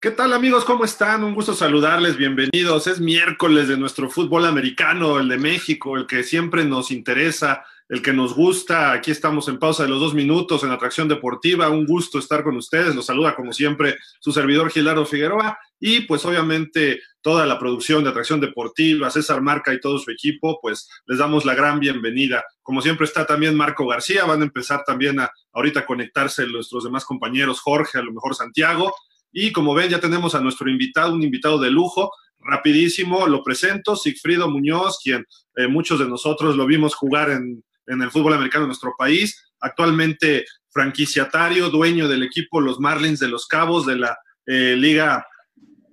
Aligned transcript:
¿Qué 0.00 0.10
tal 0.10 0.32
amigos? 0.32 0.64
¿Cómo 0.64 0.84
están? 0.84 1.24
Un 1.24 1.34
gusto 1.34 1.54
saludarles, 1.54 2.16
bienvenidos. 2.16 2.86
Es 2.86 3.00
miércoles 3.00 3.66
de 3.66 3.76
nuestro 3.76 4.10
fútbol 4.10 4.44
americano, 4.44 5.18
el 5.18 5.28
de 5.28 5.38
México, 5.38 5.96
el 5.96 6.06
que 6.06 6.22
siempre 6.22 6.64
nos 6.64 6.90
interesa, 6.90 7.64
el 7.88 8.02
que 8.02 8.12
nos 8.12 8.34
gusta. 8.34 8.92
Aquí 8.92 9.10
estamos 9.10 9.48
en 9.48 9.58
pausa 9.58 9.84
de 9.84 9.88
los 9.88 10.00
dos 10.00 10.14
minutos 10.14 10.62
en 10.62 10.70
Atracción 10.70 11.08
Deportiva. 11.08 11.70
Un 11.70 11.86
gusto 11.86 12.18
estar 12.18 12.44
con 12.44 12.56
ustedes. 12.56 12.94
Los 12.94 13.06
saluda 13.06 13.34
como 13.34 13.52
siempre 13.52 13.96
su 14.20 14.32
servidor 14.32 14.70
Gilardo 14.70 15.06
Figueroa 15.06 15.58
y 15.80 16.00
pues 16.02 16.24
obviamente 16.24 17.00
toda 17.26 17.44
la 17.44 17.58
producción 17.58 18.04
de 18.04 18.10
Atracción 18.10 18.40
Deportiva, 18.40 19.10
César 19.10 19.42
Marca 19.42 19.74
y 19.74 19.80
todo 19.80 19.98
su 19.98 20.12
equipo, 20.12 20.60
pues 20.62 20.88
les 21.06 21.18
damos 21.18 21.44
la 21.44 21.56
gran 21.56 21.80
bienvenida. 21.80 22.44
Como 22.62 22.80
siempre 22.80 23.04
está 23.04 23.26
también 23.26 23.56
Marco 23.56 23.84
García, 23.84 24.24
van 24.26 24.42
a 24.42 24.44
empezar 24.44 24.84
también 24.86 25.18
a 25.18 25.28
ahorita 25.52 25.80
a 25.80 25.86
conectarse 25.86 26.46
nuestros 26.46 26.84
demás 26.84 27.04
compañeros, 27.04 27.58
Jorge, 27.58 27.98
a 27.98 28.02
lo 28.02 28.12
mejor 28.12 28.36
Santiago. 28.36 28.94
Y 29.32 29.50
como 29.50 29.74
ven, 29.74 29.90
ya 29.90 29.98
tenemos 29.98 30.36
a 30.36 30.40
nuestro 30.40 30.70
invitado, 30.70 31.14
un 31.14 31.22
invitado 31.24 31.58
de 31.58 31.68
lujo. 31.68 32.12
Rapidísimo, 32.38 33.26
lo 33.26 33.42
presento, 33.42 33.96
Sigfrido 33.96 34.48
Muñoz, 34.48 35.00
quien 35.02 35.26
eh, 35.56 35.66
muchos 35.66 35.98
de 35.98 36.06
nosotros 36.06 36.54
lo 36.54 36.64
vimos 36.64 36.94
jugar 36.94 37.30
en, 37.30 37.64
en 37.88 38.02
el 38.02 38.12
fútbol 38.12 38.34
americano 38.34 38.66
de 38.66 38.68
nuestro 38.68 38.94
país. 38.96 39.50
Actualmente 39.58 40.44
franquiciatario, 40.70 41.70
dueño 41.70 42.06
del 42.06 42.22
equipo 42.22 42.60
Los 42.60 42.78
Marlins 42.78 43.18
de 43.18 43.26
los 43.26 43.48
Cabos 43.48 43.84
de 43.84 43.96
la 43.96 44.16
eh, 44.46 44.76
Liga 44.78 45.26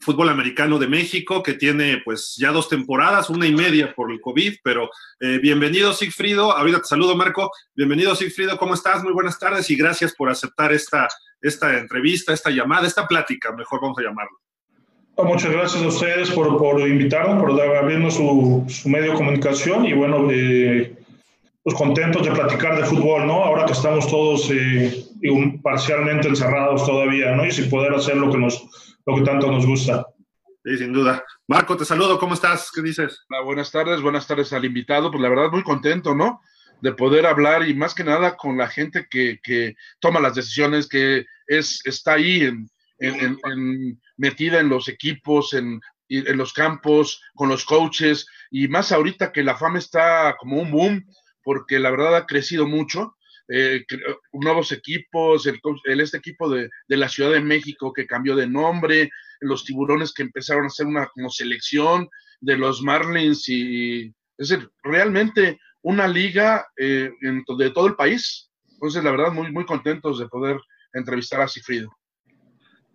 Fútbol 0.03 0.29
Americano 0.29 0.77
de 0.77 0.87
México, 0.87 1.41
que 1.41 1.53
tiene 1.53 2.01
pues 2.03 2.35
ya 2.37 2.51
dos 2.51 2.69
temporadas, 2.69 3.29
una 3.29 3.47
y 3.47 3.53
media 3.53 3.93
por 3.95 4.11
el 4.11 4.21
COVID, 4.21 4.57
pero 4.63 4.89
eh, 5.19 5.39
bienvenido 5.41 5.93
Sigfrido, 5.93 6.51
ahorita 6.51 6.79
te 6.79 6.87
saludo 6.87 7.15
Marco, 7.15 7.51
bienvenido 7.73 8.15
Sigfrido, 8.15 8.57
¿cómo 8.57 8.73
estás? 8.73 9.03
Muy 9.03 9.13
buenas 9.13 9.39
tardes 9.39 9.69
y 9.69 9.75
gracias 9.75 10.13
por 10.13 10.29
aceptar 10.29 10.73
esta 10.73 11.07
esta 11.43 11.77
entrevista, 11.77 12.33
esta 12.33 12.49
llamada, 12.49 12.87
esta 12.87 13.05
plática, 13.05 13.51
mejor 13.51 13.81
vamos 13.81 13.99
a 13.99 14.03
llamarlo. 14.03 14.39
Muchas 15.17 15.51
gracias 15.51 15.83
a 15.83 15.87
ustedes 15.87 16.31
por, 16.31 16.57
por 16.57 16.79
invitarnos, 16.88 17.39
por 17.39 17.61
abrirnos 17.61 18.15
su, 18.15 18.65
su, 18.67 18.89
medio 18.89 19.11
de 19.11 19.17
comunicación 19.17 19.85
y 19.85 19.93
bueno, 19.93 20.27
eh, 20.31 20.95
pues 21.61 21.75
contentos 21.75 22.25
de 22.25 22.31
platicar 22.31 22.77
de 22.77 22.85
fútbol, 22.85 23.27
¿no? 23.27 23.43
Ahora 23.43 23.65
que 23.65 23.73
estamos 23.73 24.07
todos 24.07 24.49
eh, 24.51 25.05
parcialmente 25.61 26.29
encerrados 26.29 26.83
todavía, 26.85 27.35
¿no? 27.35 27.45
Y 27.45 27.51
sin 27.51 27.69
poder 27.69 27.93
hacer 27.93 28.17
lo 28.17 28.31
que, 28.31 28.39
nos, 28.39 28.92
lo 29.05 29.15
que 29.15 29.21
tanto 29.21 29.51
nos 29.51 29.65
gusta. 29.65 30.05
Sí, 30.63 30.77
sin 30.77 30.93
duda. 30.93 31.23
Marco, 31.47 31.75
te 31.75 31.83
saludo, 31.83 32.17
¿cómo 32.17 32.35
estás? 32.35 32.71
¿Qué 32.73 32.81
dices? 32.81 33.25
Hola, 33.29 33.41
buenas 33.41 33.71
tardes, 33.71 34.01
buenas 34.01 34.25
tardes 34.25 34.53
al 34.53 34.63
invitado. 34.63 35.11
Pues 35.11 35.21
la 35.21 35.29
verdad, 35.29 35.51
muy 35.51 35.63
contento, 35.63 36.15
¿no? 36.15 36.41
de 36.83 36.91
poder 36.91 37.25
hablar 37.25 37.65
y 37.65 37.73
más 37.73 37.95
que 37.95 38.03
nada 38.03 38.35
con 38.35 38.57
la 38.57 38.67
gente 38.67 39.07
que, 39.09 39.39
que 39.41 39.77
toma 40.01 40.19
las 40.19 40.35
decisiones, 40.35 40.89
que 40.89 41.25
es, 41.47 41.79
está 41.85 42.15
ahí 42.15 42.41
en, 42.41 42.69
en, 42.99 44.01
metida 44.17 44.59
en 44.59 44.67
los 44.67 44.89
equipos, 44.89 45.53
en, 45.53 45.79
en 46.09 46.38
los 46.38 46.51
campos, 46.51 47.21
con 47.35 47.47
los 47.47 47.63
coaches, 47.63 48.27
y 48.51 48.67
más 48.67 48.91
ahorita 48.91 49.31
que 49.31 49.43
la 49.43 49.55
fama 49.55 49.79
está 49.79 50.35
como 50.38 50.57
un 50.57 50.71
boom, 50.71 51.05
porque 51.41 51.79
la 51.79 51.89
verdad 51.89 52.17
ha 52.17 52.25
crecido 52.25 52.67
mucho. 52.67 53.15
Eh, 53.49 53.83
nuevos 54.31 54.72
equipos, 54.72 55.45
el, 55.47 55.59
el, 55.86 55.99
este 56.02 56.17
equipo 56.17 56.50
de, 56.50 56.69
de, 56.88 56.97
la 56.97 57.09
Ciudad 57.09 57.31
de 57.31 57.41
México 57.41 57.91
que 57.91 58.07
cambió 58.07 58.35
de 58.35 58.47
nombre, 58.47 59.09
los 59.41 59.66
tiburones 59.66 60.13
que 60.13 60.23
empezaron 60.23 60.63
a 60.63 60.67
hacer 60.67 60.85
una 60.85 61.07
como 61.07 61.29
selección 61.29 62.07
de 62.40 62.57
los 62.57 62.81
Marlins 62.81 63.47
y 63.50 64.13
es 64.38 64.50
decir, 64.50 64.69
realmente 64.81 65.59
una 65.81 66.07
liga 66.07 66.67
eh, 66.78 67.12
de 67.22 67.69
todo 67.72 67.88
el 67.88 67.95
país. 67.95 68.50
Entonces, 68.72 69.03
la 69.03 69.12
verdad, 69.12 69.31
muy, 69.31 69.51
muy 69.51 69.66
contentos 69.66 70.19
de 70.19 70.28
poder 70.28 70.59
entrevistar 70.94 71.41
a 71.41 71.47
Cifrido. 71.47 71.96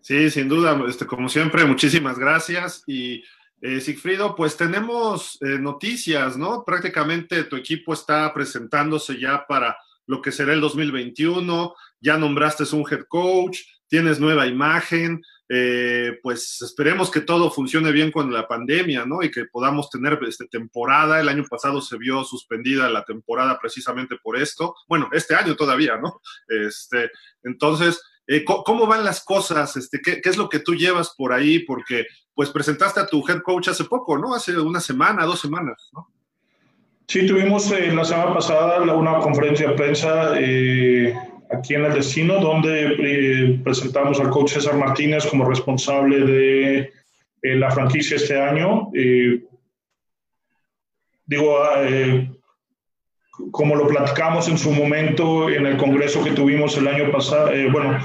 Sí, 0.01 0.31
sin 0.31 0.49
duda, 0.49 0.81
este, 0.89 1.07
como 1.07 1.29
siempre, 1.29 1.65
muchísimas 1.65 2.19
gracias. 2.19 2.83
Y 2.87 3.23
eh, 3.61 3.81
Sigfrido, 3.81 4.35
pues 4.35 4.57
tenemos 4.57 5.39
eh, 5.43 5.59
noticias, 5.59 6.37
¿no? 6.37 6.65
Prácticamente 6.65 7.45
tu 7.45 7.57
equipo 7.57 7.93
está 7.93 8.33
presentándose 8.33 9.19
ya 9.19 9.45
para 9.47 9.77
lo 10.09 10.23
que 10.23 10.33
será 10.33 10.55
el 10.55 10.61
2021, 10.61 11.75
ya 12.01 12.17
nombraste 12.17 12.65
un 12.75 12.85
head 12.91 13.05
coach, 13.09 13.61
tienes 13.87 14.19
nueva 14.19 14.47
imagen, 14.47 15.23
eh, 15.51 16.19
pues 16.23 16.61
esperemos 16.63 17.11
que 17.11 17.21
todo 17.21 17.51
funcione 17.51 17.93
bien 17.93 18.11
con 18.11 18.33
la 18.33 18.49
pandemia, 18.49 19.05
¿no? 19.05 19.23
Y 19.23 19.31
que 19.31 19.45
podamos 19.45 19.91
tener 19.91 20.19
esta 20.27 20.47
temporada. 20.47 21.21
El 21.21 21.29
año 21.29 21.45
pasado 21.49 21.81
se 21.83 21.99
vio 21.99 22.25
suspendida 22.25 22.89
la 22.89 23.05
temporada 23.05 23.59
precisamente 23.61 24.17
por 24.23 24.39
esto. 24.39 24.75
Bueno, 24.89 25.09
este 25.13 25.35
año 25.35 25.57
todavía, 25.57 25.99
¿no? 25.99 26.21
Este, 26.49 27.11
entonces, 27.43 28.03
eh, 28.27 28.45
¿cómo 28.45 28.87
van 28.87 29.05
las 29.05 29.23
cosas? 29.23 29.77
Este, 29.77 30.01
¿qué, 30.01 30.21
¿qué, 30.23 30.29
es 30.31 30.39
lo 30.39 30.49
que 30.49 30.61
tú 30.61 30.75
llevas 30.75 31.15
por 31.17 31.33
ahí? 31.33 31.61
Porque, 31.61 32.07
pues, 32.35 32.51
presentaste 32.51 33.01
a 33.01 33.07
tu 33.07 33.27
head 33.29 33.43
coach 33.43 33.69
hace 33.69 33.85
poco, 33.85 34.17
¿no? 34.17 34.35
Hace 34.35 34.59
una 34.59 34.81
semana, 34.81 35.27
dos 35.27 35.41
semanas, 35.41 35.91
¿no? 35.93 36.11
Sí, 37.11 37.27
tuvimos 37.27 37.73
eh, 37.73 37.91
la 37.91 38.05
semana 38.05 38.35
pasada 38.35 38.83
una 38.83 39.19
conferencia 39.21 39.69
de 39.69 39.75
prensa 39.75 40.35
eh, 40.39 41.15
aquí 41.51 41.75
en 41.75 41.87
el 41.87 41.95
destino, 41.95 42.39
donde 42.39 42.97
eh, 42.99 43.61
presentamos 43.65 44.21
al 44.21 44.29
coach 44.29 44.53
César 44.53 44.77
Martínez 44.77 45.27
como 45.27 45.49
responsable 45.49 46.21
de 46.21 46.79
eh, 47.43 47.57
la 47.57 47.71
franquicia 47.71 48.17
este 48.17 48.39
año. 48.39 48.91
Eh, 48.95 49.43
digo, 51.25 51.59
como 53.53 53.75
lo 53.75 53.87
platicamos 53.87 54.49
en 54.49 54.59
su 54.59 54.71
momento 54.71 55.49
en 55.49 55.65
el 55.65 55.79
congreso 55.79 56.23
que 56.23 56.33
tuvimos 56.33 56.77
el 56.77 56.89
año 56.89 57.11
pasado, 57.11 57.51
bueno, 57.71 57.99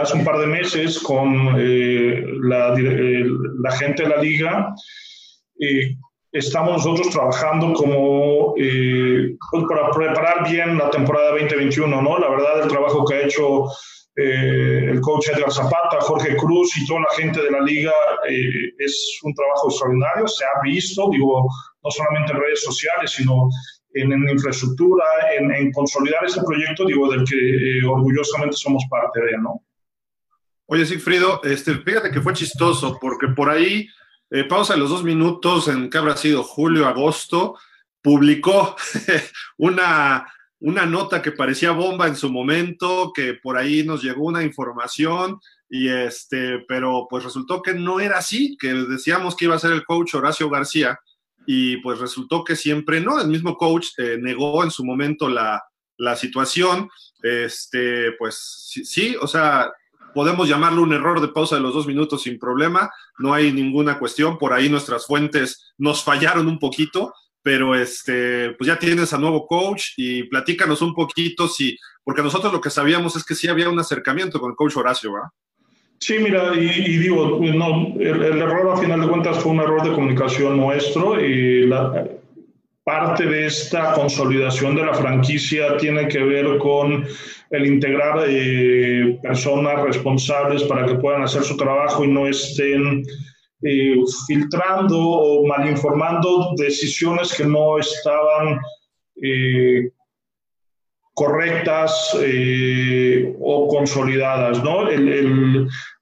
hace 0.00 0.16
un 0.16 0.24
par 0.24 0.38
de 0.38 0.46
meses 0.46 0.98
con 1.00 1.54
la, 2.48 2.74
la, 2.74 3.72
gente 3.72 4.02
de 4.04 4.08
la 4.08 4.22
liga, 4.22 4.74
estamos 6.36 6.84
nosotros 6.84 7.10
trabajando 7.10 7.72
como 7.72 8.54
eh, 8.56 9.36
pues, 9.50 9.64
para 9.68 9.90
preparar 9.90 10.48
bien 10.48 10.76
la 10.78 10.90
temporada 10.90 11.30
2021, 11.30 12.02
¿no? 12.02 12.18
La 12.18 12.28
verdad, 12.28 12.62
el 12.62 12.68
trabajo 12.68 13.04
que 13.04 13.14
ha 13.14 13.22
hecho 13.22 13.64
eh, 14.16 14.90
el 14.90 15.00
coach 15.00 15.28
Edgar 15.28 15.52
Zapata, 15.52 16.00
Jorge 16.00 16.36
Cruz 16.36 16.76
y 16.76 16.86
toda 16.86 17.00
la 17.00 17.10
gente 17.16 17.42
de 17.42 17.50
la 17.50 17.60
liga 17.60 17.92
eh, 18.28 18.72
es 18.78 19.18
un 19.22 19.34
trabajo 19.34 19.68
extraordinario, 19.68 20.28
se 20.28 20.44
ha 20.44 20.60
visto, 20.62 21.08
digo, 21.10 21.48
no 21.82 21.90
solamente 21.90 22.32
en 22.32 22.40
redes 22.40 22.62
sociales, 22.62 23.10
sino 23.10 23.48
en, 23.94 24.12
en 24.12 24.28
infraestructura, 24.28 25.04
en, 25.38 25.50
en, 25.54 25.72
consolidar 25.72 26.24
este 26.24 26.42
proyecto, 26.42 26.84
digo, 26.84 27.10
del 27.10 27.24
que 27.24 27.86
orgullosamente 27.86 28.56
somos 28.56 28.84
parte 28.90 29.20
de, 29.20 29.38
¿no? 29.38 29.62
Oye, 30.68 30.84
Sigfrido, 30.84 31.40
este, 31.44 31.74
fíjate 31.76 32.10
que 32.10 32.20
fue 32.20 32.32
chistoso, 32.32 32.98
porque 33.00 33.28
por 33.28 33.48
ahí 33.48 33.86
eh, 34.30 34.44
pausa 34.44 34.76
los 34.76 34.90
dos 34.90 35.04
minutos 35.04 35.68
en 35.68 35.88
que 35.88 35.98
habrá 35.98 36.16
sido 36.16 36.42
julio, 36.42 36.86
agosto, 36.86 37.58
publicó 38.02 38.76
una, 39.58 40.26
una 40.60 40.86
nota 40.86 41.22
que 41.22 41.32
parecía 41.32 41.72
bomba 41.72 42.06
en 42.06 42.16
su 42.16 42.30
momento, 42.30 43.12
que 43.14 43.34
por 43.34 43.56
ahí 43.56 43.82
nos 43.84 44.02
llegó 44.02 44.24
una 44.26 44.42
información, 44.42 45.38
y 45.68 45.88
este, 45.88 46.60
pero 46.68 47.06
pues 47.10 47.24
resultó 47.24 47.62
que 47.62 47.74
no 47.74 48.00
era 48.00 48.18
así, 48.18 48.56
que 48.58 48.72
decíamos 48.72 49.36
que 49.36 49.46
iba 49.46 49.56
a 49.56 49.60
ser 49.60 49.72
el 49.72 49.84
coach 49.84 50.14
Horacio 50.14 50.48
García, 50.48 50.98
y 51.46 51.76
pues 51.78 51.98
resultó 51.98 52.42
que 52.42 52.56
siempre 52.56 53.00
no, 53.00 53.20
el 53.20 53.28
mismo 53.28 53.56
coach 53.56 53.88
eh, 53.98 54.18
negó 54.20 54.64
en 54.64 54.70
su 54.70 54.84
momento 54.84 55.28
la, 55.28 55.62
la 55.96 56.16
situación, 56.16 56.88
este, 57.22 58.12
pues 58.18 58.68
sí, 58.70 58.84
sí, 58.84 59.16
o 59.20 59.26
sea, 59.26 59.72
podemos 60.16 60.48
llamarlo 60.48 60.80
un 60.80 60.94
error 60.94 61.20
de 61.20 61.28
pausa 61.28 61.56
de 61.56 61.60
los 61.60 61.74
dos 61.74 61.86
minutos 61.86 62.22
sin 62.22 62.38
problema, 62.38 62.90
no 63.18 63.34
hay 63.34 63.52
ninguna 63.52 63.98
cuestión, 63.98 64.38
por 64.38 64.54
ahí 64.54 64.70
nuestras 64.70 65.04
fuentes 65.04 65.74
nos 65.76 66.02
fallaron 66.02 66.46
un 66.46 66.58
poquito, 66.58 67.12
pero 67.42 67.74
este, 67.74 68.52
pues 68.52 68.66
ya 68.66 68.78
tienes 68.78 69.12
a 69.12 69.18
nuevo 69.18 69.46
coach 69.46 69.88
y 69.98 70.22
platícanos 70.22 70.80
un 70.80 70.94
poquito 70.94 71.48
si, 71.48 71.76
porque 72.02 72.22
nosotros 72.22 72.50
lo 72.50 72.62
que 72.62 72.70
sabíamos 72.70 73.14
es 73.14 73.26
que 73.26 73.34
sí 73.34 73.46
había 73.46 73.68
un 73.68 73.78
acercamiento 73.78 74.40
con 74.40 74.52
el 74.52 74.56
coach 74.56 74.78
Horacio, 74.78 75.12
¿verdad? 75.12 75.28
Sí, 75.98 76.16
mira, 76.18 76.54
y, 76.54 76.96
digo, 76.96 77.38
no, 77.38 78.00
el, 78.00 78.22
el, 78.22 78.38
error 78.38 78.72
a 78.72 78.78
final 78.78 79.02
de 79.02 79.08
cuentas 79.08 79.38
fue 79.42 79.52
un 79.52 79.60
error 79.60 79.82
de 79.82 79.92
comunicación 79.92 80.56
nuestro 80.56 81.20
y 81.20 81.66
la, 81.66 82.08
parte 82.86 83.26
de 83.26 83.46
esta 83.46 83.94
consolidación 83.94 84.76
de 84.76 84.84
la 84.84 84.94
franquicia 84.94 85.76
tiene 85.76 86.06
que 86.06 86.22
ver 86.22 86.56
con 86.58 87.04
el 87.50 87.66
integrar 87.66 88.24
eh, 88.28 89.18
personas 89.20 89.82
responsables 89.82 90.62
para 90.62 90.86
que 90.86 90.94
puedan 90.94 91.24
hacer 91.24 91.42
su 91.42 91.56
trabajo 91.56 92.04
y 92.04 92.08
no 92.08 92.28
estén 92.28 93.02
eh, 93.62 93.96
filtrando 94.28 95.00
o 95.00 95.44
malinformando 95.48 96.54
decisiones 96.56 97.34
que 97.36 97.44
no 97.44 97.76
estaban 97.76 98.60
eh, 99.20 99.90
correctas 101.12 102.16
o 103.40 103.68
consolidadas. 103.68 104.62
¿no? 104.62 104.84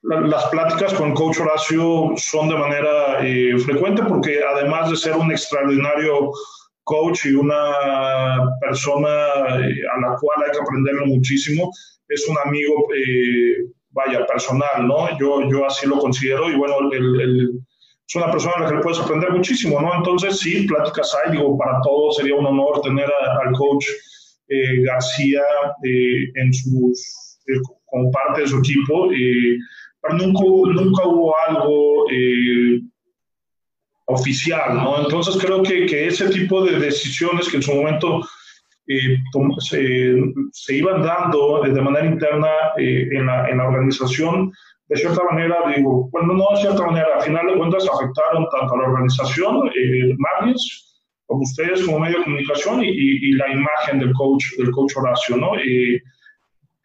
Las 0.02 0.44
pláticas 0.48 0.92
con 0.92 1.14
Coach 1.14 1.40
Horacio 1.40 2.12
son 2.16 2.48
de 2.50 2.56
manera 2.56 3.20
frecuente 3.64 4.02
porque 4.02 4.40
además 4.46 4.90
de 4.90 4.96
ser 4.96 5.16
un 5.16 5.31
extraordinario 5.31 6.31
coach 6.84 7.26
y 7.26 7.34
una 7.34 7.75
persona 8.60 9.08
eh, 9.08 9.75
a 9.94 10.00
la 10.00 10.16
cual 10.20 10.44
hay 10.44 10.52
que 10.52 10.62
aprenderle 10.62 11.06
muchísimo. 11.06 11.70
Es 12.08 12.28
un 12.28 12.36
amigo 12.44 12.88
eh, 12.94 13.66
vaya, 13.94 14.26
personal, 14.26 14.86
¿no? 14.86 15.19
Yo, 15.19 15.48
yo 15.50 15.66
así 15.66 15.86
lo 15.86 15.98
considero 15.98 16.50
y 16.50 16.56
bueno, 16.56 16.75
es 16.92 18.14
una 18.16 18.31
persona 18.31 18.54
a 18.56 18.60
la 18.60 18.69
que 18.69 18.75
le 18.76 18.82
puedes 18.82 19.00
aprender 19.00 19.31
muchísimo, 19.31 19.81
¿no? 19.81 19.94
Entonces, 19.94 20.38
sí, 20.38 20.66
pláticas 20.66 21.16
hay, 21.25 21.32
digo, 21.32 21.56
para 21.56 21.81
todos 21.82 22.16
sería 22.16 22.34
un 22.34 22.46
honor 22.46 22.82
tener 22.82 23.06
al 23.06 23.52
coach 23.52 23.86
eh, 24.48 24.82
García 24.82 25.42
eh, 25.84 26.31
en 26.34 26.52
sus, 26.52 27.38
eh, 27.46 27.58
como 27.86 28.10
parte 28.10 28.42
de 28.42 28.48
su 28.48 28.58
equipo, 28.58 29.08
pero 30.02 30.19
nunca, 30.19 30.82
nunca 30.82 31.06
hubo 31.06 31.34
algo 31.48 32.06
oficial, 34.06 34.76
¿no? 34.76 35.00
Entonces 35.02 35.36
creo 35.42 35.62
que, 35.62 35.86
que, 35.86 36.06
ese 36.06 36.28
tipo 36.28 36.64
de 36.64 36.78
decisiones 36.78 37.48
que 37.48 37.56
en 37.56 37.62
su 37.62 37.74
momento 37.74 38.20
se, 39.58 40.14
se, 40.52 40.74
iban 40.76 41.02
dando 41.02 41.62
de 41.62 41.80
manera 41.80 42.06
interna 42.06 42.50
en 42.76 43.26
la, 43.26 43.48
en, 43.48 43.58
la, 43.58 43.68
organización, 43.68 44.52
de 44.88 44.96
cierta 44.96 45.22
manera, 45.24 45.56
digo, 45.74 46.08
bueno, 46.12 46.34
no 46.34 46.46
de 46.54 46.60
cierta 46.60 46.84
manera, 46.84 47.06
al 47.16 47.22
final 47.22 47.46
de 47.46 47.56
cuentas 47.56 47.88
afectaron 47.88 48.46
tanto 48.50 48.74
a 48.74 48.78
la 48.78 48.88
organización, 48.88 49.68
eh, 49.68 50.14
como 51.26 51.40
ustedes 51.40 51.82
como 51.84 52.00
medio 52.00 52.18
de 52.18 52.24
comunicación 52.24 52.82
y, 52.84 53.32
la 53.32 53.50
imagen 53.50 54.00
del 54.00 54.12
coach, 54.12 54.44
del 54.58 54.70
coach 54.72 54.92
Horacio, 54.96 55.36
¿no? 55.38 55.52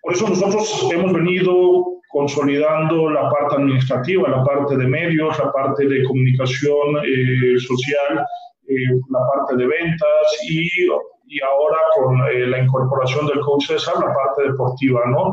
por 0.02 0.14
eso 0.14 0.30
nosotros 0.30 0.90
hemos 0.94 1.12
venido 1.12 1.99
consolidando 2.10 3.10
la 3.10 3.30
parte 3.30 3.56
administrativa, 3.56 4.30
la 4.30 4.44
parte 4.44 4.76
de 4.76 4.88
medios, 4.88 5.38
la 5.40 5.52
parte 5.52 5.88
de 5.88 6.04
comunicación 6.04 6.98
eh, 7.06 7.60
social, 7.60 8.26
eh, 8.68 8.76
la 9.10 9.20
parte 9.34 9.56
de 9.56 9.68
ventas 9.68 10.40
y, 10.50 10.88
y 11.30 11.42
ahora 11.44 11.78
con 11.96 12.20
eh, 12.28 12.48
la 12.48 12.60
incorporación 12.60 13.28
del 13.28 13.40
coach 13.42 13.68
César, 13.68 13.96
la 13.96 14.14
parte 14.14 14.44
deportiva, 14.44 15.02
¿no? 15.08 15.32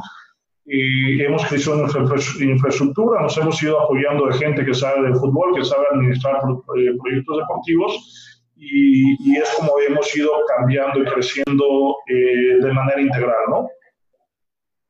Y 0.67 1.23
hemos 1.23 1.45
crecido 1.47 1.77
nuestra 1.77 2.03
infraestructura, 2.03 3.23
nos 3.23 3.39
hemos 3.39 3.63
ido 3.63 3.81
apoyando 3.81 4.27
de 4.27 4.35
gente 4.35 4.65
que 4.65 4.75
sabe 4.75 5.09
de 5.09 5.15
fútbol, 5.15 5.55
que 5.55 5.65
sabe 5.65 5.85
administrar 5.93 6.43
proyectos 6.67 7.39
deportivos 7.39 8.43
y, 8.57 9.37
es 9.37 9.49
como 9.57 9.79
hemos 9.81 10.15
ido 10.17 10.31
cambiando 10.57 11.01
y 11.01 11.05
creciendo 11.05 11.97
eh, 12.09 12.59
de 12.61 12.73
manera 12.73 13.01
integral, 13.01 13.45
¿no? 13.51 13.69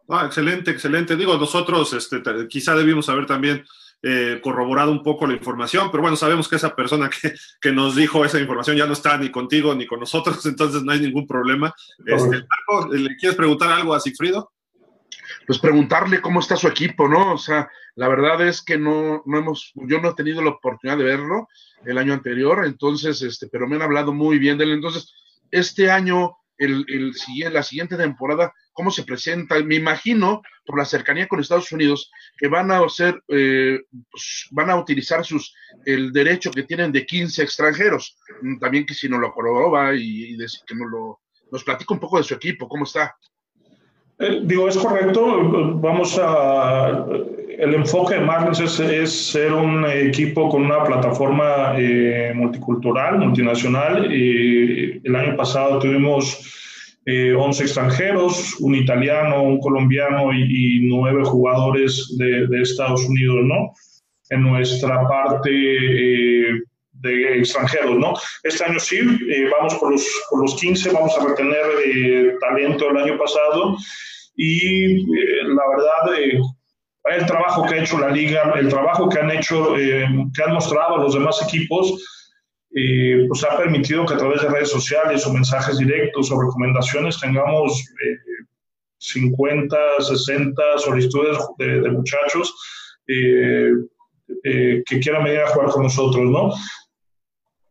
Ah, 0.09 0.27
excelente, 0.27 0.71
excelente. 0.71 1.17
Digo, 1.17 1.37
nosotros 1.37 1.93
este, 1.93 2.23
quizá 2.49 2.75
debimos 2.75 3.09
haber 3.09 3.27
también 3.27 3.65
eh, 4.03 4.41
corroborado 4.43 4.93
un 4.93 5.03
poco 5.03 5.27
la 5.27 5.33
información, 5.33 5.91
pero 5.91 6.03
bueno, 6.03 6.17
sabemos 6.17 6.49
que 6.49 6.57
esa 6.57 6.77
persona 6.77 7.11
que, 7.11 7.35
que, 7.61 7.73
nos 7.73 7.97
dijo 7.97 8.25
esa 8.25 8.39
información 8.39 8.77
ya 8.77 8.87
no 8.87 8.93
está 8.93 9.17
ni 9.17 9.31
contigo 9.31 9.75
ni 9.75 9.87
con 9.87 9.99
nosotros, 9.99 10.45
entonces 10.47 10.83
no 10.83 10.93
hay 10.93 11.01
ningún 11.01 11.27
problema. 11.27 11.75
Este, 12.05 12.45
¿Le 12.93 13.17
quieres 13.17 13.37
preguntar 13.37 13.73
algo 13.73 13.95
a 13.95 14.01
Sigfrido? 14.01 14.53
Pues 15.47 15.59
preguntarle 15.59 16.21
cómo 16.21 16.41
está 16.41 16.57
su 16.57 16.69
equipo, 16.69 17.09
¿no? 17.09 17.35
O 17.35 17.39
sea, 17.39 17.69
la 17.95 18.09
verdad 18.09 18.47
es 18.47 18.63
que 18.63 18.79
no, 18.79 19.23
no 19.27 19.39
hemos, 19.39 19.73
yo 19.75 20.01
no 20.01 20.11
he 20.11 20.15
tenido 20.15 20.43
la 20.43 20.51
oportunidad 20.51 20.99
de 20.99 21.05
verlo 21.05 21.49
el 21.85 21.99
año 21.99 22.13
anterior, 22.13 22.65
entonces, 22.67 23.23
este, 23.23 23.49
pero 23.49 23.67
me 23.67 23.77
han 23.77 23.83
hablado 23.83 24.13
muy 24.13 24.39
bien 24.39 24.59
de 24.59 24.65
él. 24.65 24.73
Entonces, 24.73 25.15
este 25.51 25.91
año, 25.91 26.37
la 26.59 27.63
siguiente 27.63 27.97
temporada, 27.97 28.53
¿cómo 28.73 28.91
se 28.91 29.05
presenta? 29.05 29.63
Me 29.63 29.77
imagino, 29.77 30.43
por 30.65 30.79
la 30.79 30.85
cercanía 30.85 31.29
con 31.29 31.41
Estados 31.41 31.73
Unidos, 31.73 32.11
que 32.37 32.49
van 32.49 32.71
a 32.71 32.79
hacer, 32.79 33.23
eh, 33.29 33.81
pues, 34.11 34.49
van 34.51 34.71
a 34.71 34.77
utilizar 34.77 35.25
sus, 35.25 35.55
el 35.85 36.13
derecho 36.13 36.51
que 36.51 36.63
tienen 36.65 36.93
de 36.93 37.05
15 37.05 37.43
extranjeros. 37.43 38.17
Mm, 38.43 38.59
también 38.59 38.87
que 38.87 38.95
si 38.95 39.09
no 39.09 39.19
lo 39.19 39.33
corroba 39.33 39.95
y, 39.95 40.35
y 40.35 40.37
que 40.37 40.75
nos 40.75 40.91
lo, 40.91 41.21
nos 41.51 41.65
platica 41.65 41.95
un 41.95 42.01
poco 42.01 42.19
de 42.19 42.25
su 42.25 42.35
equipo, 42.35 42.69
¿cómo 42.69 42.85
está? 42.85 43.15
Eh, 44.19 44.41
digo, 44.45 44.69
es 44.69 44.77
correcto. 44.79 45.79
Vamos 45.79 46.19
a. 46.21 47.07
El 47.59 47.75
enfoque 47.75 48.15
de 48.15 48.21
Marlins 48.21 48.61
es, 48.81 49.31
ser 49.31 49.53
un 49.53 49.85
equipo 49.87 50.49
con 50.49 50.65
una 50.65 50.85
plataforma 50.85 51.75
eh, 51.79 52.33
multicultural, 52.35 53.19
multinacional. 53.19 54.11
el 54.13 55.17
año 55.17 55.37
pasado 55.37 55.79
tuvimos 55.79 57.01
eh, 57.07 57.35
11 57.35 57.63
extranjeros, 57.63 58.57
un 58.61 58.75
italiano, 58.75 59.43
un 59.43 59.61
colombiano 59.61 60.33
y, 60.33 60.81
nueve 60.83 61.25
jugadores 61.25 62.17
de, 62.19 62.47
de, 62.47 62.63
Estados 62.63 63.05
Unidos, 63.09 63.41
¿no? 63.45 63.73
En 64.31 64.43
nuestra 64.43 65.07
parte 65.09 65.51
eh, 65.51 66.63
de 67.01 67.39
extranjeros, 67.39 67.97
¿no? 67.99 68.15
Este 68.43 68.65
año 68.65 68.79
sí, 68.79 68.97
eh, 68.97 69.49
vamos 69.51 69.75
por 69.75 69.93
los, 69.93 70.07
por 70.31 70.43
los 70.43 70.55
15, 70.57 70.91
vamos 70.91 71.17
a 71.19 71.27
retener 71.27 71.65
eh, 71.85 72.35
talento 72.41 72.91
el 72.91 72.97
año 72.97 73.19
pasado 73.19 73.77
y 74.37 74.97
eh, 74.97 75.45
la 75.45 75.63
verdad, 75.69 76.43
el 77.11 77.27
trabajo 77.27 77.65
que 77.65 77.75
ha 77.75 77.83
hecho 77.83 77.99
la 77.99 78.11
liga, 78.11 78.55
el 78.57 78.69
trabajo 78.69 79.09
que 79.09 79.19
han 79.19 79.31
hecho, 79.31 79.75
que 79.75 80.43
han 80.45 80.55
mostrado 80.55 80.99
los 80.99 81.15
demás 81.15 81.41
equipos, 81.43 82.03
pues 83.29 83.45
ha 83.45 83.57
permitido 83.57 84.05
que 84.05 84.15
a 84.15 84.19
través 84.19 84.43
de 84.43 84.49
redes 84.49 84.71
sociales 84.71 85.27
o 85.27 85.33
mensajes 85.33 85.79
directos 85.79 86.31
o 86.31 86.41
recomendaciones 86.41 87.21
tengamos 87.21 87.85
50, 88.99 89.77
60 90.01 90.63
solicitudes 90.79 91.39
de, 91.59 91.81
de 91.81 91.91
muchachos 91.91 92.55
que 93.07 95.01
quieran 95.01 95.25
venir 95.25 95.41
a 95.41 95.49
jugar 95.49 95.71
con 95.71 95.85
nosotros, 95.85 96.25
¿no? 96.25 96.51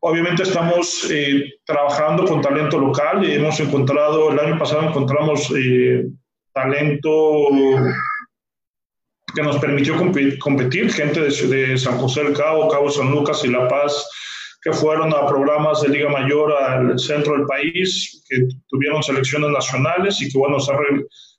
Obviamente 0.07 0.43
estamos 0.43 1.09
eh, 1.09 1.53
trabajando 1.65 2.25
con 2.25 2.39
talento 2.39 2.77
local 2.77 3.27
y 3.27 3.33
hemos 3.33 3.59
encontrado, 3.59 4.31
el 4.31 4.39
año 4.39 4.59
pasado 4.59 4.87
encontramos 4.87 5.51
eh, 5.57 6.05
talento 6.53 7.49
que 9.35 9.43
nos 9.43 9.59
permitió 9.59 9.95
competir, 10.39 10.91
gente 10.91 11.21
de, 11.21 11.77
San 11.77 11.97
José 11.97 12.23
del 12.23 12.33
Cabo, 12.33 12.69
Cabo 12.69 12.89
San 12.89 13.11
Lucas 13.11 13.43
y 13.43 13.49
La 13.49 13.67
Paz, 13.67 14.07
que 14.63 14.71
fueron 14.71 15.13
a 15.13 15.27
programas 15.27 15.81
de 15.81 15.89
Liga 15.89 16.09
Mayor 16.09 16.53
al 16.53 16.97
centro 16.97 17.33
del 17.33 17.45
país, 17.45 18.23
que 18.27 18.47
tuvieron 18.69 19.03
selecciones 19.03 19.51
nacionales 19.51 20.21
y 20.21 20.31
que, 20.31 20.37
bueno, 20.39 20.59
se 20.59 20.71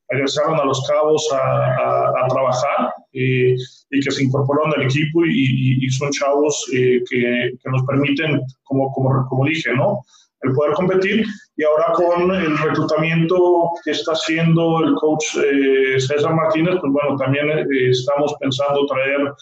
regresaron 0.08 0.60
a 0.60 0.64
Los 0.64 0.86
Cabos 0.86 1.26
a, 1.32 2.28
trabajar 2.28 2.92
y, 3.12 3.54
y, 3.54 4.00
que 4.04 4.10
se 4.10 4.24
incorporaron 4.24 4.72
al 4.76 4.84
equipo 4.84 5.24
y, 5.24 5.78
y 5.80 5.90
son 5.90 6.10
chavos 6.10 6.70
eh, 6.74 7.02
que, 7.08 7.52
que, 7.62 7.70
nos 7.70 7.82
permiten, 7.84 8.42
como, 8.64 8.92
como, 8.92 9.26
como 9.28 9.46
dije, 9.46 9.72
¿no? 9.74 10.00
El 10.42 10.52
poder 10.52 10.74
competir 10.74 11.24
y 11.56 11.64
ahora 11.64 11.92
con 11.94 12.30
el 12.34 12.58
reclutamiento 12.58 13.70
que 13.84 13.92
está 13.92 14.12
haciendo 14.12 14.80
el 14.84 14.94
coach 14.94 15.24
eh, 15.42 15.98
César 15.98 16.34
Martínez, 16.34 16.76
pues 16.80 16.92
bueno, 16.92 17.16
también 17.16 17.48
eh, 17.50 17.90
estamos 17.90 18.34
pensando 18.40 18.86
traer 18.86 19.32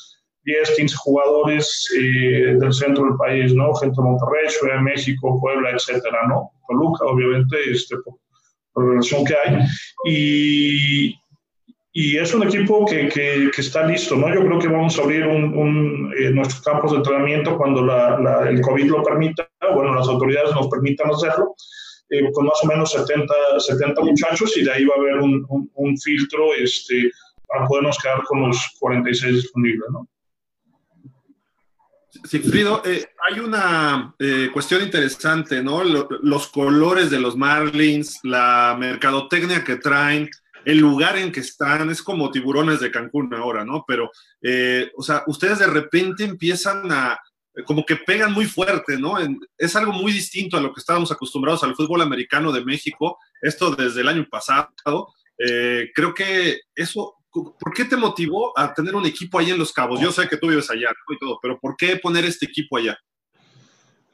10, 0.45 0.77
15 0.77 0.97
jugadores 0.97 1.89
eh, 1.99 2.57
del 2.59 2.73
centro 2.73 3.05
del 3.05 3.17
país, 3.17 3.55
¿no? 3.55 3.75
Gente 3.75 3.97
de 3.97 4.09
Monterrey, 4.09 4.49
Ciudad 4.49 4.77
de 4.77 4.83
México, 4.83 5.41
Puebla, 5.41 5.71
etcétera, 5.71 6.27
¿no? 6.29 6.51
Toluca, 6.69 7.07
obviamente, 7.07 7.57
este, 7.71 7.97
por 8.73 8.89
relación 8.89 9.25
que 9.25 9.35
hay. 9.35 9.59
Y, 10.07 11.15
y 11.97 12.17
es 12.17 12.35
un 12.35 12.43
equipo 12.43 12.85
que, 12.85 13.09
que, 13.09 13.51
está 13.57 13.87
listo, 13.87 14.17
¿no? 14.17 14.27
Yo 14.35 14.45
creo 14.45 14.59
que 14.59 14.67
vamos 14.67 14.99
a 14.99 15.03
abrir 15.03 15.23
eh, 15.23 16.31
nuestros 16.31 16.61
campos 16.63 16.91
de 16.91 16.97
entrenamiento 16.97 17.57
cuando 17.57 17.85
la, 17.85 18.49
el 18.49 18.61
COVID 18.61 18.91
lo 18.91 19.03
permita, 19.05 19.49
bueno, 19.73 19.95
las 19.95 20.09
autoridades 20.09 20.53
nos 20.57 20.67
permitan 20.67 21.09
hacerlo, 21.15 21.55
eh, 22.11 22.33
con 22.33 22.47
más 22.47 22.59
o 22.65 22.67
menos 22.67 22.91
70, 22.91 23.33
70 23.61 24.01
muchachos 24.03 24.57
y 24.57 24.65
de 24.65 24.73
ahí 24.73 24.85
va 24.85 24.97
a 24.97 24.99
haber 24.99 25.19
un, 25.21 25.47
un, 25.73 25.97
filtro 25.99 26.53
este, 26.55 27.13
para 27.47 27.65
podernos 27.69 27.97
quedar 27.99 28.25
con 28.25 28.49
los 28.49 28.77
46 28.81 29.35
disponibles, 29.37 29.89
¿no? 29.93 30.09
Sigfrido, 32.25 32.83
eh, 32.85 33.07
hay 33.29 33.39
una 33.39 34.15
eh, 34.19 34.49
cuestión 34.53 34.83
interesante, 34.83 35.63
¿no? 35.63 35.85
los 35.85 36.49
colores 36.49 37.11
de 37.11 37.21
los 37.21 37.37
Marlins, 37.37 38.19
la 38.25 38.77
mercadotecnia 38.79 39.63
que 39.63 39.77
traen, 39.77 40.29
el 40.65 40.79
lugar 40.79 41.17
en 41.17 41.33
que 41.33 41.41
están, 41.41 41.91
es 41.91 42.03
como 42.03 42.31
tiburones 42.31 42.81
de 42.81 42.91
Cancún 42.91 43.33
ahora, 43.35 43.65
¿no? 43.65 43.85
Pero, 43.87 44.11
eh, 44.43 44.91
o 44.97 45.03
sea, 45.03 45.23
ustedes 45.27 45.59
de 45.59 45.67
repente 45.67 46.25
empiezan 46.25 46.91
a, 46.91 47.19
como 47.67 47.85
que 47.87 47.97
pegan 47.97 48.33
muy 48.33 48.47
fuerte, 48.47 48.99
¿no? 48.99 49.17
es 49.57 49.77
algo 49.77 49.93
muy 49.93 50.13
distinto 50.13 50.57
a 50.57 50.61
lo 50.61 50.73
que 50.73 50.81
estábamos 50.81 51.13
acostumbrados 51.13 51.63
al 51.63 51.77
fútbol 51.77 52.03
americano 52.03 52.51
de 52.51 52.65
México, 52.65 53.19
esto 53.41 53.77
desde 53.77 54.01
el 54.01 54.09
año 54.09 54.27
pasado. 54.29 54.75
creo 55.37 56.15
que 56.15 56.63
eso 56.75 57.15
¿por 57.35 57.73
qué 57.75 57.85
te 57.85 57.97
motivó 57.97 58.57
a 58.59 58.73
tener 58.73 58.95
un 58.95 59.07
equipo 59.07 59.39
ahí 59.39 59.51
en 59.51 59.59
Los 59.59 59.73
Cabos? 59.73 60.01
Yo 60.01 60.13
sé 60.13 60.29
que 60.29 60.37
tú 60.37 60.49
vives 60.49 60.71
allá 60.71 60.91
y 61.09 61.19
todo, 61.19 61.39
pero 61.43 61.59
¿por 61.59 61.77
qué 61.77 61.97
poner 61.97 62.25
este 62.25 62.47
equipo 62.47 62.77
allá? 62.77 62.99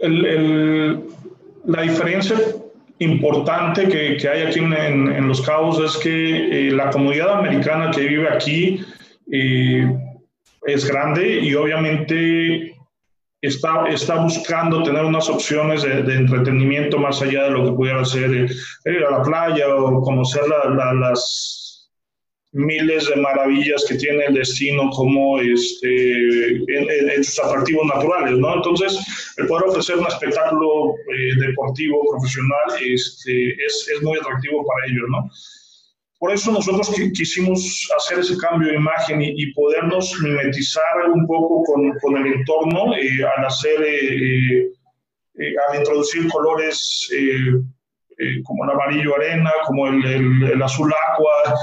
la 0.03 1.83
diferencia 1.83 2.41
importante 3.01 3.89
que, 3.89 4.17
que 4.17 4.29
hay 4.29 4.43
aquí 4.43 4.59
en, 4.61 4.73
en, 4.73 5.27
Los 5.27 5.41
Cabos 5.41 5.81
es 5.81 6.01
que 6.03 6.69
eh, 6.69 6.71
la 6.71 6.91
comunidad 6.91 7.39
americana 7.39 7.91
que 7.91 8.03
vive 8.03 8.29
aquí 8.29 8.85
eh, 9.33 9.91
es 10.67 10.85
grande 10.87 11.41
y 11.41 11.55
obviamente 11.55 12.77
está, 13.41 13.87
está 13.89 14.17
buscando 14.17 14.83
tener 14.83 15.05
unas 15.05 15.31
opciones 15.31 15.83
de, 15.83 16.03
de, 16.03 16.15
entretenimiento 16.15 16.99
más 16.99 17.23
allá 17.23 17.45
de 17.45 17.51
lo 17.51 17.65
que 17.65 17.73
pudiera 17.73 18.05
ser 18.05 18.31
ir 18.31 19.05
a 19.09 19.11
la 19.11 19.23
playa 19.23 19.75
o 19.75 20.03
conocer 20.03 20.43
la, 20.47 20.93
las 20.93 21.70
miles 22.53 23.09
de 23.09 23.17
maravillas 23.17 23.85
que 23.89 23.95
tiene 23.95 24.25
el 24.25 24.35
destino 24.35 24.91
como 24.91 25.39
este, 25.39 26.57
en, 26.57 27.25
sus 27.25 27.39
atractivos 27.39 27.87
naturales, 27.87 28.39
¿no? 28.39 28.57
Entonces, 28.57 28.99
el 29.37 29.47
poder 29.47 29.69
ofrecer 29.69 29.97
un 29.97 30.07
espectáculo 30.07 30.95
eh, 31.15 31.47
deportivo, 31.47 32.03
profesional, 32.11 32.83
este, 32.85 33.51
es, 33.65 33.89
es, 33.95 34.03
muy 34.03 34.19
atractivo 34.19 34.67
para 34.67 34.87
ellos, 34.87 35.05
¿no? 35.11 35.31
Por 36.19 36.33
eso 36.33 36.53
nosotros 36.53 36.91
quisimos 37.15 37.89
hacer 37.97 38.19
ese 38.19 38.37
cambio 38.37 38.69
de 38.69 38.75
imagen 38.75 39.23
y, 39.23 39.53
podernos 39.55 40.13
mimetizar 40.21 41.09
un 41.15 41.27
poco 41.27 41.63
con, 41.65 41.93
con 42.01 42.17
el 42.19 42.35
entorno 42.35 42.95
eh, 42.95 43.09
al 43.39 43.47
hacer, 43.47 43.81
eh, 43.83 44.71
al 45.71 45.79
introducir 45.79 46.29
colores 46.29 47.11
como 48.45 48.65
el 48.65 48.71
amarillo 48.71 49.17
arena, 49.17 49.51
como 49.67 49.87
el, 49.87 50.05
el, 50.05 50.43
el 50.53 50.63
azul 50.63 50.93
agua, 51.15 51.55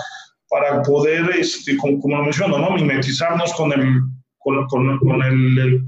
para 0.49 0.81
poder, 0.81 1.29
este, 1.37 1.75
como, 1.77 1.99
lo 2.03 2.23
menciono, 2.23 2.57
¿no? 2.57 2.71
mimetizarnos 2.71 3.53
con, 3.53 3.71
el, 3.73 4.01
con, 4.39 4.65
con, 4.67 4.97
con 4.99 5.21
el, 5.23 5.83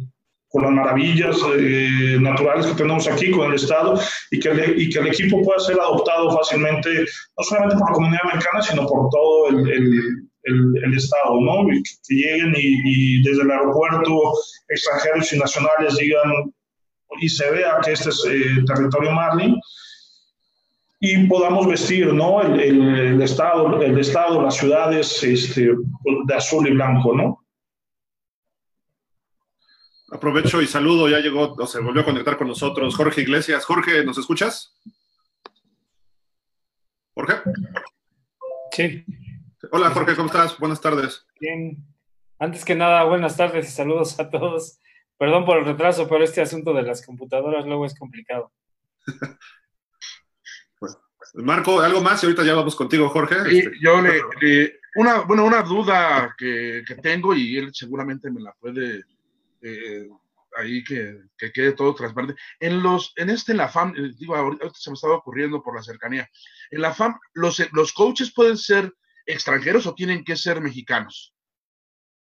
con 0.49 0.63
las 0.63 0.71
maravillas 0.71 1.37
eh, 1.57 2.17
naturales 2.19 2.67
que 2.67 2.75
tenemos 2.75 3.07
aquí, 3.07 3.31
con 3.31 3.49
el 3.49 3.55
Estado, 3.55 3.99
y 4.31 4.39
que, 4.39 4.49
el, 4.49 4.81
y 4.81 4.89
que 4.89 4.99
el 4.99 5.07
equipo 5.07 5.41
pueda 5.43 5.59
ser 5.59 5.79
adoptado 5.79 6.31
fácilmente, 6.31 6.89
no 7.37 7.43
solamente 7.43 7.77
por 7.77 7.89
la 7.89 7.93
comunidad 7.93 8.21
americana, 8.25 8.61
sino 8.61 8.87
por 8.87 9.09
todo 9.09 9.49
el, 9.49 10.29
el 10.83 10.93
Estado, 10.95 11.39
¿no? 11.41 11.67
que, 11.67 12.15
lleguen 12.15 12.53
y, 12.57 13.21
desde 13.23 13.43
el 13.43 13.51
aeropuerto 13.51 14.33
extranjeros 14.69 15.33
y 15.33 15.39
nacionales 15.39 15.97
digan 15.97 16.53
y 17.21 17.29
se 17.29 17.49
vea 17.51 17.79
que 17.83 17.93
este 17.93 18.09
es 18.09 18.23
eh, 18.29 18.63
territorio 18.67 19.11
Marlin 19.11 19.55
y 20.99 21.27
podamos 21.27 21.67
vestir 21.67 22.13
¿no? 22.13 22.41
el, 22.41 22.59
el, 22.59 23.21
estado, 23.21 23.81
el 23.81 23.97
estado, 23.97 24.41
las 24.41 24.57
ciudades 24.57 25.23
este, 25.23 25.69
de 26.25 26.33
azul 26.33 26.67
y 26.67 26.71
blanco, 26.71 27.15
¿no? 27.15 27.45
Aprovecho 30.11 30.61
y 30.61 30.67
saludo, 30.67 31.07
ya 31.07 31.19
llegó, 31.19 31.53
o 31.53 31.67
se 31.67 31.79
volvió 31.79 32.01
a 32.01 32.05
conectar 32.05 32.37
con 32.37 32.47
nosotros 32.47 32.95
Jorge 32.95 33.21
Iglesias. 33.21 33.63
Jorge, 33.63 34.03
¿nos 34.03 34.17
escuchas? 34.17 34.75
Jorge. 37.13 37.35
Sí. 38.71 39.05
Hola 39.71 39.91
Jorge, 39.91 40.15
¿cómo 40.15 40.27
estás? 40.27 40.57
Buenas 40.57 40.81
tardes. 40.81 41.25
Bien. 41.39 41.77
Antes 42.39 42.65
que 42.65 42.75
nada, 42.75 43.03
buenas 43.03 43.37
tardes 43.37 43.67
y 43.67 43.71
saludos 43.71 44.19
a 44.19 44.29
todos. 44.29 44.79
Perdón 45.17 45.45
por 45.45 45.57
el 45.57 45.65
retraso, 45.65 46.07
pero 46.09 46.23
este 46.23 46.41
asunto 46.41 46.73
de 46.73 46.83
las 46.83 47.05
computadoras 47.05 47.65
luego 47.65 47.85
es 47.85 47.97
complicado. 47.97 48.51
Marco, 51.35 51.79
¿algo 51.79 52.01
más? 52.01 52.21
Y 52.23 52.27
ahorita 52.27 52.43
ya 52.43 52.55
vamos 52.55 52.75
contigo, 52.75 53.09
Jorge. 53.09 53.35
Este, 53.45 53.71
yo 53.81 54.01
le, 54.01 54.79
una, 54.95 55.21
bueno, 55.21 55.45
una 55.45 55.61
duda 55.61 56.35
que, 56.37 56.83
tengo 57.01 57.33
y 57.33 57.57
él 57.57 57.71
seguramente 57.73 58.31
me 58.31 58.41
la 58.41 58.53
puede 58.53 59.03
eh, 59.61 60.07
ahí 60.57 60.83
que, 60.83 61.21
quede 61.53 61.73
todo 61.73 61.93
transparente. 61.95 62.35
En 62.59 62.81
los, 62.81 63.13
en 63.15 63.29
este, 63.29 63.53
la 63.53 63.69
FAM, 63.69 63.93
eh, 63.95 64.11
digo, 64.17 64.35
ahorita 64.35 64.69
se 64.73 64.89
me 64.89 64.95
estaba 64.95 65.15
ocurriendo 65.15 65.61
por 65.61 65.75
la 65.75 65.83
cercanía. 65.83 66.29
En 66.71 66.81
la 66.81 66.93
FAM, 66.93 67.19
los, 67.33 67.61
los 67.73 67.93
coaches 67.93 68.33
pueden 68.33 68.57
ser 68.57 68.93
extranjeros 69.29 69.85
o 69.85 69.93
tienen 69.93 70.23
que 70.23 70.35
ser 70.35 70.59
mexicanos? 70.59 71.33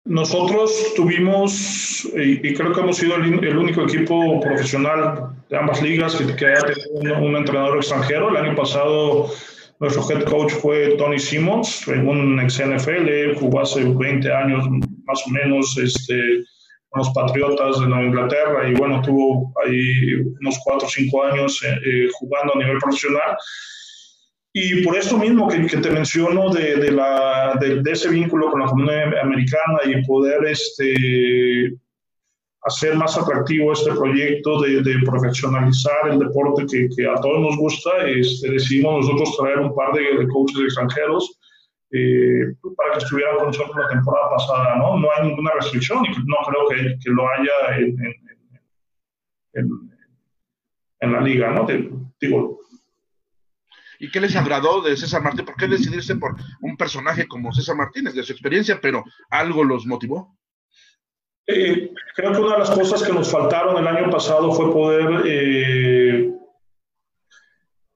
Nosotros 0.05 0.95
tuvimos, 0.97 2.09
y, 2.15 2.55
creo 2.55 2.73
que 2.73 2.81
hemos 2.81 2.97
sido 2.97 3.15
el, 3.17 3.57
único 3.57 3.83
equipo 3.83 4.41
profesional 4.41 5.31
de 5.49 5.57
ambas 5.57 5.81
ligas 5.81 6.17
que, 6.17 6.35
que 6.35 6.47
haya 6.47 6.75
tenido 7.01 7.19
un, 7.19 7.37
entrenador 7.37 7.77
extranjero. 7.77 8.31
El 8.31 8.37
año 8.37 8.57
pasado 8.57 9.31
nuestro 9.79 10.09
head 10.11 10.25
coach 10.25 10.53
fue 10.53 10.97
Tony 10.97 11.19
Simmons, 11.19 11.87
un 11.89 12.39
ex 12.41 12.61
NFL, 12.61 13.39
jugó 13.39 13.61
hace 13.61 13.85
20 13.85 14.33
años 14.33 14.65
más 15.05 15.27
o 15.27 15.31
menos 15.31 15.77
este, 15.77 16.45
con 16.89 17.01
los 17.01 17.11
Patriotas 17.11 17.81
de 17.81 17.87
Nueva 17.87 18.05
Inglaterra 18.05 18.69
y 18.69 18.75
bueno, 18.75 19.03
tuvo 19.03 19.53
ahí 19.65 20.15
unos 20.41 20.59
4 20.65 20.87
o 20.87 20.91
5 20.91 21.25
años 21.25 21.63
eh, 21.65 21.75
eh, 21.85 22.09
jugando 22.13 22.55
a 22.55 22.59
nivel 22.59 22.79
profesional. 22.79 23.37
Y 24.55 24.83
por 24.83 24.97
esto 24.97 25.17
mismo 25.17 25.49
que, 25.49 25.59
te 25.61 25.91
menciono 25.91 26.51
de, 26.51 26.77
de, 26.77 26.93
la, 26.93 27.59
de, 27.59 27.91
ese 27.91 28.11
vínculo 28.11 28.51
con 28.51 28.61
la 28.61 28.67
comunidad 28.67 29.19
americana 29.23 29.79
y 29.87 30.05
poder 30.05 30.45
este, 30.45 31.75
hacer 32.63 32.95
más 32.97 33.17
atractivo 33.17 33.73
este 33.73 33.93
proyecto 33.93 34.61
de, 34.61 34.95
profesionalizar 35.07 36.11
el 36.11 36.19
deporte 36.19 36.67
que, 36.67 37.07
a 37.07 37.15
todos 37.15 37.41
nos 37.41 37.57
gusta, 37.57 38.07
este, 38.07 38.51
decidimos 38.51 39.07
nosotros 39.07 39.37
traer 39.39 39.59
un 39.59 39.75
par 39.75 39.95
de, 39.95 40.29
coaches 40.29 40.61
extranjeros 40.65 41.39
eh, 41.91 42.55
para 42.77 42.93
que 42.93 42.99
estuvieran 42.99 43.37
con 43.37 43.47
nosotros 43.47 43.77
la 43.77 43.89
temporada 43.89 44.31
pasada. 44.37 44.77
No, 44.77 44.99
no 44.99 45.09
hay 45.17 45.29
ninguna 45.29 45.53
restricción 45.55 46.05
y 46.05 46.11
no 46.11 46.37
creo 46.47 46.69
que, 46.69 46.99
que 47.03 47.11
lo 47.11 47.27
haya 47.27 47.79
en, 47.79 47.97
en, 51.01 51.13
la 51.13 51.21
liga. 51.23 51.51
¿no? 51.53 51.67
Digo, 52.21 52.61
¿Y 54.03 54.11
qué 54.11 54.21
les 54.21 54.35
agradó 54.35 54.83
de 54.83 54.97
César 54.97 55.23
Martín? 55.23 55.45
¿Por 55.45 55.55
qué 55.55 55.69
decidirse 55.69 56.17
por 56.17 56.35
un 56.61 56.77
personaje 56.77 57.29
como 57.29 57.53
César 57.53 57.77
Martínez, 57.77 58.15
de 58.15 58.25
su 58.25 58.33
experiencia, 58.33 58.81
pero 58.83 59.05
algo 59.31 59.63
los 59.63 59.87
motivó? 59.87 60.37
Eh, 61.47 61.93
creo 62.17 62.33
que 62.33 62.41
una 62.41 62.55
de 62.55 62.59
las 62.59 62.73
cosas 62.73 63.01
que 63.05 63.13
nos 63.13 63.31
faltaron 63.31 63.79
el 63.79 63.87
año 63.87 64.11
pasado 64.11 64.51
fue 64.51 64.73
poder 64.73 65.23
eh, 65.25 66.33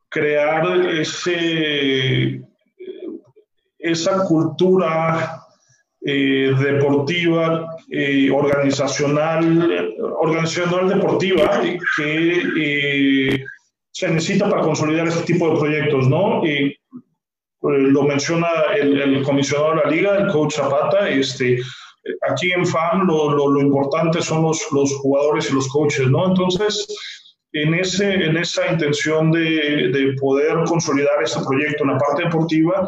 crear 0.08 0.86
ese, 0.90 2.40
esa 3.76 4.24
cultura 4.26 5.42
eh, 6.02 6.54
deportiva, 6.56 7.66
organizacional, 8.32 9.92
organizacional 10.20 10.88
deportiva 10.88 11.62
que 11.96 13.44
se 13.96 14.08
necesita 14.10 14.50
para 14.50 14.60
consolidar 14.60 15.08
este 15.08 15.24
tipo 15.24 15.48
de 15.48 15.58
proyectos, 15.58 16.06
¿no? 16.06 16.44
Y 16.44 16.66
eh, 16.66 16.78
lo 17.62 18.02
menciona 18.02 18.46
el, 18.78 19.22
comisionado 19.22 19.70
de 19.70 19.76
la 19.76 19.90
liga, 19.90 20.16
el 20.18 20.30
coach 20.30 20.56
Zapata, 20.56 21.08
este, 21.08 21.58
aquí 22.28 22.52
en 22.52 22.66
FAM 22.66 23.06
lo, 23.06 23.48
lo, 23.48 23.58
importante 23.58 24.20
son 24.20 24.42
los, 24.42 24.60
los, 24.70 24.92
jugadores 24.96 25.48
y 25.48 25.54
los 25.54 25.66
coaches, 25.68 26.10
¿no? 26.10 26.26
Entonces, 26.26 26.86
en, 27.52 27.72
ese, 27.72 28.12
en 28.12 28.36
esa 28.36 28.70
intención 28.70 29.32
de, 29.32 29.88
de 29.90 30.14
poder 30.20 30.62
consolidar 30.66 31.22
este 31.22 31.40
proyecto 31.48 31.84
en 31.84 31.92
la 31.92 31.98
parte 31.98 32.24
deportiva, 32.24 32.86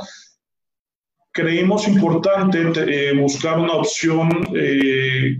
creímos 1.32 1.88
importante 1.88 2.70
eh, 2.76 3.14
buscar 3.14 3.58
una 3.58 3.72
opción 3.72 4.28
eh, 4.54 5.38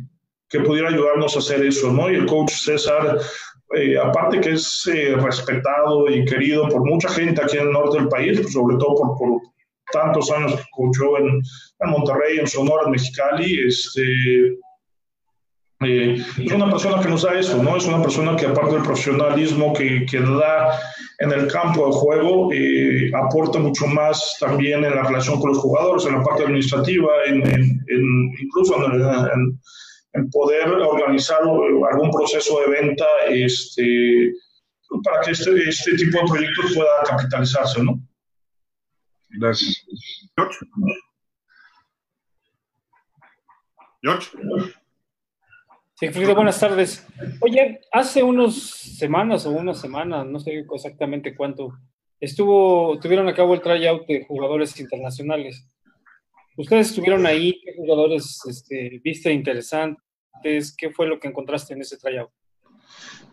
que 0.49 0.61
pudiera 0.61 0.89
ayudarnos 0.89 1.37
a 1.37 1.41
hacer 1.41 1.63
eso, 1.63 1.93
¿no? 1.93 2.11
Y 2.11 2.15
el 2.15 2.25
coach 2.25 2.53
César 2.53 3.19
eh, 3.75 3.99
aparte 3.99 4.41
que 4.41 4.53
es 4.53 4.87
eh, 4.87 5.15
respetado 5.17 6.09
y 6.09 6.25
querido 6.25 6.69
por 6.69 6.89
mucha 6.89 7.09
gente 7.11 7.43
aquí 7.43 7.59
en 7.59 7.67
el 7.67 7.73
norte 7.73 7.99
del 7.99 8.09
país, 8.09 8.41
pues, 8.41 8.53
sobre 8.53 8.77
todo 8.77 8.95
por, 8.95 9.41
tantos 9.93 10.31
años 10.31 10.55
que 10.55 10.63
coachó 10.71 11.19
en, 11.19 11.41
en, 11.81 11.91
Monterrey, 11.91 12.39
en 12.39 12.47
Sonora, 12.47 12.83
en 12.85 12.93
Mexicali, 12.93 13.67
este, 13.67 14.03
eh, 15.81 16.23
es 16.39 16.53
una 16.53 16.71
persona 16.71 17.01
que 17.01 17.09
nos 17.09 17.23
da 17.23 17.39
eso, 17.39 17.63
¿no? 17.63 17.77
Es 17.77 17.87
una 17.87 18.03
persona 18.03 18.37
que 18.37 18.47
aparte 18.47 18.75
del 18.75 18.83
profesionalismo 18.83 19.73
que, 19.73 20.05
que 20.05 20.21
da 20.21 20.79
en 21.21 21.33
el 21.33 21.47
campo 21.49 21.87
de 21.87 21.93
juego, 21.93 22.51
aporta 23.15 23.59
mucho 23.59 23.87
más 23.87 24.37
también 24.41 24.85
en 24.85 24.95
la 24.95 25.03
relación 25.03 25.41
con 25.41 25.51
los 25.51 25.59
jugadores, 25.59 26.05
en 26.05 26.19
la 26.19 26.23
parte 26.23 26.45
administrativa, 26.45 27.09
en, 27.27 27.47
en, 27.47 28.33
incluso 28.41 28.77
en 28.77 29.59
poder 30.33 30.69
organizar 30.69 31.41
algún 31.41 32.11
proceso 32.11 32.61
de 32.61 32.71
venta 32.71 33.07
este, 33.29 34.33
para 35.05 35.21
que 35.21 35.33
este, 35.33 35.69
este 35.69 35.97
tipo 35.97 36.19
de 36.19 36.27
proyectos 36.27 36.75
pueda 36.75 37.03
capitalizarse, 37.07 37.83
¿no? 37.83 38.01
Gracias. 39.31 39.85
George. 40.37 40.59
George. 44.03 44.31
Sí, 45.95 46.09
Frido, 46.11 46.35
buenas 46.35 46.61
tardes. 46.61 47.07
Oye, 47.41 47.81
hace 47.93 48.23
unas 48.23 48.55
semanas 48.55 49.45
o 49.47 49.51
una 49.51 49.75
semana, 49.75 50.25
no 50.25 50.39
sé 50.39 50.65
exactamente 50.73 51.35
cuánto, 51.35 51.77
estuvo, 52.21 52.99
tuvieron 53.01 53.29
a 53.29 53.35
cabo 53.35 53.55
el 53.55 53.61
tryout 53.61 54.07
de 54.07 54.25
jugadores 54.25 54.79
internacionales. 54.79 55.69
Ustedes 56.59 56.89
estuvieron 56.89 57.25
ahí, 57.25 57.61
¿qué 57.65 57.73
jugadores 57.77 58.41
este, 58.51 59.01
viste 59.05 59.33
interesantes? 59.33 60.75
¿Qué 60.77 60.91
fue 60.91 61.07
lo 61.07 61.21
que 61.21 61.29
encontraste 61.29 61.73
en 61.73 61.83
ese 61.83 61.97
tryout? 61.97 62.31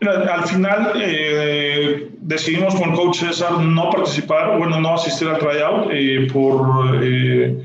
al 0.00 0.44
final 0.44 0.92
eh, 1.02 2.10
decidimos 2.18 2.74
con 2.76 2.94
coach 2.94 3.20
César 3.20 3.58
no 3.58 3.90
participar, 3.90 4.58
bueno, 4.58 4.78
no 4.78 4.94
asistir 4.94 5.26
al 5.26 5.38
tryout 5.38 5.88
eh, 5.90 6.28
por, 6.32 7.02
eh, 7.02 7.64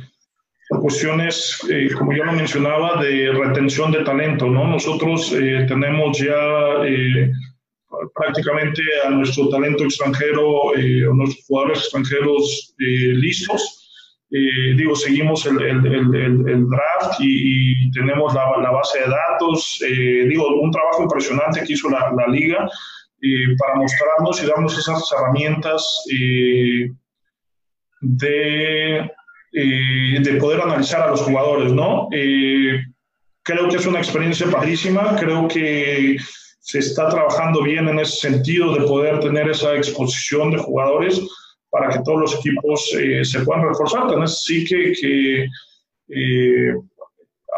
por, 0.70 0.82
cuestiones, 0.82 1.60
como 1.96 2.14
yo 2.14 2.24
lo 2.24 2.32
mencionaba, 2.32 3.04
de 3.04 3.32
retención 3.32 3.92
de 3.92 4.04
talento, 4.04 4.48
¿no? 4.48 4.66
Nosotros 4.66 5.30
tenemos 5.68 6.18
ya 6.18 6.42
prácticamente 8.16 8.82
a 9.06 9.10
nuestro 9.12 9.50
talento 9.50 9.84
extranjero, 9.84 10.72
a 10.72 11.14
nuestros 11.14 11.46
jugadores 11.46 11.80
extranjeros 11.80 12.74
listos 12.78 13.81
eh, 14.34 14.76
digo, 14.78 14.96
seguimos 14.96 15.46
el, 15.46 15.62
el, 15.62 16.70
draft 16.70 17.20
y, 17.20 17.92
tenemos 17.92 18.34
la, 18.34 18.46
la, 18.62 18.72
base 18.72 19.00
de 19.00 19.10
datos. 19.10 19.84
Eh, 19.86 20.26
digo, 20.30 20.48
un 20.62 20.72
trabajo 20.72 21.04
impresionante 21.04 21.62
que 21.66 21.74
hizo 21.74 21.90
la, 21.90 22.14
la 22.16 22.28
liga 22.28 22.66
eh, 23.22 23.56
para 23.60 23.76
mostrarnos 23.76 24.42
y 24.42 24.48
darnos 24.48 24.78
esas 24.78 25.04
herramientas 25.12 25.86
de, 28.00 29.12
de 29.52 30.34
poder 30.40 30.62
analizar 30.62 31.02
a 31.02 31.12
los 31.12 31.22
jugadores, 31.22 31.74
¿no? 31.74 32.08
creo 33.44 33.68
que 33.68 33.76
es 33.76 33.86
una 33.86 34.00
experiencia 34.00 34.50
padrísima, 34.50 35.16
creo 35.18 35.48
que 35.48 36.16
se 36.60 36.80
está 36.80 37.10
trabajando 37.10 37.64
bien 37.64 37.90
en 37.90 38.00
ese 38.00 38.30
sentido 38.30 38.74
de 38.74 38.86
poder 38.88 39.20
tener 39.20 39.50
esa 39.50 39.76
exposición 39.76 40.52
de 40.52 40.58
jugadores 40.60 41.22
para 41.72 41.90
que 41.90 42.00
todos 42.04 42.20
los 42.20 42.36
equipos 42.36 42.94
eh, 43.00 43.24
se 43.24 43.40
puedan 43.40 43.68
reforzar. 43.68 44.08
También 44.08 44.28
sí 44.28 44.66
que, 44.66 44.92
que 44.92 45.48
eh, 46.10 46.74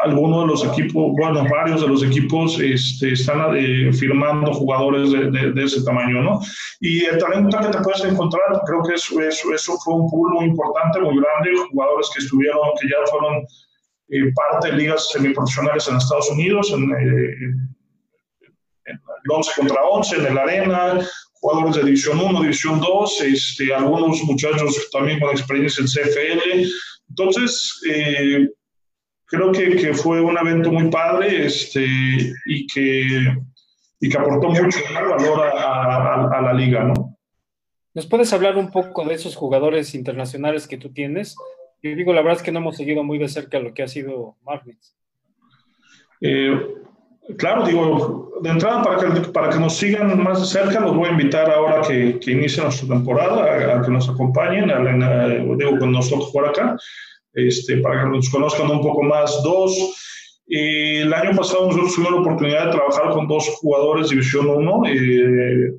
algunos 0.02 0.42
de 0.42 0.46
los 0.46 0.64
equipos, 0.64 1.12
bueno, 1.18 1.44
varios 1.50 1.80
de 1.82 1.88
los 1.88 2.02
equipos 2.02 2.58
este, 2.60 3.12
están 3.12 3.56
eh, 3.56 3.92
firmando 3.92 4.52
jugadores 4.52 5.10
de, 5.10 5.52
de, 5.52 5.64
ese 5.64 5.84
tamaño, 5.84 6.22
¿no? 6.22 6.40
Y 6.80 7.04
el 7.04 7.18
talento 7.18 7.58
que 7.58 7.68
te 7.68 7.82
puedes 7.82 8.04
encontrar, 8.04 8.60
creo 8.66 8.82
que 8.84 8.94
eso, 8.94 9.20
eso, 9.20 9.52
eso 9.52 9.76
fue 9.84 9.94
un 9.94 10.08
pool 10.08 10.32
muy 10.34 10.44
importante, 10.46 11.00
muy 11.00 11.16
grande, 11.16 11.68
jugadores 11.70 12.10
que 12.14 12.22
estuvieron, 12.24 12.60
que 12.80 12.88
ya 12.88 13.10
fueron 13.10 13.44
parte 14.34 14.70
de 14.70 14.76
ligas 14.76 15.10
semiprofesionales 15.10 15.88
en 15.88 15.96
Estados 15.96 16.30
Unidos, 16.30 16.70
en, 16.72 16.82
en, 16.84 17.74
en 18.86 18.94
el 19.24 19.30
11 19.30 19.50
contra 19.56 19.82
11, 19.82 20.16
en 20.16 20.26
el 20.26 20.38
Arena, 20.38 21.00
jugadores 21.44 21.76
de 21.76 21.84
División 21.84 22.18
1, 22.18 22.40
División 22.40 22.80
2, 22.80 23.20
este, 23.20 23.74
algunos 23.74 24.22
muchachos 24.24 24.88
también 24.90 25.20
con 25.20 25.28
experiencia 25.30 25.82
en 25.82 25.88
CFL. 25.88 26.66
Entonces, 27.10 27.82
eh, 27.86 28.48
creo 29.26 29.52
que, 29.52 29.76
que, 29.76 29.92
fue 29.92 30.22
un 30.22 30.38
evento 30.38 30.72
muy 30.72 30.90
padre 30.90 31.44
este, 31.44 31.86
y, 32.46 32.66
que, 32.66 33.36
y 34.00 34.08
que 34.08 34.18
aportó 34.18 34.48
mucho 34.48 34.78
valor 34.94 35.46
a, 35.54 36.30
a, 36.30 36.40
la 36.40 36.54
liga, 36.54 36.84
¿no? 36.84 37.14
¿Nos 37.92 38.06
puedes 38.06 38.32
hablar 38.32 38.56
un 38.56 38.70
poco 38.70 39.04
de 39.04 39.12
esos 39.12 39.36
jugadores 39.36 39.94
internacionales 39.94 40.66
que 40.66 40.78
tú 40.78 40.94
tienes? 40.94 41.36
Yo 41.82 41.94
digo, 41.94 42.14
la 42.14 42.22
verdad 42.22 42.38
es 42.38 42.42
que 42.42 42.52
no 42.52 42.60
hemos 42.60 42.78
seguido 42.78 43.04
muy 43.04 43.18
de 43.18 43.28
cerca 43.28 43.58
lo 43.58 43.74
que 43.74 43.82
ha 43.82 43.88
sido 43.88 44.38
Marlins. 44.42 44.96
Eh, 46.22 46.58
Claro, 47.38 47.66
digo, 47.66 48.38
de 48.42 48.50
entrada, 48.50 48.82
para 48.82 48.98
que, 48.98 49.20
para 49.30 49.48
que 49.48 49.58
nos 49.58 49.76
sigan 49.76 50.22
más 50.22 50.40
de 50.40 50.46
cerca, 50.46 50.80
los 50.80 50.94
voy 50.94 51.08
a 51.08 51.12
invitar 51.12 51.50
ahora 51.50 51.80
que, 51.80 52.18
que 52.20 52.32
inicie 52.32 52.62
nuestra 52.62 52.86
temporada, 52.86 53.78
a, 53.78 53.82
que 53.82 53.90
nos 53.90 54.08
acompañen, 54.08 54.70
a, 54.70 55.28
digo, 55.56 55.78
con 55.78 55.92
nosotros 55.92 56.30
por 56.30 56.46
acá, 56.46 56.76
este, 57.32 57.78
para 57.78 58.02
que 58.02 58.10
nos 58.10 58.28
conozcan 58.28 58.70
un 58.70 58.82
poco 58.82 59.02
más. 59.02 59.42
Dos, 59.42 60.42
el 60.46 61.12
año 61.14 61.34
pasado 61.34 61.66
nosotros 61.66 61.94
tuvimos 61.94 62.12
la 62.12 62.20
oportunidad 62.20 62.66
de 62.66 62.72
trabajar 62.72 63.10
con 63.10 63.26
dos 63.26 63.48
jugadores 63.60 64.10
División 64.10 64.46
1, 64.46 64.82
eh, 64.88 65.72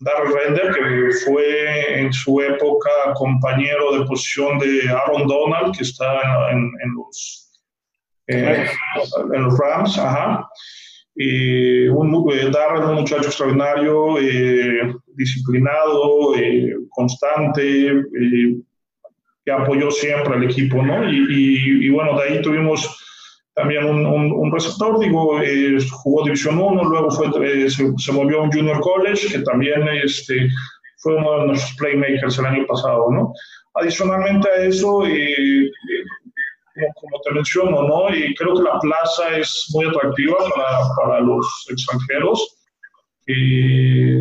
Darryl 0.00 0.32
Render, 0.32 0.72
que 0.72 1.12
fue 1.24 2.00
en 2.00 2.12
su 2.14 2.40
época 2.40 2.90
compañero 3.14 3.98
de 3.98 4.06
posición 4.06 4.58
de 4.58 4.88
Aaron 4.88 5.28
Donald, 5.28 5.76
que 5.76 5.84
está 5.84 6.50
en 6.50 6.94
los 6.96 7.51
eh, 8.26 8.66
en 9.34 9.42
los 9.42 9.58
Rams, 9.58 9.98
ajá. 9.98 10.48
Y 11.14 11.88
un, 11.88 12.26
eh, 12.32 12.50
Darren, 12.50 12.88
un 12.88 12.94
muchacho 12.96 13.26
extraordinario, 13.26 14.18
eh, 14.18 14.94
disciplinado, 15.14 16.32
constante, 16.90 18.04
que 19.44 19.52
apoyó 19.52 19.90
siempre 19.90 20.34
al 20.34 20.44
equipo, 20.44 20.82
¿no? 20.82 21.10
Y, 21.10 21.86
y, 21.86 21.88
bueno, 21.90 22.18
de 22.18 22.28
ahí 22.28 22.42
tuvimos 22.42 22.98
también 23.54 23.84
un, 23.84 24.06
un, 24.06 24.52
receptor, 24.52 24.98
digo, 24.98 25.38
jugó 25.90 26.24
División 26.24 26.58
1, 26.58 26.84
luego 26.84 27.10
fue, 27.10 27.30
se, 27.68 27.92
se, 27.98 28.12
movió 28.12 28.40
a 28.40 28.42
un 28.44 28.52
Junior 28.52 28.80
College, 28.80 29.28
que 29.28 29.40
también 29.40 29.86
este, 30.02 30.48
fue 30.96 31.16
uno 31.16 31.40
de 31.40 31.46
nuestros 31.48 31.76
playmakers 31.76 32.38
el 32.38 32.46
año 32.46 32.66
pasado, 32.66 33.10
¿no? 33.10 33.34
Adicionalmente 33.74 34.48
a 34.48 34.64
eso, 34.64 35.02
como, 37.00 37.20
te 37.24 37.32
menciono, 37.32 37.82
¿no? 37.82 38.14
Y 38.14 38.34
creo 38.34 38.54
que 38.54 38.62
la 38.62 38.78
plaza 38.78 39.36
es 39.36 39.70
muy 39.74 39.86
atractiva 39.86 40.36
para, 40.54 40.78
para 40.96 41.20
los 41.20 41.66
extranjeros, 41.70 42.58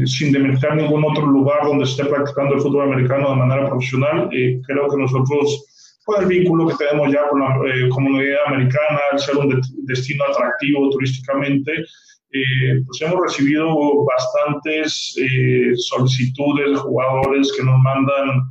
sin 0.05 0.31
demeritar 0.31 0.75
ningún 0.75 1.03
otro 1.03 1.25
lugar 1.25 1.65
donde 1.65 1.85
esté 1.85 2.05
practicando 2.05 2.55
el 2.55 2.61
fútbol 2.61 2.91
americano 2.93 3.31
de 3.31 3.35
manera 3.35 3.69
profesional. 3.69 4.29
Y 4.31 4.61
creo 4.61 4.87
que 4.89 4.97
nosotros, 4.97 5.99
con 6.05 6.21
el 6.21 6.27
vínculo 6.27 6.67
que 6.67 6.75
tenemos 6.75 7.11
ya 7.11 7.27
con 7.29 7.39
la 7.39 7.55
eh, 7.73 7.89
comunidad 7.89 8.47
americana, 8.47 8.99
al 9.11 9.19
ser 9.19 9.37
un 9.37 9.61
destino 9.85 10.23
atractivo 10.25 10.89
turísticamente, 10.89 11.85
eh, 12.33 12.81
pues 12.85 13.01
hemos 13.01 13.21
recibido 13.23 14.05
bastantes 14.05 15.15
eh, 15.19 15.73
solicitudes 15.75 16.71
de 16.71 16.75
jugadores 16.77 17.51
que 17.57 17.63
nos 17.63 17.77
mandan 17.79 18.41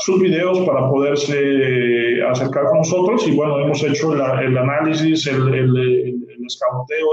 sus 0.00 0.20
videos 0.20 0.60
para 0.60 0.88
poderse 0.88 2.22
acercar 2.28 2.66
con 2.66 2.78
nosotros 2.78 3.26
y 3.26 3.32
bueno, 3.32 3.58
hemos 3.60 3.82
hecho 3.82 4.12
el 4.12 4.58
análisis, 4.58 5.26
el, 5.26 5.54
el, 5.54 5.76
el 5.76 6.46
escauteo 6.46 7.08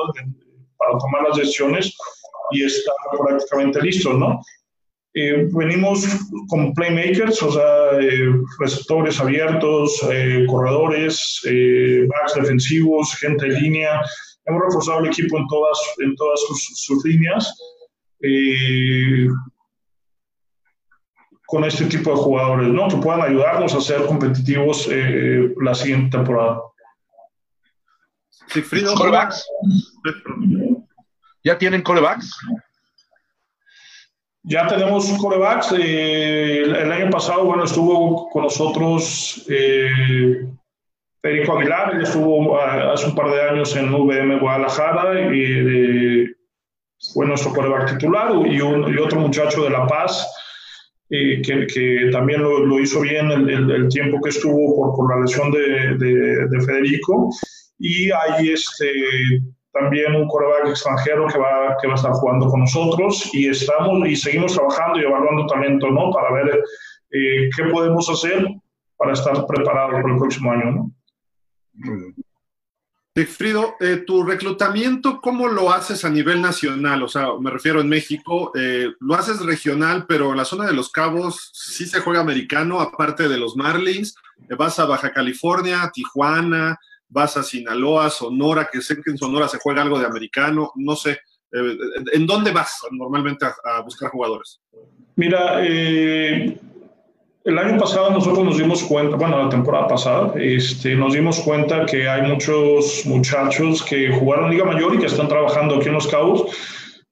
para 0.78 0.98
tomar 0.98 1.24
las 1.30 1.38
decisiones 1.38 1.96
y 2.52 2.64
está 2.64 2.92
prácticamente 3.18 3.82
listo, 3.82 4.14
¿no? 4.14 4.42
Eh, 5.16 5.48
venimos 5.54 6.08
con 6.50 6.74
playmakers, 6.74 7.44
o 7.44 7.52
sea, 7.52 8.00
eh, 8.00 8.32
receptores 8.60 9.20
abiertos, 9.20 10.02
eh, 10.12 10.44
corredores, 10.48 11.40
backs 12.08 12.34
defensivos, 12.36 13.14
gente 13.16 13.46
en 13.46 13.62
línea. 13.62 14.02
Hemos 14.46 14.64
reforzado 14.64 15.02
el 15.02 15.08
equipo 15.08 15.38
en 15.38 15.48
todas, 15.48 15.80
en 16.00 16.16
todas 16.16 16.40
sus, 16.48 16.82
sus 16.82 17.06
líneas 17.06 17.54
con 21.46 21.64
este 21.66 21.86
tipo 21.86 22.12
de 22.12 22.18
jugadores, 22.18 22.70
¿no? 22.70 22.88
Que 22.88 22.98
puedan 22.98 23.22
ayudarnos 23.22 23.74
a 23.74 23.82
ser 23.82 24.06
competitivos 24.06 24.88
eh, 24.92 25.54
la 25.62 25.76
siguiente 25.76 26.18
temporada. 26.18 26.62
¿Corebacks? 28.96 29.46
¿Ya 31.44 31.58
tienen 31.58 31.82
corebacks? 31.82 32.38
Ya 34.44 34.68
tenemos 34.68 35.08
corebacks. 35.20 35.74
Eh, 35.78 36.62
el, 36.62 36.92
año 36.92 37.10
pasado, 37.10 37.46
bueno, 37.46 37.64
estuvo 37.64 38.30
con 38.30 38.44
nosotros 38.44 39.46
eh, 39.50 40.46
Federico 41.22 41.58
Aguilar, 41.58 41.96
él 41.96 42.02
estuvo 42.04 42.58
ah, 42.60 42.94
hace 42.94 43.08
un 43.08 43.16
par 43.16 43.32
de 43.32 43.42
años 43.42 43.76
en 43.76 43.94
VM 43.94 44.40
Guadalajara 44.40 45.34
y 45.34 46.28
fue 47.14 47.26
nuestro 47.26 47.54
coreback 47.54 47.92
titular 47.92 48.32
y, 48.46 48.62
un, 48.62 48.94
y 48.94 48.98
otro 48.98 49.20
muchacho 49.20 49.64
de 49.64 49.70
La 49.70 49.88
Paz 49.88 50.28
que, 51.10 52.10
también 52.12 52.42
lo, 52.42 52.80
hizo 52.80 53.02
bien 53.02 53.30
el, 53.32 53.50
el, 53.50 53.88
tiempo 53.90 54.20
que 54.22 54.30
estuvo 54.30 54.76
por, 54.76 54.96
por 54.96 55.16
la 55.16 55.22
lesión 55.22 55.52
de, 55.52 56.48
de, 56.50 56.62
Federico. 56.66 57.30
Y 57.80 58.10
hay 58.12 58.50
este, 58.50 58.92
también 59.72 60.16
un 60.16 60.28
coreback 60.28 60.70
extranjero 60.70 61.28
que 61.28 61.38
va, 61.38 61.76
que 61.82 61.88
va 61.88 61.94
a 61.94 61.98
estar 61.98 62.12
jugando 62.14 62.48
con 62.48 62.62
nosotros 62.62 63.30
y 63.34 63.50
estamos 63.50 64.08
y 64.08 64.16
seguimos 64.16 64.54
trabajando 64.54 65.00
y 65.00 65.04
evaluando 65.04 65.48
talento, 65.48 65.90
¿no? 65.92 66.12
Para 66.12 66.32
ver 66.34 66.64
eh, 67.12 67.50
qué 67.56 67.64
podemos 67.72 68.10
hacer 68.10 68.48
para 68.98 69.14
estar 69.14 69.46
preparados 69.46 69.94
para 70.02 70.14
el 70.14 70.20
próximo 70.20 70.52
año, 70.52 70.72
¿no? 70.72 70.92
Sigfrido, 73.16 73.76
eh, 73.80 73.98
tu 74.08 74.24
reclutamiento, 74.24 75.22
¿cómo 75.22 75.48
lo 75.48 75.72
haces 75.72 76.04
a 76.04 76.10
nivel 76.10 76.42
nacional? 76.42 77.04
O 77.04 77.08
sea, 77.08 77.28
me 77.40 77.52
refiero 77.52 77.80
en 77.80 77.88
México, 77.88 78.52
eh, 78.56 78.92
lo 79.00 79.14
haces 79.14 79.40
regional, 79.46 80.06
pero 80.08 80.32
en 80.32 80.38
la 80.38 80.46
zona 80.46 80.66
de 80.66 80.74
los 80.74 80.90
cabos 80.90 81.52
sí 81.54 81.86
se 81.86 82.00
juega 82.00 82.22
americano, 82.22 82.82
aparte 82.82 83.30
de 83.30 83.38
los 83.38 83.56
Marlins. 83.56 84.16
Eh, 84.50 84.56
vas 84.56 84.80
a 84.80 84.86
Baja 84.86 85.12
California, 85.12 85.92
Tijuana, 85.94 86.76
vas 87.08 87.38
a 87.38 87.44
Sinaloa, 87.44 88.10
Sonora, 88.10 88.68
que 88.72 88.82
sé 88.82 88.96
que 88.96 89.12
en 89.12 89.20
Sonora 89.20 89.48
se 89.48 89.60
juega 89.60 89.84
algo 89.84 90.00
de 90.00 90.08
americano, 90.08 90.72
no 90.76 90.96
sé. 90.96 91.20
¿En 91.52 92.26
dónde 92.26 92.50
vas 92.50 92.80
normalmente 92.90 93.46
a, 93.46 93.54
a 93.64 93.82
buscar 93.82 94.10
jugadores? 94.10 94.60
Mira, 95.16 95.62
el 97.46 97.58
año 97.58 97.78
pasado 97.78 98.10
nosotros 98.12 98.46
nos 98.46 98.58
dimos 98.58 98.84
cuenta, 98.84 99.18
bueno, 99.18 99.44
la 99.44 99.50
temporada 99.50 99.88
pasada, 99.88 100.34
este, 100.36 100.96
nos 100.96 101.14
dimos 101.14 101.40
cuenta 101.42 101.86
que 101.86 102.08
hay 102.08 102.22
muchos 102.22 103.06
muchachos 103.06 103.84
que 103.84 104.12
jugaron 104.12 104.50
Liga 104.50 104.64
Mayor 104.64 104.96
y 104.96 105.00
que 105.00 105.08
están 105.08 105.28
trabajando 105.28 105.76
aquí 105.76 105.88
en 105.88 105.94
Los 105.94 106.08
Cabos. 106.08 106.46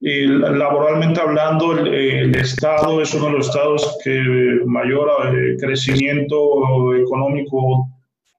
Y 0.00 0.26
laboralmente 0.26 1.20
hablando, 1.20 1.78
el, 1.78 2.34
Estado 2.34 3.00
es 3.00 3.14
uno 3.14 3.26
de 3.26 3.32
los 3.32 3.46
estados 3.46 3.98
que 4.02 4.20
mayor 4.66 5.08
eh, 5.32 5.56
crecimiento 5.60 6.92
económico 6.96 7.86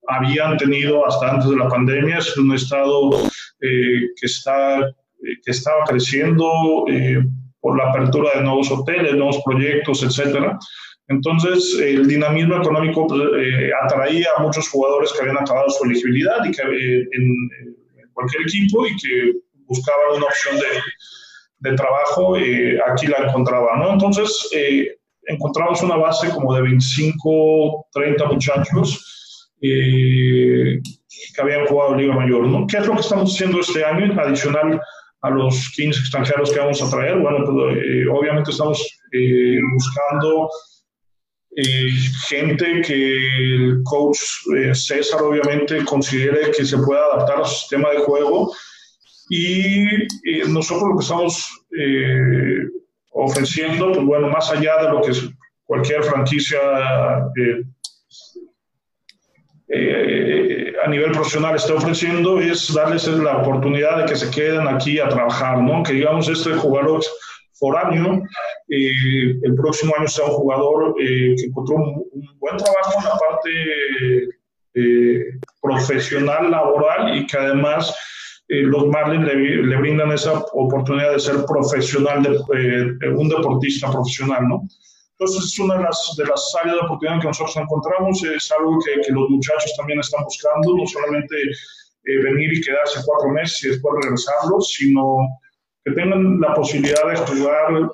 habían 0.07 0.57
tenido 0.57 1.07
hasta 1.07 1.31
antes 1.31 1.49
de 1.49 1.55
la 1.55 1.69
pandemia. 1.69 2.17
Es 2.17 2.35
un 2.35 2.53
estado 2.53 3.11
eh, 3.61 4.09
que, 4.19 4.25
está, 4.25 4.93
que 5.21 5.51
estaba 5.51 5.85
creciendo 5.85 6.85
eh, 6.89 7.23
por 7.61 7.77
la 7.77 7.91
apertura 7.91 8.31
de 8.35 8.41
nuevos 8.41 8.69
hoteles, 8.69 9.15
nuevos 9.15 9.39
proyectos, 9.45 10.03
etcétera. 10.03 10.59
Entonces, 11.09 11.77
el 11.81 12.07
dinamismo 12.07 12.55
económico 12.57 13.07
eh, 13.37 13.71
atraía 13.83 14.27
a 14.37 14.41
muchos 14.41 14.69
jugadores 14.69 15.11
que 15.11 15.21
habían 15.21 15.37
acabado 15.37 15.69
su 15.69 15.83
elegibilidad 15.83 16.37
y 16.45 16.51
que 16.51 16.61
eh, 16.61 17.07
en, 17.11 17.73
cualquier 18.13 18.43
equipo 18.43 18.85
y 18.85 18.95
que 18.97 19.33
buscaban 19.65 20.17
una 20.17 20.25
opción 20.27 20.55
de, 20.55 21.69
de 21.69 21.75
trabajo, 21.75 22.37
eh, 22.37 22.79
aquí 22.87 23.07
la 23.07 23.27
encontraban, 23.27 23.79
¿no? 23.79 23.93
Entonces, 23.93 24.49
encontramos 25.23 25.81
una 25.81 25.95
base 25.95 26.29
como 26.29 26.53
de 26.53 26.61
25, 26.61 27.87
30 27.91 28.25
muchachos 28.25 29.49
que 29.59 31.41
habían 31.41 31.65
jugado 31.65 31.95
Liga 31.95 32.13
Mayor, 32.13 32.45
¿no? 32.45 32.67
¿Qué 32.67 32.77
es 32.77 32.85
lo 32.85 32.93
que 32.93 33.01
estamos 33.01 33.33
haciendo 33.33 33.61
este 33.61 33.83
año 33.83 34.13
adicional 34.21 34.79
a 35.21 35.29
los 35.31 35.71
15 35.75 35.99
extranjeros 35.99 36.51
que 36.51 36.59
vamos 36.59 36.81
a 36.83 36.89
traer? 36.91 37.17
Bueno, 37.17 37.39
pues, 37.45 37.77
obviamente 38.11 38.51
estamos 38.51 38.79
buscando 39.73 40.49
eh, 41.55 41.91
gente 42.27 42.81
que 42.81 43.17
el 43.55 43.81
coach 43.83 44.17
eh, 44.55 44.73
César 44.73 45.21
obviamente 45.21 45.85
considere 45.85 46.49
que 46.51 46.65
se 46.65 46.77
pueda 46.79 47.01
adaptar 47.13 47.41
a 47.41 47.45
su 47.45 47.55
sistema 47.59 47.91
de 47.91 47.99
juego 47.99 48.51
y 49.29 49.85
nosotros 50.47 50.89
lo 50.89 50.97
que 50.97 51.03
estamos 51.03 51.65
eh, 51.79 52.67
ofreciendo, 53.11 53.91
pues 53.91 54.05
bueno, 54.05 54.29
más 54.29 54.49
allá 54.49 54.83
de 54.83 54.89
lo 54.89 55.01
que 55.01 55.11
cualquier 55.65 56.03
franquicia 56.03 56.59
a 60.83 60.89
nivel 60.89 61.11
profesional 61.11 61.55
está 61.55 61.73
ofreciendo 61.75 62.39
es 62.39 62.73
darles 62.73 63.07
la 63.07 63.37
oportunidad 63.37 63.99
de 63.99 64.05
que 64.05 64.15
se 64.15 64.29
queden 64.29 64.67
aquí 64.67 64.99
a 64.99 65.07
trabajar, 65.07 65.61
¿no? 65.61 65.83
Que 65.83 65.93
digamos, 65.93 66.27
este 66.27 66.53
jugador 66.53 67.01
foráneo. 67.53 68.23
Eh, 68.69 69.39
el 69.41 69.55
próximo 69.55 69.93
año 69.97 70.07
sea 70.07 70.25
un 70.25 70.31
jugador 70.31 70.95
eh, 70.99 71.35
que 71.37 71.45
encontró 71.45 71.75
un, 71.75 72.05
buen 72.39 72.57
trabajo 72.57 72.93
en 72.97 73.05
la 73.05 73.17
parte 73.17 74.29
eh, 74.75 75.39
profesional, 75.61 76.49
laboral 76.49 77.17
y 77.17 77.27
que 77.27 77.37
además 77.37 77.95
los 78.47 78.87
Marlins 78.87 79.25
le, 79.25 79.77
brindan 79.77 80.11
esa 80.11 80.33
oportunidad 80.53 81.13
de 81.13 81.19
ser 81.19 81.45
profesional, 81.45 82.21
de, 82.21 83.09
un 83.09 83.29
deportista 83.29 83.89
profesional, 83.89 84.47
¿no? 84.47 84.67
Entonces 85.17 85.45
es 85.45 85.59
una 85.59 85.77
de 85.77 85.83
las, 85.83 86.13
de 86.17 86.25
las 86.25 86.55
áreas 86.61 86.75
de 86.75 86.81
oportunidad 86.81 87.21
que 87.21 87.27
nosotros 87.27 87.57
encontramos, 87.57 88.23
es 88.23 88.51
algo 88.51 88.77
que, 88.85 89.01
que 89.01 89.11
los 89.13 89.29
muchachos 89.29 89.73
también 89.77 89.99
están 89.99 90.23
buscando, 90.25 90.75
no 90.75 90.85
solamente 90.85 91.35
venir 92.03 92.53
y 92.53 92.61
quedarse 92.61 92.99
cuatro 93.05 93.29
meses 93.29 93.63
y 93.63 93.69
después 93.69 93.95
regresarlos, 94.03 94.67
sino 94.67 95.17
que 95.85 95.91
tengan 95.93 96.39
la 96.39 96.53
posibilidad 96.53 97.07
de 97.07 97.15
jugar 97.15 97.89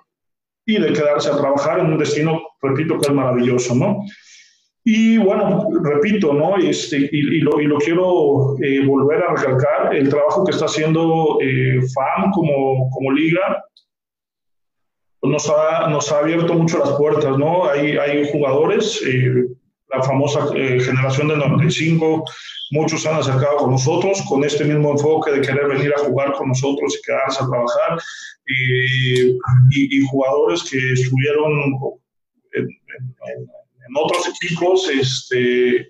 y 0.69 0.79
de 0.79 0.93
quedarse 0.93 1.32
a 1.32 1.38
trabajar 1.38 1.79
en 1.79 1.88
un 1.88 1.97
destino, 1.97 2.39
repito, 2.62 2.99
que 2.99 3.08
es 3.08 3.13
maravilloso, 3.13 3.73
¿no? 3.73 4.05
Y 4.84 5.17
bueno, 5.17 5.67
repito, 5.84 6.32
¿no? 6.32 6.58
Este, 6.58 7.10
y, 7.12 7.41
lo, 7.41 7.60
y 7.60 7.65
lo 7.65 7.79
quiero 7.79 8.55
eh, 8.62 8.86
volver 8.86 9.23
a 9.23 9.34
recalcar, 9.34 9.95
el 9.95 10.10
trabajo 10.10 10.45
que 10.45 10.51
está 10.51 10.65
haciendo 10.65 11.39
eh, 11.41 11.79
FAM 11.91 12.32
como, 12.32 12.88
como 12.91 13.12
liga, 13.12 13.65
pues 15.19 15.34
nos, 15.34 15.49
ha, 15.49 15.89
nos 15.89 16.12
ha 16.12 16.19
abierto 16.19 16.53
mucho 16.53 16.77
las 16.77 16.91
puertas, 16.91 17.36
¿no? 17.36 17.67
Hay, 17.67 17.97
hay 17.97 18.29
jugadores, 18.32 19.03
eh, 19.08 19.47
la 19.89 20.03
famosa 20.03 20.49
eh, 20.55 20.79
generación 20.79 21.29
del 21.29 21.39
95, 21.39 22.25
muchos 22.71 23.01
se 23.01 23.10
han 23.10 23.15
acercado 23.15 23.58
con 23.58 23.71
nosotros 23.71 24.21
con 24.27 24.43
este 24.43 24.63
mismo 24.63 24.91
enfoque 24.91 25.32
de 25.32 25.41
querer 25.41 25.67
venir 25.67 25.93
a 25.95 25.99
jugar 25.99 26.34
con 26.34 26.49
nosotros 26.49 26.95
y 26.97 27.01
quedarse 27.01 27.43
a 27.43 27.47
trabajar, 27.47 27.99
y, 28.45 29.97
y, 29.97 30.08
jugadores 30.08 30.63
que 30.63 30.77
estuvieron 30.93 31.51
en, 32.53 32.69
otros 33.95 34.27
equipos, 34.27 34.89
este, 34.89 35.89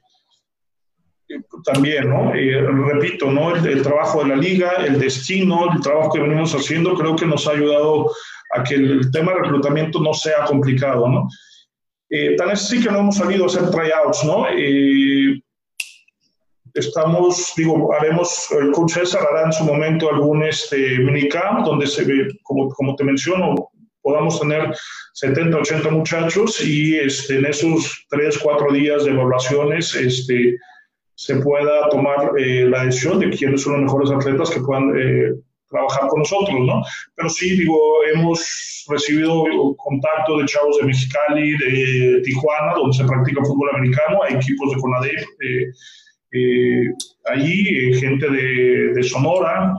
también, 1.66 2.10
¿no? 2.10 2.34
Eh, 2.34 2.62
repito, 2.62 3.30
¿no? 3.30 3.56
El, 3.56 3.66
el, 3.68 3.82
trabajo 3.82 4.24
de 4.24 4.30
la 4.30 4.36
liga, 4.36 4.72
el 4.86 5.00
destino, 5.00 5.72
el 5.74 5.82
trabajo 5.82 6.14
que 6.14 6.22
venimos 6.22 6.54
haciendo, 6.54 6.96
creo 6.96 7.16
que 7.16 7.26
nos 7.26 7.48
ha 7.48 7.52
ayudado 7.52 8.10
a 8.56 8.64
que 8.64 8.76
el 8.76 9.12
tema 9.12 9.34
de 9.34 9.40
reclutamiento 9.40 10.00
no 10.00 10.14
sea 10.14 10.46
complicado, 10.46 11.08
¿no? 11.08 11.28
Eh, 12.10 12.36
tal 12.36 12.50
vez 12.50 12.68
sí 12.68 12.82
que 12.82 12.90
no 12.90 13.00
hemos 13.00 13.18
salido 13.18 13.44
a 13.44 13.48
hacer 13.48 13.70
tryouts, 13.70 14.24
¿no? 14.24 14.48
Eh, 14.50 15.40
estamos, 16.80 17.54
digo, 17.56 17.94
haremos, 17.94 18.48
el 18.52 18.72
coach 18.72 18.94
César 18.94 19.22
hará 19.30 19.46
en 19.46 19.54
su 19.54 19.64
momento 19.64 20.10
algún 20.10 20.44
este, 20.44 21.00
minicamp 21.00 21.66
donde 21.66 21.88
se 21.88 22.04
ve, 22.04 22.28
como, 22.44 22.70
como 22.70 22.96
te 22.96 23.04
menciono, 23.04 23.56
podamos 24.02 24.40
tener 24.40 24.74
70, 25.14 25.58
80 25.58 25.90
muchachos 25.92 26.62
y 26.66 26.98
este, 26.98 27.38
en 27.38 27.46
esos 27.46 28.06
3, 28.10 28.40
4 28.40 28.72
días 28.74 29.06
de 29.06 29.12
evaluaciones 29.12 29.94
este, 29.96 30.58
se 31.16 31.36
pueda 31.38 31.90
tomar 31.90 32.32
eh, 32.38 32.66
la 32.66 32.86
decisión 32.86 33.20
de 33.20 33.30
quiénes 33.30 33.62
son 33.62 33.74
los 33.74 33.82
mejores 33.84 34.12
atletas 34.12 34.50
que 34.50 34.62
puedan 34.62 34.98
eh, 34.98 35.34
trabajar 35.70 36.08
con 36.08 36.20
nosotros, 36.20 36.60
¿no? 36.66 36.82
Pero 37.16 37.30
sí, 37.30 37.58
digo, 37.58 37.78
hemos 38.14 38.86
recibido 38.88 39.44
contacto 39.78 40.40
de 40.40 40.46
chavos 40.46 40.78
de 40.78 40.88
Mexicali, 40.88 41.58
de 41.58 42.22
Tijuana, 42.24 42.74
donde 42.76 42.98
se 42.98 43.06
practica 43.06 43.44
fútbol 43.44 43.70
americano, 43.76 44.24
hay 44.24 44.36
equipos 44.36 44.74
de 44.74 44.82
CONADEP 44.82 45.20
eh, 45.20 45.66
eh, 46.32 46.94
allí, 47.26 47.68
eh, 47.68 47.94
gente 47.96 48.30
de, 48.30 48.94
de 48.94 49.04
Sonora, 49.04 49.74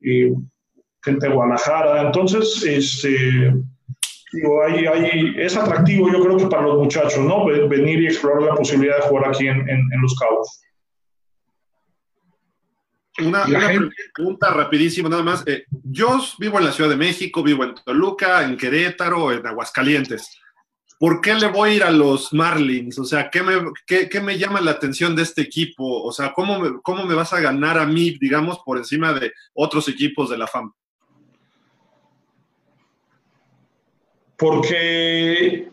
gente 0.00 1.28
de 1.28 1.32
Guadalajara, 1.32 2.02
entonces, 2.02 2.62
este, 2.64 3.54
digo, 4.32 4.62
hay, 4.64 4.86
hay, 4.86 5.34
es 5.38 5.56
atractivo 5.56 6.10
yo 6.12 6.22
creo 6.22 6.36
que 6.36 6.46
para 6.46 6.62
los 6.62 6.78
muchachos, 6.78 7.24
¿no? 7.24 7.46
Venir 7.68 8.02
y 8.02 8.06
explorar 8.06 8.42
la 8.42 8.54
posibilidad 8.54 8.96
de 8.96 9.08
jugar 9.08 9.28
aquí 9.28 9.48
en, 9.48 9.60
en, 9.68 9.78
en 9.78 10.02
Los 10.02 10.16
Cabos. 10.18 10.62
Una, 13.18 13.44
pregunta 14.14 14.50
rapidísima 14.50 15.08
nada 15.08 15.22
más. 15.22 15.42
Eh, 15.46 15.64
yo 15.84 16.18
vivo 16.38 16.58
en 16.58 16.66
la 16.66 16.72
Ciudad 16.72 16.90
de 16.90 16.96
México, 16.96 17.42
vivo 17.42 17.64
en 17.64 17.74
Toluca, 17.74 18.44
en 18.44 18.56
Querétaro, 18.56 19.32
en 19.32 19.46
Aguascalientes. 19.46 20.38
¿Por 20.98 21.20
qué 21.20 21.34
le 21.34 21.48
voy 21.48 21.70
a 21.70 21.74
ir 21.74 21.84
a 21.84 21.90
los 21.90 22.32
Marlins? 22.32 22.98
O 22.98 23.04
sea, 23.04 23.30
¿qué 23.30 23.42
me, 23.42 23.54
qué, 23.86 24.20
me 24.20 24.38
llama 24.38 24.60
la 24.60 24.72
atención 24.72 25.14
de 25.14 25.22
este 25.22 25.42
equipo? 25.42 26.02
O 26.02 26.12
sea, 26.12 26.32
¿cómo 26.32 26.58
me, 26.58 26.80
¿cómo 26.82 27.04
me 27.04 27.14
vas 27.14 27.32
a 27.32 27.40
ganar 27.40 27.78
a 27.78 27.86
mí, 27.86 28.16
digamos, 28.18 28.60
por 28.64 28.78
encima 28.78 29.12
de 29.12 29.32
otros 29.52 29.88
equipos 29.88 30.30
de 30.30 30.38
la 30.38 30.46
FAM? 30.46 30.72
Porque, 34.38 35.68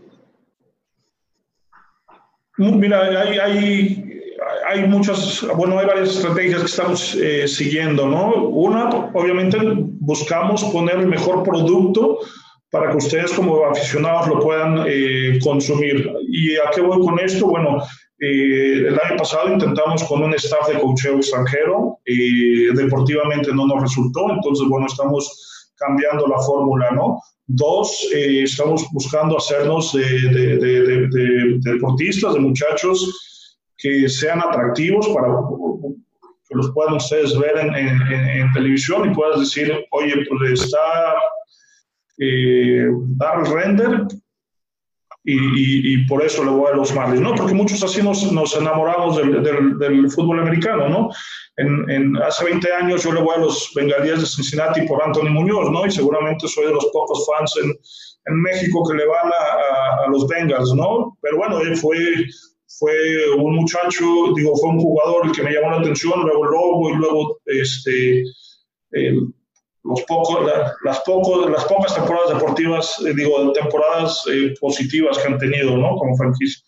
mira, 2.58 3.22
hay, 3.22 3.38
hay 3.38 4.14
hay 4.68 4.88
muchas, 4.88 5.46
bueno, 5.56 5.80
hay 5.80 5.86
varias 5.86 6.10
estrategias 6.10 6.62
que 6.62 6.66
estamos 6.66 7.16
eh, 7.16 7.48
siguiendo, 7.48 8.08
¿no? 8.08 8.34
Una, 8.48 8.90
obviamente, 9.14 9.58
buscamos 9.62 10.64
poner 10.66 11.00
el 11.00 11.08
mejor 11.08 11.44
producto 11.44 12.20
para 12.74 12.90
que 12.90 12.98
ustedes 12.98 13.32
como 13.34 13.64
aficionados 13.66 14.28
lo 14.30 14.40
puedan 14.40 14.84
eh, 14.88 15.38
consumir. 15.44 16.12
¿Y 16.28 16.56
a 16.56 16.72
qué 16.74 16.82
voy 16.82 17.06
con 17.06 17.20
esto? 17.20 17.46
Bueno, 17.46 17.84
eh, 18.20 18.88
el 18.88 19.00
año 19.00 19.16
pasado 19.16 19.54
intentamos 19.54 20.04
con 20.06 20.24
un 20.24 20.34
staff 20.34 20.68
de 20.70 20.80
coacheo 20.80 21.18
extranjero, 21.18 22.00
deportivamente 22.74 23.54
no 23.54 23.68
nos 23.68 23.80
resultó, 23.80 24.28
entonces, 24.32 24.68
bueno, 24.68 24.88
estamos 24.88 25.72
cambiando 25.76 26.26
la 26.26 26.40
fórmula, 26.40 26.90
¿no? 26.92 27.20
Dos, 27.46 28.10
estamos 28.12 28.88
buscando 28.92 29.38
hacernos 29.38 29.94
de, 29.94 30.04
de, 30.04 30.58
de, 30.58 31.08
de 31.10 31.60
deportistas, 31.60 32.34
de 32.34 32.40
muchachos 32.40 33.70
que 33.78 34.10
sean 34.10 34.40
atractivos 34.40 35.08
para 35.10 35.28
que 36.50 36.56
los 36.56 36.72
puedan 36.72 36.96
ustedes 36.96 37.38
ver 37.38 37.56
en, 37.56 37.76
en, 37.76 38.52
televisión 38.54 39.12
y 39.12 39.14
puedas 39.14 39.42
decir, 39.42 39.72
oye, 39.92 40.14
pues 40.28 40.62
está 40.62 40.80
eh, 42.20 42.88
dar 43.18 43.44
render 43.50 44.08
y, 45.26 45.94
y, 45.94 46.06
por 46.06 46.22
eso 46.22 46.44
le 46.44 46.52
voy 46.52 46.70
a 46.70 46.76
los 46.76 46.94
Marlins, 46.94 47.22
¿no? 47.22 47.34
Porque 47.34 47.54
muchos 47.54 47.82
así 47.82 48.04
nos, 48.04 48.30
nos 48.34 48.58
enamoramos 48.58 49.16
del, 49.16 49.42
del, 49.42 49.78
del, 49.80 50.12
fútbol 50.12 50.42
americano, 50.42 50.90
¿no? 50.90 51.10
En, 51.56 51.90
en, 51.90 52.18
hace 52.18 52.44
20 52.44 52.74
años 52.74 53.04
yo 53.04 53.14
le 53.14 53.22
voy 53.22 53.36
a 53.36 53.40
los 53.40 53.72
Bengalíes 53.74 54.20
de 54.20 54.26
Cincinnati 54.26 54.82
por 54.82 55.02
Anthony 55.02 55.30
Muñoz, 55.30 55.72
¿no? 55.72 55.86
Y 55.86 55.92
seguramente 55.92 56.46
soy 56.48 56.66
de 56.66 56.74
los 56.74 56.86
pocos 56.92 57.26
fans 57.26 57.54
en, 57.64 57.70
en 57.70 58.42
México 58.42 58.84
que 58.90 58.98
le 58.98 59.06
van 59.06 59.28
a, 59.28 60.02
a, 60.04 60.06
a 60.06 60.10
los 60.10 60.28
Bengals, 60.28 60.74
¿no? 60.74 61.18
Pero 61.22 61.38
bueno, 61.38 61.60
él 61.60 61.78
fue 61.78 61.98
fue 62.80 62.94
un 63.38 63.56
muchacho, 63.56 64.34
digo, 64.36 64.56
fue 64.58 64.70
un 64.70 64.80
jugador 64.80 65.28
el 65.28 65.32
que 65.32 65.44
me 65.44 65.52
llamó 65.54 65.72
la 65.72 65.80
atención, 65.80 66.22
luego 66.22 66.44
el 66.46 66.52
Lobo 66.52 66.90
y 66.90 66.96
luego 66.96 67.40
este, 67.46 68.24
los 69.84 70.02
pocos, 70.04 70.50
las, 70.84 71.00
pocos, 71.02 71.50
las 71.50 71.66
pocas 71.66 71.94
temporadas 71.94 72.34
deportivas, 72.34 73.04
eh, 73.06 73.14
digo, 73.16 73.52
temporadas 73.52 74.24
eh, 74.32 74.54
positivas 74.60 75.18
que 75.18 75.28
han 75.28 75.38
tenido, 75.38 75.76
¿no? 75.78 75.98
Como 75.98 76.16
franquicia. 76.16 76.64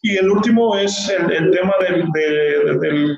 Y 0.00 0.16
el 0.16 0.30
último 0.30 0.76
es 0.76 1.08
el, 1.08 1.30
el 1.30 1.50
tema 1.50 1.74
del, 1.80 2.06
de, 2.12 3.16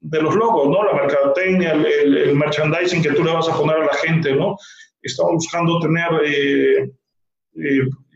de, 0.00 0.22
los 0.22 0.34
logos, 0.34 0.68
¿no? 0.68 0.84
La 0.84 0.94
mercadotecnia, 0.94 1.72
el, 1.72 2.16
el, 2.16 2.34
merchandising 2.34 3.02
que 3.02 3.12
tú 3.12 3.24
le 3.24 3.32
vas 3.32 3.48
a 3.48 3.56
poner 3.56 3.76
a 3.76 3.86
la 3.86 3.94
gente, 3.94 4.34
¿no? 4.34 4.56
Estamos 5.02 5.34
buscando 5.34 5.80
tener... 5.80 6.08
Eh, 6.24 6.92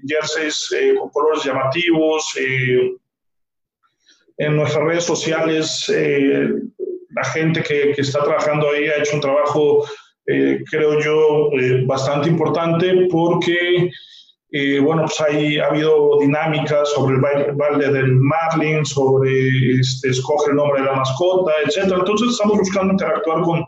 jerseys 0.07 0.69
con 0.99 1.09
colores 1.11 1.43
llamativos. 1.45 2.25
en 4.39 4.57
nuestras 4.57 4.85
redes 4.85 5.05
sociales, 5.05 5.87
la 5.89 7.25
gente 7.25 7.63
que, 7.63 7.93
que, 7.93 8.03
está 8.03 8.23
trabajando 8.23 8.71
ahí 8.71 8.87
ha 8.87 8.99
hecho 8.99 9.17
un 9.17 9.21
trabajo, 9.21 9.85
creo 10.25 11.01
yo, 11.01 11.51
bastante 11.87 12.29
importante 12.29 13.09
porque 13.11 13.91
eh, 14.55 14.81
bueno, 14.81 15.05
pues 15.07 15.19
ahí 15.23 15.59
ha 15.59 15.69
habido 15.69 16.19
dinámicas 16.21 16.91
sobre 16.91 17.17
el 17.17 17.55
baile 17.55 17.89
del 17.91 18.17
Marlin, 18.17 18.85
sobre 18.85 19.31
este, 19.81 20.11
escoge 20.11 20.51
el 20.51 20.57
nombre 20.57 20.83
de 20.83 20.89
la 20.89 20.97
mascota, 20.97 21.53
etcétera. 21.65 21.97
Entonces 22.01 22.33
estamos 22.33 22.59
buscando 22.59 22.93
interactuar 22.93 23.41
con, 23.41 23.65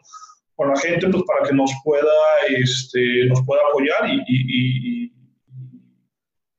con 0.56 0.68
la 0.68 0.78
gente 0.78 1.08
pues, 1.08 1.22
para 1.22 1.48
que 1.48 1.54
nos 1.54 1.70
pueda, 1.82 2.12
este, 2.48 3.24
nos 3.28 3.40
pueda 3.46 3.62
apoyar 3.70 4.10
y, 4.10 4.16
y, 4.28 5.06
y, 5.06 5.12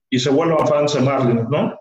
y 0.09 0.19
se 0.19 0.31
vuelvan 0.31 0.67
fans 0.67 0.95
de 0.95 1.01
Marlin, 1.01 1.45
¿no? 1.51 1.79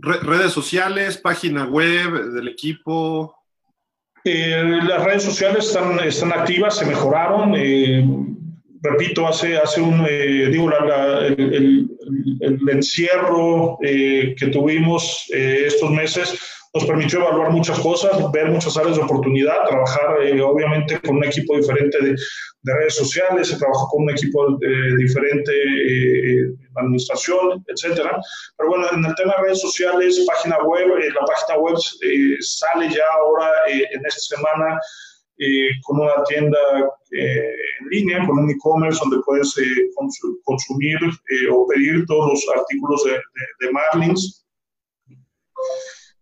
Redes 0.00 0.50
sociales, 0.50 1.16
página 1.16 1.66
web 1.66 2.32
del 2.32 2.48
equipo. 2.48 3.36
Eh, 4.24 4.80
las 4.86 5.04
redes 5.04 5.22
sociales 5.22 5.66
están, 5.66 5.98
están 6.00 6.32
activas, 6.32 6.76
se 6.76 6.86
mejoraron. 6.86 7.54
Eh, 7.56 8.04
repito, 8.82 9.26
hace, 9.26 9.56
hace 9.56 9.80
un, 9.80 10.06
eh, 10.08 10.48
digo, 10.50 10.70
el, 10.70 11.88
encierro 12.70 13.78
que 13.80 14.50
tuvimos 14.52 15.26
estos 15.30 15.90
meses 15.90 16.38
nos 16.72 16.84
permitió 16.84 17.20
evaluar 17.20 17.50
muchas 17.50 17.78
cosas, 17.80 18.30
ver 18.32 18.50
muchas 18.50 18.76
áreas 18.76 18.96
de 18.96 19.02
oportunidad, 19.02 19.66
trabajar 19.68 20.18
obviamente 20.44 21.00
con 21.00 21.16
un 21.16 21.24
equipo 21.24 21.56
diferente 21.56 21.98
de, 22.00 22.16
redes 22.62 22.94
sociales, 22.94 23.48
se 23.48 23.56
trabajó 23.56 23.88
con 23.88 24.04
un 24.04 24.10
equipo 24.10 24.58
diferente 24.98 25.50
en 25.62 26.58
administración, 26.76 27.64
etcétera. 27.66 28.20
Pero 28.56 28.68
bueno, 28.68 28.86
en 28.92 29.04
el 29.04 29.14
tema 29.14 29.34
de 29.36 29.42
redes 29.44 29.62
sociales, 29.62 30.24
página 30.26 30.58
web, 30.62 30.86
la 30.88 31.26
página 31.26 31.58
web 31.58 31.76
sale 32.40 32.88
ya 32.90 33.04
ahora 33.18 33.50
en 33.66 34.06
esta 34.06 34.36
semana 34.36 34.78
con 35.84 36.00
una 36.00 36.22
tienda 36.24 36.58
eh, 37.12 37.54
en 37.80 37.88
línea, 37.88 38.26
con 38.26 38.38
un 38.38 38.50
e-commerce 38.50 39.00
donde 39.00 39.22
puedes 39.24 39.56
eh, 39.58 39.90
consumir 40.44 40.98
eh, 41.02 41.48
o 41.50 41.66
pedir 41.66 42.04
todos 42.06 42.30
los 42.30 42.56
artículos 42.56 43.04
de, 43.04 43.12
de, 43.60 43.72
Marlins. 43.72 44.44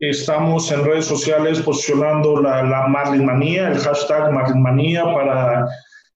Estamos 0.01 0.71
en 0.71 0.85
redes 0.85 1.07
sociales 1.07 1.61
posicionando 1.61 2.41
la, 2.41 2.63
la 2.63 2.87
Marlin 2.87 3.27
Manía, 3.27 3.69
el 3.69 3.79
hashtag 3.79 4.33
Marlin 4.33 4.63
Manía 4.63 5.05
para 5.05 5.67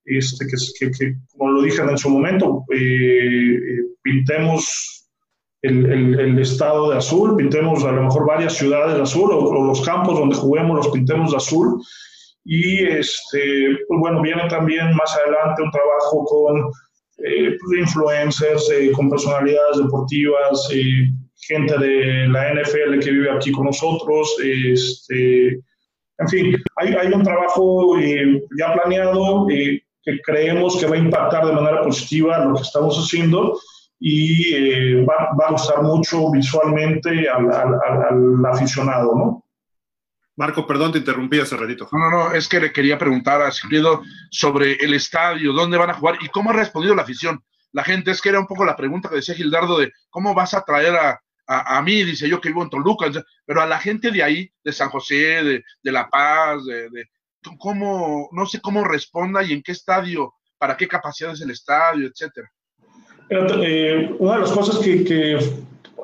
este, 0.05 0.47
que, 0.47 0.91
que, 0.91 1.15
como 1.37 1.53
lo 1.53 1.63
dije 1.63 1.83
en 1.83 1.99
su 1.99 2.11
momento, 2.11 2.65
pintemos 4.03 5.09
el, 5.63 5.87
el, 5.91 6.21
el, 6.21 6.39
estado 6.41 6.91
de 6.91 6.99
azul, 6.99 7.37
pintemos 7.37 7.85
a 7.85 7.93
lo 7.93 8.03
mejor 8.03 8.27
varias 8.27 8.55
ciudades 8.55 8.97
de 8.97 9.03
azul 9.03 9.31
o, 9.31 9.39
o, 9.39 9.67
los 9.67 9.81
campos 9.83 10.19
donde 10.19 10.35
juguemos 10.35 10.77
los 10.77 10.89
pintemos 10.89 11.31
de 11.31 11.37
azul. 11.37 11.81
Y 12.45 12.85
este, 12.85 13.79
pues 13.87 14.01
bueno, 14.01 14.21
viene 14.21 14.43
también 14.49 14.95
más 14.97 15.17
adelante 15.17 15.63
un 15.63 15.71
trabajo 15.71 16.25
con 16.25 16.73
eh, 17.19 17.57
pues, 17.61 17.81
influencers, 17.81 18.71
eh, 18.71 18.91
con 18.93 19.09
personalidades 19.09 19.79
deportivas, 19.79 20.69
eh, 20.75 21.13
gente 21.43 21.77
de 21.79 22.29
la 22.29 22.55
NFL 22.55 22.99
que 23.01 23.11
vive 23.11 23.31
aquí 23.31 23.53
con 23.53 23.67
nosotros. 23.67 24.37
Este, 24.43 25.61
en 26.19 26.29
fin, 26.29 26.63
hay, 26.77 26.95
hay 26.95 27.13
un 27.13 27.23
trabajo 27.23 27.99
ya 28.59 28.73
planeado 28.75 29.47
que 29.47 29.83
creemos 30.25 30.79
que 30.79 30.87
va 30.87 30.97
a 30.97 30.99
impactar 30.99 31.47
de 31.47 31.53
manera 31.53 31.83
positiva 31.83 32.45
lo 32.45 32.55
que 32.55 32.63
estamos 32.63 32.97
haciendo 32.97 33.59
y 34.05 34.95
va, 35.05 35.31
va, 35.41 35.47
a 35.49 35.53
gustar 35.53 35.83
mucho 35.83 36.31
visualmente 36.33 37.29
al, 37.29 37.53
al, 37.53 37.75
al 38.11 38.47
aficionado, 38.47 39.15
¿no? 39.15 39.45
Marco, 40.35 40.67
perdón, 40.67 40.93
te 40.93 40.99
interrumpí 40.99 41.39
hace 41.39 41.57
ratito. 41.57 41.87
No, 41.93 41.99
no, 41.99 42.11
no, 42.11 42.33
es 42.33 42.49
que 42.49 42.59
le 42.59 42.73
quería 42.73 42.99
preguntar 42.99 43.43
a 43.43 43.53
Sigfrido 43.53 44.03
sobre 44.31 44.73
el 44.75 44.95
estadio, 44.95 45.53
dónde 45.53 45.77
van 45.77 45.91
a 45.91 45.95
jugar 45.95 46.17
y 46.21 46.29
cómo 46.29 46.51
ha 46.51 46.55
respondido 46.55 46.95
la 46.95 47.03
afición. 47.03 47.45
La 47.71 47.85
gente, 47.85 48.11
es 48.11 48.21
que 48.21 48.31
era 48.31 48.41
un 48.41 48.47
poco 48.47 48.65
la 48.65 48.77
pregunta 48.77 49.09
que 49.09 49.17
decía 49.17 49.35
Gildardo 49.35 49.79
de 49.79 49.93
cómo 50.11 50.35
vas 50.35 50.55
a 50.55 50.65
traer 50.65 50.97
a, 50.97 51.21
a, 51.47 51.83
mí, 51.83 52.03
dice 52.05 52.29
yo 52.29 52.41
que 52.41 52.49
vivo 52.49 52.63
en 52.63 52.71
Toluca, 52.71 53.07
pero 53.45 53.61
a 53.61 53.67
la 53.67 53.79
gente 53.79 54.11
de 54.11 54.23
ahí, 54.23 54.51
de 54.65 54.73
San 54.73 54.89
José, 54.89 55.43
de, 55.43 55.65
de 55.83 55.93
La 55.93 56.09
Paz, 56.09 56.65
de, 56.65 56.89
de, 56.91 57.09
cómo, 57.59 58.29
no 58.33 58.47
sé 58.47 58.61
cómo 58.61 58.85
responda 58.85 59.43
y 59.43 59.53
en 59.53 59.63
qué 59.63 59.73
estadio, 59.73 60.35
para 60.59 60.77
qué 60.77 60.87
capacidad 60.87 61.33
es 61.33 61.41
el 61.41 61.51
estadio, 61.51 62.09
etcétera. 62.09 62.51
Eh, 63.31 64.15
una 64.19 64.35
de 64.35 64.41
las 64.41 64.53
cosas 64.53 64.79
que, 64.79 65.05
que, 65.05 65.39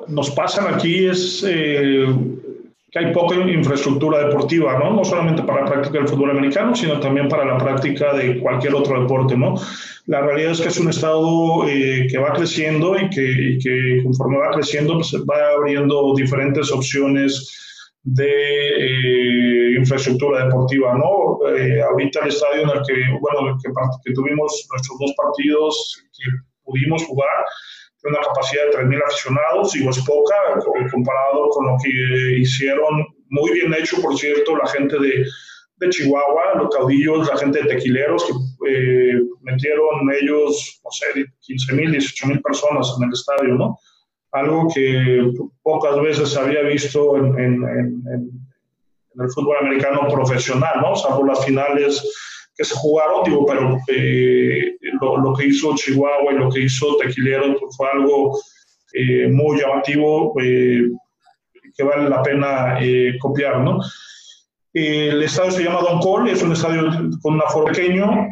nos 0.07 0.31
pasan 0.31 0.73
aquí 0.73 1.05
es 1.05 1.43
eh, 1.47 2.05
que 2.91 2.99
hay 2.99 3.13
poca 3.13 3.35
infraestructura 3.35 4.25
deportiva, 4.25 4.79
¿no? 4.79 4.93
No 4.93 5.03
solamente 5.03 5.43
para 5.43 5.61
la 5.61 5.71
práctica 5.71 5.99
del 5.99 6.07
fútbol 6.07 6.31
americano, 6.31 6.75
sino 6.75 6.99
también 6.99 7.27
para 7.27 7.45
la 7.45 7.57
práctica 7.57 8.13
de 8.13 8.39
cualquier 8.39 8.73
otro 8.73 8.99
deporte, 8.99 9.37
¿no? 9.37 9.55
La 10.07 10.21
realidad 10.21 10.53
es 10.53 10.61
que 10.61 10.69
es 10.69 10.79
un 10.79 10.89
estado 10.89 11.67
eh, 11.67 12.07
que 12.09 12.17
va 12.17 12.33
creciendo 12.33 12.97
y 12.99 13.09
que, 13.09 13.21
y 13.21 13.59
que, 13.59 14.03
conforme 14.03 14.39
va 14.39 14.51
creciendo, 14.51 14.95
pues 14.95 15.13
va 15.29 15.51
abriendo 15.55 16.13
diferentes 16.15 16.71
opciones 16.71 17.55
de 18.03 18.25
eh, 18.25 19.77
infraestructura 19.77 20.45
deportiva, 20.45 20.95
¿no? 20.97 21.47
Eh, 21.55 21.81
ahorita 21.81 22.21
el 22.21 22.29
estadio 22.29 22.63
en 22.63 22.69
el 22.69 22.81
que, 22.87 23.19
bueno, 23.21 23.55
que, 23.63 23.69
que 24.03 24.13
tuvimos 24.13 24.67
nuestros 24.71 24.99
dos 24.99 25.13
partidos 25.15 26.03
que 26.17 26.25
pudimos 26.63 27.03
jugar, 27.05 27.45
una 28.03 28.19
capacidad 28.21 28.65
de 28.65 28.77
3.000 28.77 29.01
aficionados, 29.05 29.75
y 29.75 29.87
es 29.87 29.99
poca 30.05 30.35
comparado 30.91 31.49
con 31.49 31.67
lo 31.67 31.77
que 31.83 32.39
hicieron, 32.39 33.05
muy 33.29 33.51
bien 33.51 33.73
hecho, 33.73 34.01
por 34.01 34.17
cierto, 34.17 34.55
la 34.55 34.67
gente 34.67 34.97
de, 34.99 35.25
de 35.77 35.89
Chihuahua, 35.89 36.55
los 36.55 36.75
caudillos, 36.75 37.27
la 37.27 37.37
gente 37.37 37.61
de 37.61 37.69
tequileros, 37.69 38.25
que 38.25 38.33
eh, 38.69 39.21
metieron 39.41 40.11
ellos, 40.21 40.81
no 40.83 40.91
sé, 40.91 41.05
15.000, 41.47 41.95
18.000 41.95 42.41
personas 42.41 42.95
en 42.97 43.07
el 43.07 43.13
estadio, 43.13 43.55
¿no? 43.55 43.77
Algo 44.31 44.67
que 44.73 45.31
pocas 45.63 45.99
veces 46.01 46.37
había 46.37 46.61
visto 46.61 47.17
en, 47.17 47.25
en, 47.39 47.53
en, 47.63 48.03
en 49.15 49.21
el 49.21 49.29
fútbol 49.31 49.57
americano 49.61 50.07
profesional, 50.07 50.81
¿no? 50.81 50.95
Salvo 50.95 51.25
las 51.25 51.43
finales 51.45 52.03
que 52.59 52.65
se 52.65 52.75
jugaron, 52.75 53.23
digo, 53.23 53.45
pero 53.45 53.77
eh, 53.87 54.75
lo, 54.99 55.33
que 55.33 55.45
hizo 55.45 55.73
Chihuahua 55.75 56.33
y 56.33 56.35
lo 56.35 56.49
que 56.49 56.63
hizo 56.63 56.97
Tequilero 56.97 57.57
pues, 57.57 57.77
fue 57.77 57.87
algo 57.89 58.37
eh, 58.91 59.29
muy 59.29 59.61
llamativo 59.61 60.33
eh, 60.41 60.89
que 61.73 61.83
vale 61.83 62.09
la 62.09 62.21
pena 62.21 62.77
copiar, 63.21 63.61
¿no? 63.61 63.79
El 64.73 65.23
estadio 65.23 65.51
se 65.51 65.63
llama 65.63 65.79
Don 65.79 66.01
Cole, 66.01 66.33
es 66.33 66.43
un 66.43 66.51
estadio 66.51 66.83
con 67.21 67.35
un 67.35 67.41
aforo 67.41 67.67
pequeño. 67.67 68.27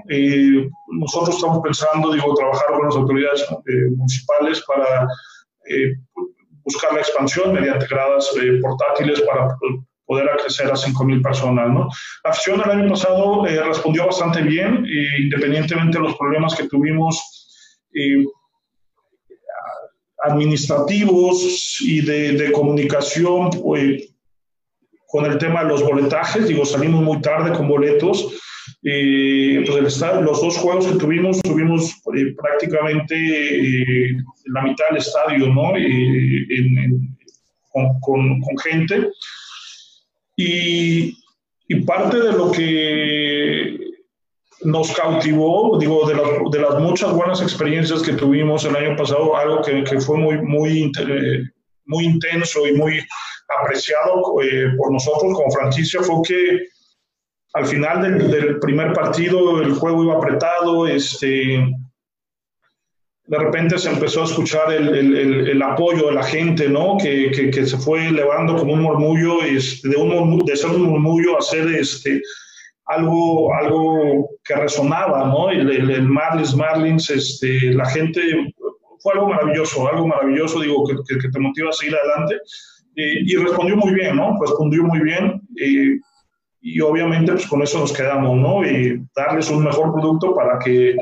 nosotros 0.99 1.35
estamos 1.35 1.61
pensando, 1.63 2.11
digo, 2.11 2.35
trabajar 2.35 2.67
con 2.75 2.85
las 2.85 2.95
autoridades 2.97 3.45
municipales 3.95 4.61
para 4.67 5.07
buscar 6.65 6.93
la 6.93 6.99
expansión 6.99 7.53
mediante 7.53 7.87
gradas 7.87 8.29
portátiles 8.61 9.21
para 9.21 9.55
poder 10.07 10.29
crecer 10.41 10.67
a 10.67 10.75
5.000 10.75 11.21
personas. 11.21 11.69
¿no? 11.69 11.89
La 12.23 12.31
afición 12.31 12.61
el 12.61 12.71
año 12.71 12.89
pasado 12.89 13.45
eh, 13.45 13.61
respondió 13.61 14.07
bastante 14.07 14.41
bien, 14.41 14.85
eh, 14.85 15.21
independientemente 15.23 15.97
de 15.97 16.03
los 16.03 16.17
problemas 16.17 16.55
que 16.55 16.67
tuvimos 16.67 17.85
eh, 17.93 18.23
administrativos 20.23 21.77
y 21.81 22.01
de, 22.01 22.31
de 22.31 22.51
comunicación 22.51 23.51
pues, 23.51 24.13
con 25.07 25.25
el 25.25 25.37
tema 25.37 25.63
de 25.63 25.69
los 25.69 25.83
boletajes. 25.83 26.47
Digo, 26.47 26.65
salimos 26.65 27.03
muy 27.03 27.21
tarde 27.21 27.55
con 27.55 27.67
boletos. 27.67 28.33
pues 28.81 30.01
el 30.01 30.23
los 30.23 30.41
dos 30.41 30.57
juegos 30.57 30.87
que 30.87 30.97
tuvimos, 30.97 31.41
tuvimos 31.41 32.01
prácticamente 32.37 34.15
la 34.45 34.61
mitad 34.63 34.85
del 34.89 34.97
estadio, 34.97 35.47
¿no? 35.47 35.75
En, 35.75 37.17
con, 37.69 37.99
con, 37.99 38.41
con 38.41 38.57
gente. 38.57 39.09
Y, 40.37 41.17
y 41.67 41.75
parte 41.81 42.17
de 42.21 42.31
lo 42.31 42.51
que 42.51 43.77
nos 44.61 44.93
cautivó, 44.93 45.77
digo, 45.79 46.07
de, 46.07 46.15
de, 46.51 46.61
las 46.61 46.79
muchas 46.79 47.11
buenas 47.13 47.41
experiencias 47.41 48.01
que 48.03 48.13
tuvimos 48.13 48.63
el 48.65 48.75
año 48.75 48.95
pasado, 48.95 49.35
algo 49.35 49.61
que, 49.61 49.83
que 49.83 49.99
fue 49.99 50.17
muy, 50.17 50.37
muy, 50.37 50.91
muy 51.85 52.05
intenso 52.05 52.67
y 52.67 52.73
muy 52.73 52.99
apreciado 53.61 54.41
eh, 54.43 54.71
por 54.77 54.91
nosotros 54.91 55.33
como 55.33 55.51
franquicia, 55.51 56.01
fue 56.01 56.21
que 56.27 56.67
al 57.53 57.65
final 57.65 58.01
del, 58.01 58.31
del, 58.31 58.59
primer 58.59 58.93
partido 58.93 59.61
el 59.61 59.73
juego 59.73 60.03
iba 60.03 60.17
apretado, 60.17 60.85
este, 60.85 61.65
de 63.27 63.37
repente 63.37 63.77
se 63.77 63.89
empezó 63.89 64.21
a 64.21 64.25
escuchar 64.25 64.71
el, 64.71 64.87
el, 64.95 65.49
el 65.49 65.61
apoyo 65.61 66.07
de 66.07 66.13
la 66.13 66.23
gente, 66.23 66.69
¿no? 66.69 66.97
Que, 66.97 67.29
que, 67.31 67.65
se 67.65 67.77
fue 67.77 68.07
elevando 68.07 68.55
como 68.55 68.73
un 68.73 68.81
murmullo, 68.81 69.39
de, 69.41 69.95
un, 69.97 70.39
de 70.39 70.55
ser 70.55 70.69
un 70.71 70.83
murmullo 70.83 71.37
a 71.37 71.41
ser 71.41 71.67
este, 71.75 72.21
algo, 72.85 73.53
algo 73.53 74.29
que 74.45 74.55
resonaba, 74.55 75.25
¿no? 75.27 75.49
El, 75.49 76.07
Marlins, 76.07 76.55
Marlins, 76.55 77.09
este, 77.09 77.73
la 77.73 77.85
gente 77.89 78.21
fue 79.01 79.13
algo 79.13 79.27
maravilloso, 79.27 79.89
algo 79.89 80.07
maravilloso, 80.07 80.61
digo, 80.61 80.85
que, 80.87 81.17
que, 81.19 81.29
te 81.29 81.39
motiva 81.39 81.69
a 81.69 81.73
seguir 81.73 81.95
adelante. 81.97 82.37
y 82.95 83.35
respondió 83.35 83.75
muy 83.75 83.93
bien, 83.93 84.15
¿no? 84.15 84.37
Respondió 84.39 84.83
muy 84.83 85.01
bien. 85.01 85.41
y 86.61 86.79
obviamente, 86.79 87.33
pues 87.33 87.47
con 87.47 87.61
eso 87.61 87.79
nos 87.79 87.91
quedamos, 87.91 88.37
¿no? 88.37 88.65
Y 88.65 89.01
darles 89.13 89.49
un 89.49 89.65
mejor 89.65 89.93
producto 89.93 90.33
para 90.33 90.57
que 90.59 90.95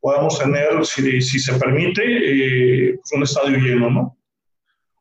podamos 0.00 0.38
tener, 0.38 0.84
si, 0.84 1.20
si 1.20 1.38
se 1.38 1.54
permite, 1.54 2.94
pues 2.96 3.12
un 3.12 3.22
estadio 3.22 3.58
lleno, 3.58 3.90
¿no? 3.90 4.18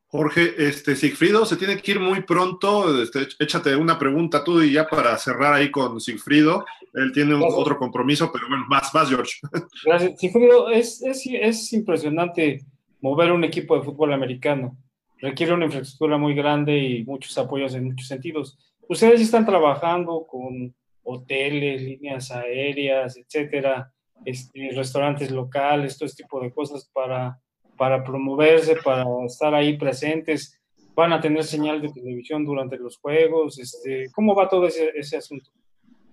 Jorge, 0.09 0.53
este, 0.57 0.95
Sigfrido 0.95 1.45
se 1.45 1.57
tiene 1.57 1.77
que 1.77 1.91
ir 1.91 1.99
muy 1.99 2.21
pronto. 2.21 3.01
Este, 3.01 3.27
échate 3.39 3.75
una 3.75 3.99
pregunta 3.99 4.43
tú 4.43 4.61
y 4.61 4.71
ya 4.71 4.87
para 4.87 5.17
cerrar 5.17 5.53
ahí 5.53 5.69
con 5.69 5.99
Sigfrido. 5.99 6.65
Él 6.93 7.11
tiene 7.11 7.35
otro 7.35 7.77
compromiso, 7.77 8.31
pero 8.31 8.47
bueno, 8.47 8.65
más, 8.69 8.93
más, 8.93 9.09
George. 9.09 9.33
Gracias. 9.85 10.19
Sigfrido, 10.19 10.69
es, 10.69 11.01
es, 11.03 11.23
es, 11.25 11.73
impresionante 11.73 12.61
mover 13.01 13.33
un 13.33 13.43
equipo 13.43 13.77
de 13.77 13.83
fútbol 13.83 14.13
americano. 14.13 14.77
Requiere 15.17 15.53
una 15.53 15.65
infraestructura 15.65 16.17
muy 16.17 16.33
grande 16.33 16.77
y 16.77 17.03
muchos 17.03 17.37
apoyos 17.37 17.73
en 17.75 17.85
muchos 17.85 18.07
sentidos. 18.07 18.57
Ustedes 18.87 19.19
están 19.19 19.45
trabajando 19.45 20.25
con 20.25 20.73
hoteles, 21.03 21.81
líneas 21.81 22.31
aéreas, 22.31 23.17
etcétera, 23.17 23.91
este, 24.25 24.69
restaurantes 24.73 25.31
locales, 25.31 25.97
todo 25.97 26.07
este 26.07 26.23
tipo 26.23 26.39
de 26.41 26.51
cosas 26.51 26.89
para 26.93 27.39
para 27.77 28.03
promoverse, 28.03 28.75
para 28.83 29.05
estar 29.25 29.53
ahí 29.53 29.77
presentes, 29.77 30.59
van 30.95 31.13
a 31.13 31.21
tener 31.21 31.43
señal 31.43 31.81
de 31.81 31.89
televisión 31.89 32.43
durante 32.43 32.77
los 32.77 32.97
juegos, 32.97 33.59
este, 33.59 34.07
¿cómo 34.13 34.35
va 34.35 34.49
todo 34.49 34.67
ese, 34.67 34.91
ese 34.95 35.17
asunto? 35.17 35.51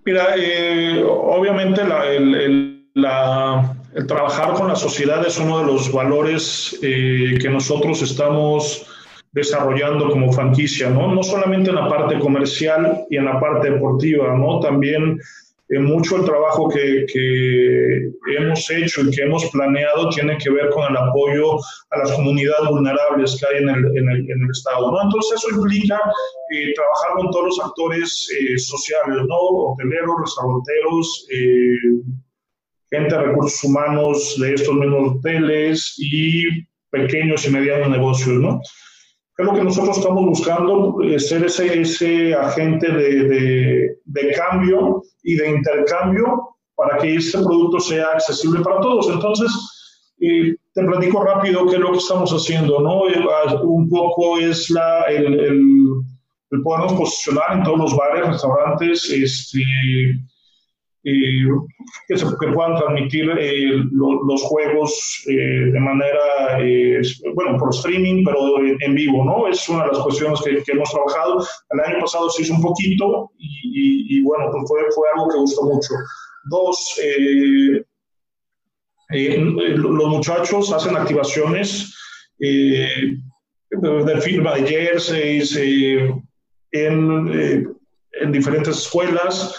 Mira, 0.05 0.35
eh, 0.37 1.03
obviamente 1.03 1.81
el, 1.81 2.35
el, 2.35 2.91
la, 2.93 3.75
el, 3.95 4.07
trabajar 4.07 4.53
con 4.53 4.69
la 4.69 4.77
sociedad 4.77 5.27
es 5.27 5.39
uno 5.39 5.61
de 5.61 5.65
los 5.65 5.91
valores 5.91 6.79
eh, 6.83 7.39
que 7.41 7.49
nosotros 7.49 8.03
estamos 8.03 8.87
desarrollando 9.33 10.11
como 10.11 10.31
franquicia, 10.31 10.91
¿no? 10.91 11.13
No 11.13 11.23
solamente 11.23 11.71
en 11.71 11.77
la 11.77 11.89
parte 11.89 12.19
comercial 12.19 13.07
y 13.09 13.17
en 13.17 13.25
la 13.25 13.41
parte 13.41 13.71
deportiva, 13.71 14.37
¿no? 14.37 14.61
También 14.61 15.19
mucho 15.71 16.17
el 16.17 16.25
trabajo 16.25 16.69
que, 16.69 17.07
hemos 18.37 18.71
hecho 18.71 19.03
y 19.03 19.11
que 19.11 19.23
hemos 19.23 19.45
planeado 19.51 20.09
tiene 20.11 20.37
que 20.39 20.51
ver 20.51 20.69
con 20.71 20.91
el 20.91 20.97
apoyo 20.97 21.57
a 21.91 21.99
las 21.99 22.13
comunidades 22.13 22.69
vulnerables 22.69 23.39
que 23.39 23.47
hay 23.47 23.63
en 23.63 23.69
el, 23.71 23.87
en 23.97 24.09
el, 24.09 24.31
en 24.31 24.43
el 24.43 24.51
Estado. 24.51 24.93
Entonces 25.03 25.43
eso 25.43 25.57
implica 25.57 26.01
eh, 26.51 26.73
trabajar 26.75 27.17
con 27.17 27.31
todos 27.31 27.45
los 27.47 27.61
actores 27.61 28.29
eh, 28.39 28.59
sociales, 28.59 29.23
¿no? 29.27 29.37
hoteleros, 29.37 30.17
restauranteros, 30.21 31.27
eh, 31.33 31.77
gente 32.91 33.15
de 33.15 33.23
recursos 33.23 33.65
humanos 33.65 34.37
de 34.39 34.55
estos 34.55 34.75
mismos 34.75 35.17
hoteles 35.17 35.95
y 35.99 36.45
pequeños 36.91 37.47
y 37.47 37.51
medianos 37.51 37.89
negocios. 37.89 38.35
¿no? 38.35 38.61
Lo 39.39 39.53
que 39.55 39.65
nosotros 39.65 39.99
estamos 39.99 40.25
buscando, 40.25 40.97
ser 41.19 41.45
ese, 41.45 41.81
ese 41.81 42.35
agente 42.35 42.91
de, 42.91 43.25
de, 43.25 43.97
de, 44.05 44.33
cambio 44.33 45.03
y 45.25 45.35
de 45.35 45.51
intercambio 45.51 46.57
para 46.77 46.99
que 46.99 47.17
este 47.17 47.39
producto 47.39 47.81
sea 47.81 48.13
accesible 48.13 48.61
para 48.61 48.81
todos. 48.81 49.09
Entonces, 49.11 49.51
eh, 50.21 50.55
te 50.73 50.85
platico 50.85 51.25
rápido 51.25 51.67
qué 51.67 51.75
es 51.75 51.81
lo 51.81 51.93
que 51.93 51.99
estamos 51.99 52.31
haciendo, 52.31 52.81
¿no? 52.81 53.09
Eh, 53.09 53.25
un 53.63 53.89
poco 53.89 54.39
es 54.39 54.71
la, 54.71 55.03
el, 55.05 55.27
el, 55.41 55.61
el 56.51 56.63
podernos 56.63 56.93
posicionar 56.93 57.59
en 57.59 57.63
todos 57.65 57.79
los 57.79 57.97
bares, 57.97 58.29
restaurantes, 58.29 59.11
este, 59.11 59.65
eh, 61.05 61.45
que, 62.09 62.17
puedan 62.55 62.77
transmitir 62.77 63.31
eh, 63.39 63.73
lo, 63.93 64.25
los 64.25 64.43
juegos 64.43 65.23
eh, 65.29 65.71
de 65.73 65.81
manera, 65.81 66.59
eh, 66.61 67.03
bueno, 67.35 67.59
por 67.59 67.75
streaming, 67.75 68.25
pero 68.25 68.59
en 68.81 68.95
vivo, 68.95 69.25
¿no? 69.25 69.49
Es 69.49 69.69
una 69.69 69.85
de 69.85 69.93
las 69.93 69.99
cuestiones 69.99 70.41
que, 70.43 70.63
que 70.63 70.73
hemos 70.73 70.91
trabajado. 70.91 71.47
El 71.71 71.81
año 71.81 72.01
pasado 72.01 72.31
se 72.31 72.43
hizo 72.43 72.55
un 72.55 72.63
poquito 72.63 73.31
y, 73.39 73.47
y, 73.47 74.19
y 74.19 74.23
bueno, 74.23 74.51
pues 74.51 74.65
fue, 74.67 74.81
fue, 74.95 75.09
algo 75.15 75.29
que 75.29 75.39
gustó 75.39 75.65
mucho. 75.65 75.95
Dos, 76.45 77.01
eh, 77.03 77.85
los 79.11 80.09
muchachos 80.09 80.73
hacen 80.73 80.97
activaciones 80.97 81.95
de 82.39 84.21
firma 84.23 84.55
de 84.55 84.67
jerseys 84.67 85.57
en, 85.57 86.25
en 88.21 88.33
diferentes 88.33 88.79
escuelas. 88.79 89.55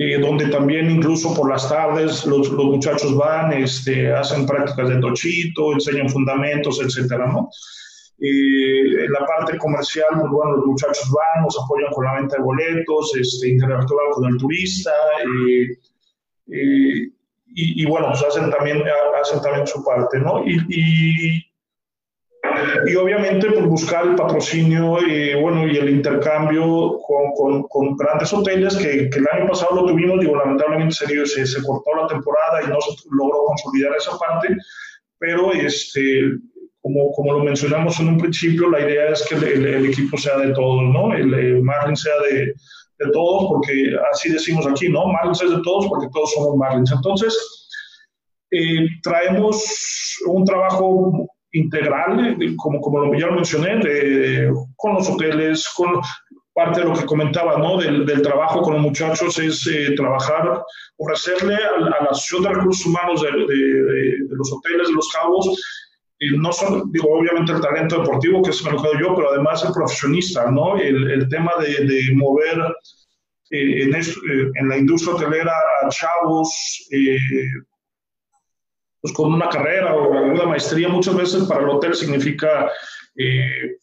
Eh, 0.00 0.16
donde 0.20 0.46
también 0.46 0.88
incluso 0.88 1.34
por 1.34 1.50
las 1.50 1.68
tardes 1.68 2.24
los, 2.24 2.48
los, 2.50 2.66
muchachos 2.66 3.16
van, 3.16 3.52
este, 3.52 4.12
hacen 4.12 4.46
prácticas 4.46 4.90
de 4.90 5.00
tochito, 5.00 5.72
enseñan 5.72 6.08
fundamentos, 6.08 6.80
etcétera, 6.80 7.26
¿no? 7.26 7.50
Eh, 8.20 9.04
en 9.04 9.12
la 9.12 9.26
parte 9.26 9.58
comercial, 9.58 10.06
pues 10.20 10.30
bueno, 10.30 10.52
los 10.52 10.66
muchachos 10.66 11.10
van, 11.10 11.42
nos 11.42 11.58
apoyan 11.60 11.90
con 11.90 12.04
la 12.04 12.14
venta 12.14 12.36
de 12.36 12.44
boletos, 12.44 13.12
este, 13.16 13.48
interactúan 13.48 14.10
con 14.12 14.32
el 14.32 14.38
turista, 14.38 14.92
eh, 15.24 15.76
y, 16.46 17.82
y, 17.82 17.86
bueno, 17.86 18.06
pues 18.10 18.22
hacen 18.22 18.50
también, 18.50 18.84
hacen 19.20 19.42
también 19.42 19.66
su 19.66 19.82
parte, 19.82 20.20
¿no? 20.20 20.44
Y, 20.46 20.60
y 20.68 21.47
y 22.86 22.94
obviamente 22.96 23.48
buscar 23.48 24.06
el 24.06 24.14
patrocinio 24.14 24.98
eh, 25.06 25.34
bueno, 25.40 25.66
y 25.66 25.76
el 25.76 25.90
intercambio 25.90 26.98
con, 27.06 27.32
con, 27.36 27.62
con 27.68 27.96
grandes 27.96 28.32
hoteles 28.32 28.76
que, 28.76 29.10
que, 29.10 29.18
el 29.18 29.26
año 29.32 29.48
pasado 29.48 29.76
lo 29.76 29.86
tuvimos, 29.86 30.20
digo, 30.20 30.36
lamentablemente 30.36 30.94
se, 30.94 31.26
se, 31.26 31.46
se, 31.46 31.62
cortó 31.62 31.94
la 31.94 32.06
temporada 32.06 32.62
y 32.64 32.68
no 32.68 32.80
se 32.80 32.90
logró 33.10 33.44
consolidar 33.46 33.96
esa 33.96 34.18
parte, 34.18 34.56
pero 35.18 35.52
este, 35.52 36.22
como, 36.80 37.12
como 37.12 37.32
lo 37.34 37.44
mencionamos 37.44 37.98
en 38.00 38.08
un 38.08 38.18
principio, 38.18 38.70
la 38.70 38.80
idea 38.80 39.10
es 39.10 39.26
que 39.26 39.34
el, 39.34 39.66
el, 39.66 39.86
equipo 39.86 40.16
sea 40.16 40.38
de 40.38 40.52
todos, 40.52 40.82
¿no? 40.84 41.12
El, 41.12 41.34
el 41.34 41.62
Marlins 41.62 42.02
sea 42.02 42.14
de, 42.30 42.46
de, 42.98 43.12
todos, 43.12 43.48
porque 43.48 43.96
así 44.12 44.30
decimos 44.30 44.66
aquí, 44.66 44.88
¿no? 44.88 45.06
Marlins 45.06 45.42
es 45.42 45.50
de 45.50 45.62
todos 45.62 45.86
porque 45.88 46.08
todos 46.12 46.32
somos 46.32 46.56
Marlins. 46.56 46.92
Entonces, 46.92 47.68
eh, 48.50 48.86
traemos 49.02 50.18
un 50.26 50.44
trabajo 50.44 51.28
integral, 51.58 52.36
como, 52.56 52.80
como 52.80 53.14
ya 53.14 53.26
lo 53.26 53.34
mencioné, 53.34 53.78
de, 53.78 54.52
con 54.76 54.94
los 54.94 55.08
hoteles, 55.08 55.68
con 55.76 56.00
parte 56.52 56.80
de 56.80 56.86
lo 56.86 56.94
que 56.94 57.06
comentaba, 57.06 57.58
¿no? 57.58 57.78
Del, 57.78 58.04
del 58.04 58.22
trabajo 58.22 58.62
con 58.62 58.74
los 58.74 58.82
muchachos 58.82 59.38
es 59.38 59.66
eh, 59.66 59.94
trabajar, 59.96 60.62
ofrecerle 60.96 61.54
a, 61.54 61.76
a, 61.76 62.02
la 62.04 62.10
Asociación 62.10 62.42
de 62.42 62.58
Recursos 62.58 62.86
Humanos 62.86 63.22
de, 63.22 63.30
de, 63.30 63.62
de 64.28 64.36
los 64.36 64.52
hoteles 64.52 64.88
de 64.88 64.94
los 64.94 65.08
cabos, 65.12 65.46
y 66.20 66.36
no 66.36 66.52
solo, 66.52 66.84
digo, 66.90 67.08
obviamente 67.16 67.52
el 67.52 67.60
talento 67.60 68.00
deportivo, 68.00 68.42
que 68.42 68.50
es 68.50 68.62
lo 68.62 68.82
que 68.82 68.88
yo, 69.00 69.14
pero 69.14 69.30
además 69.30 69.64
el 69.64 69.72
profesionista, 69.72 70.50
¿no? 70.50 70.76
El, 70.76 71.10
el 71.10 71.28
tema 71.28 71.52
de, 71.60 71.84
de 71.86 72.14
mover 72.14 72.58
eh, 73.50 73.84
en, 73.84 73.94
esto, 73.94 74.18
eh, 74.28 74.50
en, 74.56 74.68
la 74.68 74.76
industria 74.76 75.14
hotelera 75.14 75.52
a 75.82 75.88
chavos, 75.88 76.88
eh, 76.90 77.18
pues 79.00 79.12
con 79.14 79.32
una 79.32 79.48
carrera 79.48 79.94
o 79.94 80.10
una 80.10 80.44
maestría, 80.44 80.88
muchas 80.88 81.16
veces 81.16 81.44
para 81.44 81.62
el 81.62 81.70
hotel 81.70 81.94
significa 81.94 82.70
eh, 83.16 83.76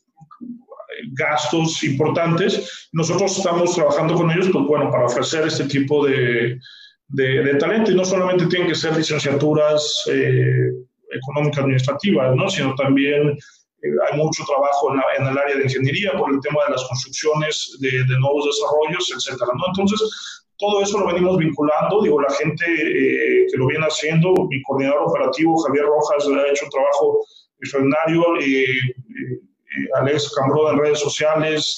gastos 1.13 1.84
importantes. 1.84 2.89
Nosotros 2.91 3.38
estamos 3.38 3.75
trabajando 3.75 4.15
con 4.15 4.32
ellos, 4.32 4.49
pues 4.51 4.65
bueno, 4.65 4.91
para 4.91 5.06
ofrecer 5.06 5.48
este 5.48 5.65
tipo 5.65 6.06
de, 6.06 6.60
de, 7.08 7.44
de 7.44 7.56
talento 7.56 7.92
y 7.92 7.96
no 7.96 8.06
solamente 8.06 8.48
tienen 8.48 8.67
que 8.67 8.75
ser 8.75 8.96
licenciaturas 8.96 10.04
eh, 10.12 10.71
económicas 11.12 11.60
administrativas, 11.60 12.35
¿no? 12.35 12.50
sino 12.50 12.75
también 12.75 13.29
eh, 13.29 13.89
hay 14.10 14.17
mucho 14.17 14.44
trabajo 14.46 14.92
en, 14.92 14.98
la, 14.98 15.04
en, 15.17 15.31
el 15.31 15.37
área 15.37 15.56
de 15.58 15.63
ingeniería 15.63 16.12
por 16.17 16.33
el 16.33 16.39
tema 16.42 16.65
de 16.65 16.71
las 16.73 16.83
construcciones 16.87 17.77
de, 17.79 17.89
de 17.89 18.19
nuevos 18.19 18.46
desarrollos, 18.46 19.12
etcétera, 19.15 19.52
¿no? 19.56 19.63
Entonces, 19.67 20.44
todo 20.58 20.81
eso 20.81 20.99
lo 20.99 21.08
venimos 21.08 21.37
vinculando, 21.37 22.01
digo, 22.01 22.21
la 22.21 22.31
gente 22.31 22.65
eh, 22.67 23.47
que 23.51 23.58
lo 23.58 23.67
viene 23.67 23.85
haciendo, 23.85 24.33
mi 24.49 24.62
coordinador 24.63 25.03
operativo 25.08 25.58
Javier 25.58 25.85
Rojas 25.85 26.27
ha 26.27 26.51
hecho 26.51 26.65
un 26.65 26.71
trabajo 26.71 27.19
extraordinario, 27.60 28.23
eh, 28.39 28.63
eh, 28.63 29.89
Alex 29.95 30.33
Cambró 30.33 30.71
en 30.71 30.79
redes 30.79 30.99
sociales, 30.99 31.77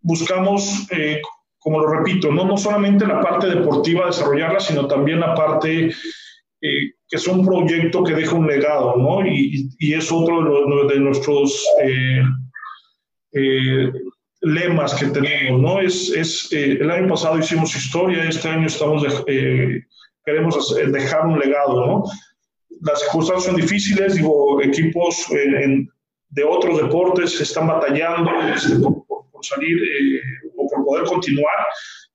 buscamos, 0.00 0.86
como 1.58 1.80
lo 1.80 1.88
repito, 1.88 2.32
no, 2.32 2.46
no 2.46 2.56
solamente 2.56 3.06
la 3.06 3.20
parte 3.20 3.48
deportiva 3.48 4.06
desarrollarla, 4.06 4.60
sino 4.60 4.86
también 4.86 5.20
la 5.20 5.34
parte 5.34 5.90
que 6.60 7.16
es 7.16 7.28
un 7.28 7.44
proyecto 7.44 8.02
que 8.02 8.14
deja 8.14 8.34
un 8.34 8.46
legado, 8.46 8.96
¿no? 8.96 9.26
Y, 9.26 9.68
y 9.78 9.94
es 9.94 10.10
otro 10.10 10.88
de 10.88 11.00
nuestros 11.00 11.64
lemas 14.40 14.94
que 14.94 15.06
tenemos, 15.06 15.60
¿no? 15.60 15.80
Es, 15.80 16.10
es 16.10 16.52
eh, 16.52 16.78
el 16.80 16.90
año 16.90 17.08
pasado 17.08 17.38
hicimos 17.38 17.74
historia, 17.74 18.28
este 18.28 18.48
año 18.48 18.66
estamos 18.66 19.04
eh, 19.26 19.82
queremos 20.24 20.56
hacer, 20.56 20.90
dejar 20.90 21.26
un 21.26 21.38
legado, 21.38 21.86
¿no? 21.86 22.04
Las 22.82 23.00
circunstancias 23.00 23.46
son 23.46 23.56
difíciles, 23.56 24.14
digo, 24.14 24.62
equipos 24.62 25.26
en, 25.30 25.90
de 26.28 26.44
otros 26.44 26.80
deportes 26.80 27.40
están 27.40 27.66
batallando 27.66 28.30
este, 28.54 28.76
por, 28.76 29.04
por, 29.06 29.30
por, 29.30 29.44
salir 29.44 29.76
eh, 29.76 30.20
o 30.56 30.68
por 30.68 30.84
poder 30.84 31.04
continuar. 31.04 31.66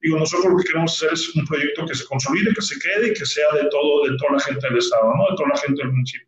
Digo, 0.02 0.20
nosotros 0.20 0.54
lo 0.54 0.58
que 0.58 0.66
queremos 0.66 0.94
hacer 0.94 1.14
es 1.14 1.36
un 1.36 1.46
proyecto 1.46 1.86
que 1.86 1.96
se 1.96 2.06
consolide, 2.06 2.54
que 2.54 2.62
se 2.62 2.80
quede 2.80 3.08
y 3.10 3.14
que 3.14 3.26
sea 3.26 3.52
de 3.54 3.68
todo, 3.70 4.06
de 4.06 4.16
toda 4.18 4.34
la 4.34 4.40
gente 4.40 4.68
del 4.68 4.78
Estado, 4.78 5.14
¿no? 5.16 5.32
De 5.32 5.36
toda 5.36 5.50
la 5.50 5.60
gente 5.60 5.82
del 5.82 5.92
municipio. 5.92 6.28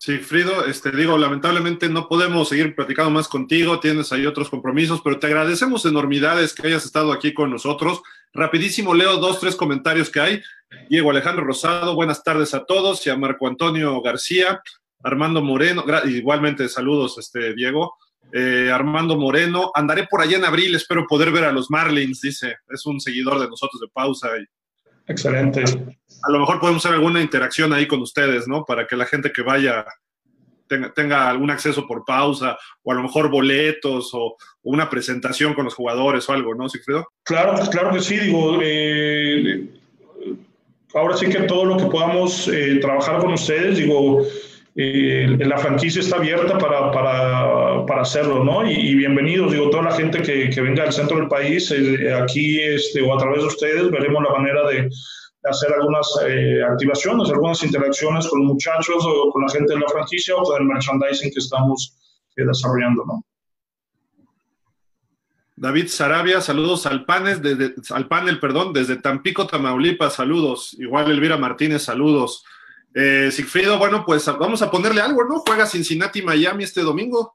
Sí, 0.00 0.18
Frido, 0.18 0.64
este, 0.64 0.92
digo, 0.92 1.18
lamentablemente 1.18 1.88
no 1.88 2.08
podemos 2.08 2.48
seguir 2.48 2.76
platicando 2.76 3.10
más 3.10 3.26
contigo, 3.26 3.80
tienes 3.80 4.12
ahí 4.12 4.26
otros 4.26 4.48
compromisos, 4.48 5.00
pero 5.02 5.18
te 5.18 5.26
agradecemos 5.26 5.84
enormidades 5.86 6.54
que 6.54 6.68
hayas 6.68 6.84
estado 6.84 7.10
aquí 7.10 7.34
con 7.34 7.50
nosotros. 7.50 8.00
Rapidísimo, 8.32 8.94
leo 8.94 9.16
dos, 9.16 9.40
tres 9.40 9.56
comentarios 9.56 10.08
que 10.08 10.20
hay. 10.20 10.42
Diego 10.88 11.10
Alejandro 11.10 11.44
Rosado, 11.44 11.96
buenas 11.96 12.22
tardes 12.22 12.54
a 12.54 12.64
todos, 12.64 13.04
y 13.08 13.10
a 13.10 13.16
Marco 13.16 13.48
Antonio 13.48 14.00
García, 14.00 14.62
Armando 15.02 15.42
Moreno, 15.42 15.84
igualmente 16.04 16.68
saludos, 16.68 17.18
este, 17.18 17.54
Diego. 17.54 17.96
Eh, 18.32 18.70
Armando 18.72 19.16
Moreno, 19.16 19.72
andaré 19.74 20.06
por 20.06 20.20
allá 20.20 20.36
en 20.36 20.44
abril, 20.44 20.76
espero 20.76 21.06
poder 21.08 21.32
ver 21.32 21.42
a 21.42 21.52
los 21.52 21.70
Marlins, 21.70 22.20
dice, 22.20 22.58
es 22.68 22.86
un 22.86 23.00
seguidor 23.00 23.40
de 23.40 23.48
nosotros 23.48 23.80
de 23.80 23.88
pausa. 23.88 24.28
Y 24.38 24.44
Excelente. 25.08 25.64
A 26.22 26.30
lo 26.30 26.40
mejor 26.40 26.60
podemos 26.60 26.84
hacer 26.84 26.96
alguna 26.96 27.20
interacción 27.20 27.72
ahí 27.72 27.86
con 27.86 28.00
ustedes, 28.00 28.46
¿no? 28.46 28.64
Para 28.64 28.86
que 28.86 28.96
la 28.96 29.06
gente 29.06 29.32
que 29.32 29.42
vaya 29.42 29.84
tenga, 30.94 31.30
algún 31.30 31.50
acceso 31.50 31.86
por 31.86 32.04
pausa, 32.04 32.58
o 32.82 32.92
a 32.92 32.94
lo 32.94 33.02
mejor 33.02 33.30
boletos, 33.30 34.10
o, 34.12 34.36
una 34.62 34.90
presentación 34.90 35.54
con 35.54 35.64
los 35.64 35.74
jugadores 35.74 36.28
o 36.28 36.32
algo, 36.32 36.54
¿no, 36.54 36.68
Sigfrido? 36.68 37.08
Claro, 37.24 37.54
claro 37.70 37.90
que 37.90 38.00
sí, 38.00 38.18
digo, 38.18 38.58
eh, 38.62 39.66
ahora 40.92 41.16
sí 41.16 41.26
que 41.26 41.40
todo 41.42 41.64
lo 41.64 41.78
que 41.78 41.86
podamos 41.86 42.48
eh, 42.48 42.78
trabajar 42.80 43.18
con 43.18 43.32
ustedes, 43.32 43.78
digo, 43.78 44.22
eh, 44.80 45.26
la 45.40 45.58
franquicia 45.58 46.00
está 46.00 46.18
abierta 46.18 46.56
para, 46.56 46.92
para, 46.92 47.84
para 47.84 48.02
hacerlo, 48.02 48.44
¿no? 48.44 48.64
Y, 48.64 48.94
bienvenidos, 48.94 49.50
digo, 49.50 49.70
toda 49.70 49.82
la 49.82 49.90
gente 49.90 50.22
que, 50.22 50.50
que 50.50 50.60
venga 50.60 50.84
del 50.84 50.92
centro 50.92 51.16
del 51.16 51.26
país, 51.26 51.68
eh, 51.72 52.14
aquí 52.14 52.60
este, 52.60 53.02
o 53.02 53.12
a 53.12 53.18
través 53.18 53.40
de 53.40 53.48
ustedes, 53.48 53.90
veremos 53.90 54.22
la 54.22 54.38
manera 54.38 54.68
de, 54.68 54.88
hacer 55.42 55.72
algunas 55.72 56.06
eh, 56.28 56.62
activaciones, 56.62 57.28
algunas 57.28 57.60
interacciones 57.64 58.28
con 58.28 58.44
muchachos 58.44 59.04
o 59.04 59.32
con 59.32 59.42
la 59.42 59.48
gente 59.50 59.72
de 59.72 59.80
la 59.80 59.88
franquicia 59.88 60.36
o 60.36 60.44
con 60.44 60.62
el 60.62 60.68
merchandising 60.68 61.32
que 61.32 61.40
estamos 61.40 61.96
desarrollando, 62.36 63.04
¿no? 63.04 63.24
David 65.56 65.88
Sarabia, 65.88 66.40
saludos 66.40 66.86
al, 66.86 67.04
desde, 67.42 67.74
al 67.90 68.06
panel, 68.06 68.38
perdón, 68.38 68.72
desde 68.72 68.94
Tampico, 68.94 69.48
Tamaulipas, 69.48 70.14
saludos. 70.14 70.76
Igual 70.78 71.10
Elvira 71.10 71.36
Martínez, 71.36 71.82
saludos. 71.82 72.44
Eh, 72.94 73.30
Sigfrido, 73.30 73.78
bueno, 73.78 74.04
pues 74.04 74.24
vamos 74.26 74.62
a 74.62 74.70
ponerle 74.70 75.00
algo, 75.00 75.22
¿no? 75.24 75.40
Juega 75.40 75.66
Cincinnati 75.66 76.22
Miami 76.22 76.64
este 76.64 76.80
domingo. 76.80 77.32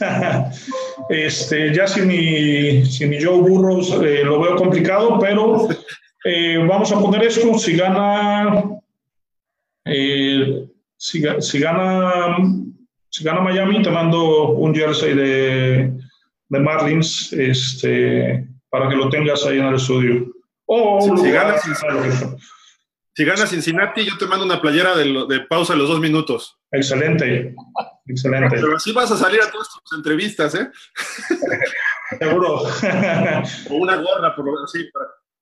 este, 1.08 1.72
ya 1.74 1.86
sin 1.86 2.08
mi, 2.08 2.84
sin 2.84 3.10
mi 3.10 3.22
Joe 3.22 3.38
Burros 3.38 3.92
eh, 4.02 4.24
lo 4.24 4.40
veo 4.40 4.56
complicado, 4.56 5.18
pero 5.18 5.68
eh, 6.24 6.58
vamos 6.68 6.90
a 6.92 7.00
poner 7.00 7.22
esto. 7.24 7.56
Si 7.56 7.76
gana, 7.76 8.64
eh, 9.84 10.66
si, 10.96 11.20
gana, 11.20 12.36
si 13.08 13.24
gana 13.24 13.40
Miami, 13.40 13.82
te 13.82 13.90
mando 13.90 14.50
un 14.50 14.74
jersey 14.74 15.14
de, 15.14 15.92
de 16.48 16.60
Marlins, 16.60 17.32
este, 17.32 18.46
para 18.68 18.88
que 18.88 18.96
lo 18.96 19.08
tengas 19.08 19.46
ahí 19.46 19.58
en 19.58 19.66
el 19.66 19.76
estudio. 19.76 20.32
O 20.66 21.16
si, 21.16 21.30
gana, 21.30 21.54
si 23.16 23.24
gana 23.24 23.46
Cincinnati, 23.46 24.04
yo 24.04 24.18
te 24.18 24.26
mando 24.26 24.44
una 24.44 24.60
playera 24.60 24.94
de, 24.94 25.40
pausa 25.48 25.72
de 25.72 25.78
los 25.78 25.88
dos 25.88 26.00
minutos. 26.00 26.58
Excelente, 26.70 27.54
excelente. 28.04 28.56
Pero 28.56 28.76
así 28.76 28.92
vas 28.92 29.10
a 29.10 29.16
salir 29.16 29.40
a 29.40 29.50
todas 29.50 29.68
tus 29.70 29.96
entrevistas, 29.96 30.54
¿eh? 30.54 30.70
Seguro. 32.18 32.64
o 33.70 33.74
una 33.74 33.96
gorra, 33.96 34.36
por 34.36 34.44
lo 34.44 34.52
menos, 34.52 34.70
sí, 34.70 34.86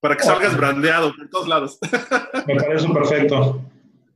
para, 0.01 0.17
que 0.17 0.23
salgas 0.23 0.57
brandeado 0.57 1.13
por 1.17 1.29
todos 1.29 1.49
lados. 1.49 1.79
Me 2.47 2.55
parece 2.55 2.89
perfecto. 2.91 3.61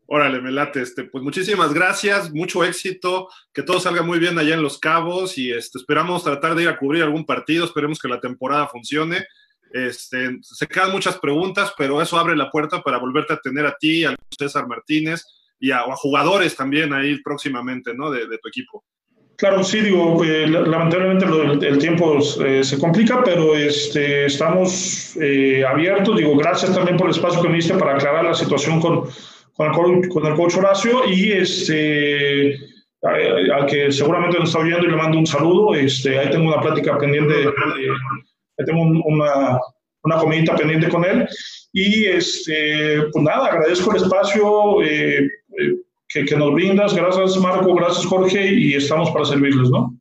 Órale, 0.06 0.40
me 0.40 0.52
late. 0.52 0.80
Este, 0.80 1.02
pues 1.02 1.24
muchísimas 1.24 1.74
gracias, 1.74 2.32
mucho 2.32 2.62
éxito, 2.62 3.28
que 3.52 3.64
todo 3.64 3.80
salga 3.80 4.02
muy 4.02 4.20
bien 4.20 4.38
allá 4.38 4.54
en 4.54 4.62
Los 4.62 4.78
Cabos 4.78 5.36
y 5.36 5.50
este, 5.50 5.78
esperamos 5.78 6.22
tratar 6.22 6.54
de 6.54 6.62
ir 6.62 6.68
a 6.68 6.78
cubrir 6.78 7.02
algún 7.02 7.26
partido, 7.26 7.64
esperemos 7.64 7.98
que 7.98 8.06
la 8.06 8.20
temporada 8.20 8.68
funcione 8.68 9.26
este, 9.72 10.38
se 10.42 10.66
quedan 10.66 10.92
muchas 10.92 11.18
preguntas, 11.18 11.72
pero 11.76 12.00
eso 12.00 12.18
abre 12.18 12.36
la 12.36 12.50
puerta 12.50 12.82
para 12.82 12.98
volverte 12.98 13.34
a 13.34 13.38
tener 13.38 13.66
a 13.66 13.76
ti, 13.78 14.04
a 14.04 14.14
César 14.38 14.66
Martínez 14.66 15.24
y 15.60 15.70
a, 15.70 15.82
jugadores 15.96 16.56
también 16.56 16.92
ahí 16.92 17.20
próximamente, 17.22 17.94
¿no? 17.94 18.10
De, 18.10 18.26
tu 18.26 18.48
equipo. 18.48 18.84
Claro, 19.36 19.62
sí, 19.62 19.80
digo, 19.80 20.24
eh, 20.24 20.48
lamentablemente 20.48 21.24
el, 21.68 21.78
tiempo 21.78 22.18
eh, 22.44 22.64
se 22.64 22.78
complica, 22.78 23.22
pero 23.22 23.54
este, 23.54 24.26
estamos 24.26 25.16
eh, 25.20 25.64
abiertos. 25.64 26.16
Digo, 26.16 26.36
gracias 26.36 26.74
también 26.74 26.96
por 26.96 27.06
el 27.06 27.14
espacio 27.14 27.40
que 27.40 27.48
me 27.48 27.56
diste 27.56 27.74
para 27.74 27.94
aclarar 27.94 28.24
la 28.24 28.34
situación 28.34 28.80
con, 28.80 29.04
con, 29.54 29.66
el, 29.66 30.08
con 30.08 30.26
el 30.26 30.34
coach 30.34 30.56
Horacio 30.56 31.08
y 31.08 31.30
este, 31.32 32.58
al 33.02 33.66
que 33.66 33.92
seguramente 33.92 34.40
nos 34.40 34.48
está 34.48 34.58
oyendo 34.58 34.86
y 34.86 34.90
le 34.90 34.96
mando 34.96 35.18
un 35.18 35.26
saludo. 35.26 35.74
Este, 35.76 36.18
ahí 36.18 36.30
tengo 36.30 36.48
una 36.48 36.60
plática 36.60 36.98
pendiente. 36.98 37.34
De, 37.34 37.52
tengo 38.64 38.82
una, 38.82 39.58
una 40.02 40.16
comidita 40.18 40.56
pendiente 40.56 40.88
con 40.88 41.04
él. 41.04 41.28
Y 41.72 42.06
este, 42.06 43.02
pues 43.12 43.24
nada, 43.24 43.46
agradezco 43.46 43.90
el 43.90 44.02
espacio 44.02 44.82
eh, 44.82 45.18
eh, 45.18 45.74
que, 46.08 46.24
que, 46.24 46.36
nos 46.36 46.52
brindas. 46.52 46.94
Gracias, 46.94 47.36
Marco, 47.38 47.74
gracias, 47.74 48.06
Jorge, 48.06 48.46
y 48.52 48.74
estamos 48.74 49.10
para 49.10 49.24
servirles, 49.24 49.70
¿no? 49.70 49.94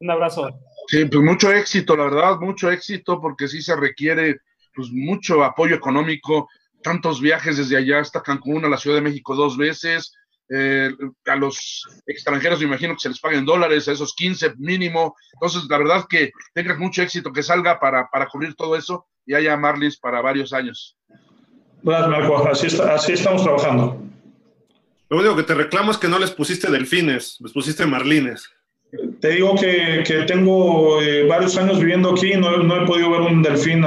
Un 0.00 0.10
abrazo. 0.10 0.48
Sí, 0.88 1.04
pues 1.06 1.22
mucho 1.22 1.52
éxito, 1.52 1.96
la 1.96 2.04
verdad, 2.04 2.38
mucho 2.38 2.70
éxito, 2.70 3.20
porque 3.20 3.48
sí 3.48 3.60
se 3.60 3.74
requiere 3.74 4.40
pues 4.74 4.90
mucho 4.92 5.42
apoyo 5.42 5.74
económico, 5.74 6.48
tantos 6.82 7.20
viajes 7.20 7.56
desde 7.56 7.78
allá 7.78 8.00
hasta 8.00 8.22
Cancún, 8.22 8.64
a 8.64 8.68
la 8.68 8.76
Ciudad 8.76 8.96
de 8.96 9.02
México 9.02 9.34
dos 9.34 9.56
veces, 9.56 10.12
eh, 10.48 10.90
a 11.26 11.36
los 11.36 11.84
extranjeros 12.06 12.60
me 12.60 12.66
imagino 12.66 12.94
que 12.94 13.00
se 13.00 13.08
les 13.08 13.20
paguen 13.20 13.44
dólares, 13.44 13.88
a 13.88 13.92
esos 13.92 14.14
15 14.14 14.54
mínimo. 14.58 15.16
Entonces, 15.34 15.64
la 15.68 15.78
verdad 15.78 16.04
que 16.08 16.30
tengas 16.54 16.78
mucho 16.78 17.02
éxito, 17.02 17.32
que 17.32 17.42
salga 17.42 17.80
para, 17.80 18.08
para 18.08 18.26
cubrir 18.26 18.54
todo 18.54 18.76
eso 18.76 19.06
y 19.24 19.34
haya 19.34 19.56
Marlins 19.56 19.98
para 19.98 20.20
varios 20.20 20.52
años. 20.52 20.96
Gracias, 21.82 22.08
Marco. 22.08 22.48
Así, 22.48 22.66
así 22.66 23.12
estamos 23.12 23.42
trabajando. 23.42 24.02
Lo 25.08 25.18
único 25.18 25.36
que 25.36 25.42
te 25.44 25.54
reclamo 25.54 25.92
es 25.92 25.98
que 25.98 26.08
no 26.08 26.18
les 26.18 26.30
pusiste 26.30 26.70
delfines, 26.70 27.38
les 27.40 27.52
pusiste 27.52 27.86
marlines. 27.86 28.50
Te 29.20 29.30
digo 29.30 29.54
que, 29.56 30.02
que 30.06 30.22
tengo 30.22 31.00
eh, 31.02 31.26
varios 31.26 31.56
años 31.58 31.78
viviendo 31.78 32.10
aquí 32.10 32.32
y 32.32 32.36
no, 32.36 32.56
no, 32.58 32.82
he 32.82 32.86
podido 32.86 33.10
ver 33.10 33.20
un 33.20 33.42
delfín 33.42 33.84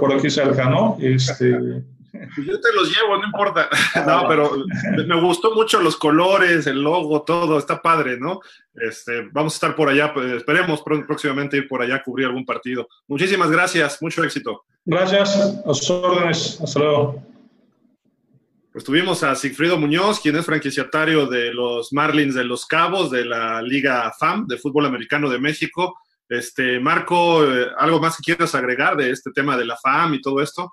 por 0.00 0.12
aquí 0.12 0.30
cerca, 0.30 0.68
¿no? 0.68 0.96
Este, 1.00 1.82
Yo 2.12 2.60
te 2.60 2.72
los 2.74 2.94
llevo, 2.94 3.16
no 3.16 3.26
importa. 3.26 3.68
No, 4.06 4.26
pero 4.28 4.64
me 5.06 5.20
gustó 5.20 5.54
mucho 5.54 5.80
los 5.80 5.96
colores, 5.96 6.66
el 6.66 6.82
logo, 6.82 7.22
todo, 7.22 7.58
está 7.58 7.80
padre, 7.80 8.18
¿no? 8.18 8.40
Este, 8.74 9.28
vamos 9.32 9.54
a 9.54 9.56
estar 9.56 9.76
por 9.76 9.88
allá, 9.88 10.12
pues, 10.12 10.32
esperemos 10.32 10.82
próximamente 10.82 11.56
ir 11.56 11.68
por 11.68 11.82
allá 11.82 11.96
a 11.96 12.02
cubrir 12.02 12.26
algún 12.26 12.44
partido. 12.44 12.88
Muchísimas 13.08 13.50
gracias, 13.50 14.00
mucho 14.02 14.24
éxito. 14.24 14.64
Gracias, 14.84 15.36
a 15.64 15.74
sus 15.74 15.90
órdenes, 15.90 16.60
hasta 16.60 16.80
luego. 16.80 17.22
Pues 18.72 18.84
tuvimos 18.84 19.22
a 19.22 19.34
Sigfrido 19.34 19.76
Muñoz, 19.78 20.18
quien 20.20 20.36
es 20.36 20.46
franquiciatario 20.46 21.26
de 21.26 21.52
los 21.52 21.92
Marlins 21.92 22.34
de 22.34 22.44
Los 22.44 22.64
Cabos, 22.64 23.10
de 23.10 23.24
la 23.24 23.60
Liga 23.60 24.10
FAM, 24.18 24.46
de 24.46 24.56
Fútbol 24.56 24.86
Americano 24.86 25.28
de 25.28 25.38
México. 25.38 25.98
Este, 26.26 26.80
Marco, 26.80 27.44
eh, 27.44 27.66
¿algo 27.76 28.00
más 28.00 28.16
que 28.16 28.22
quieras 28.22 28.54
agregar 28.54 28.96
de 28.96 29.10
este 29.10 29.30
tema 29.30 29.58
de 29.58 29.66
la 29.66 29.76
FAM 29.76 30.14
y 30.14 30.22
todo 30.22 30.40
esto? 30.40 30.72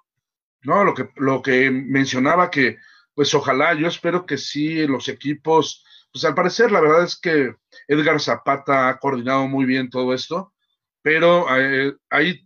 No, 0.61 0.83
lo 0.83 0.93
que, 0.93 1.09
lo 1.15 1.41
que 1.41 1.71
mencionaba 1.71 2.51
que, 2.51 2.77
pues 3.13 3.33
ojalá, 3.33 3.73
yo 3.73 3.87
espero 3.87 4.25
que 4.25 4.37
sí 4.37 4.85
los 4.87 5.07
equipos, 5.07 5.85
pues 6.11 6.25
al 6.25 6.35
parecer 6.35 6.71
la 6.71 6.81
verdad 6.81 7.03
es 7.03 7.17
que 7.17 7.55
Edgar 7.87 8.19
Zapata 8.19 8.89
ha 8.89 8.99
coordinado 8.99 9.47
muy 9.47 9.65
bien 9.65 9.89
todo 9.89 10.13
esto, 10.13 10.53
pero 11.01 11.47
eh, 11.57 11.95
hay 12.09 12.45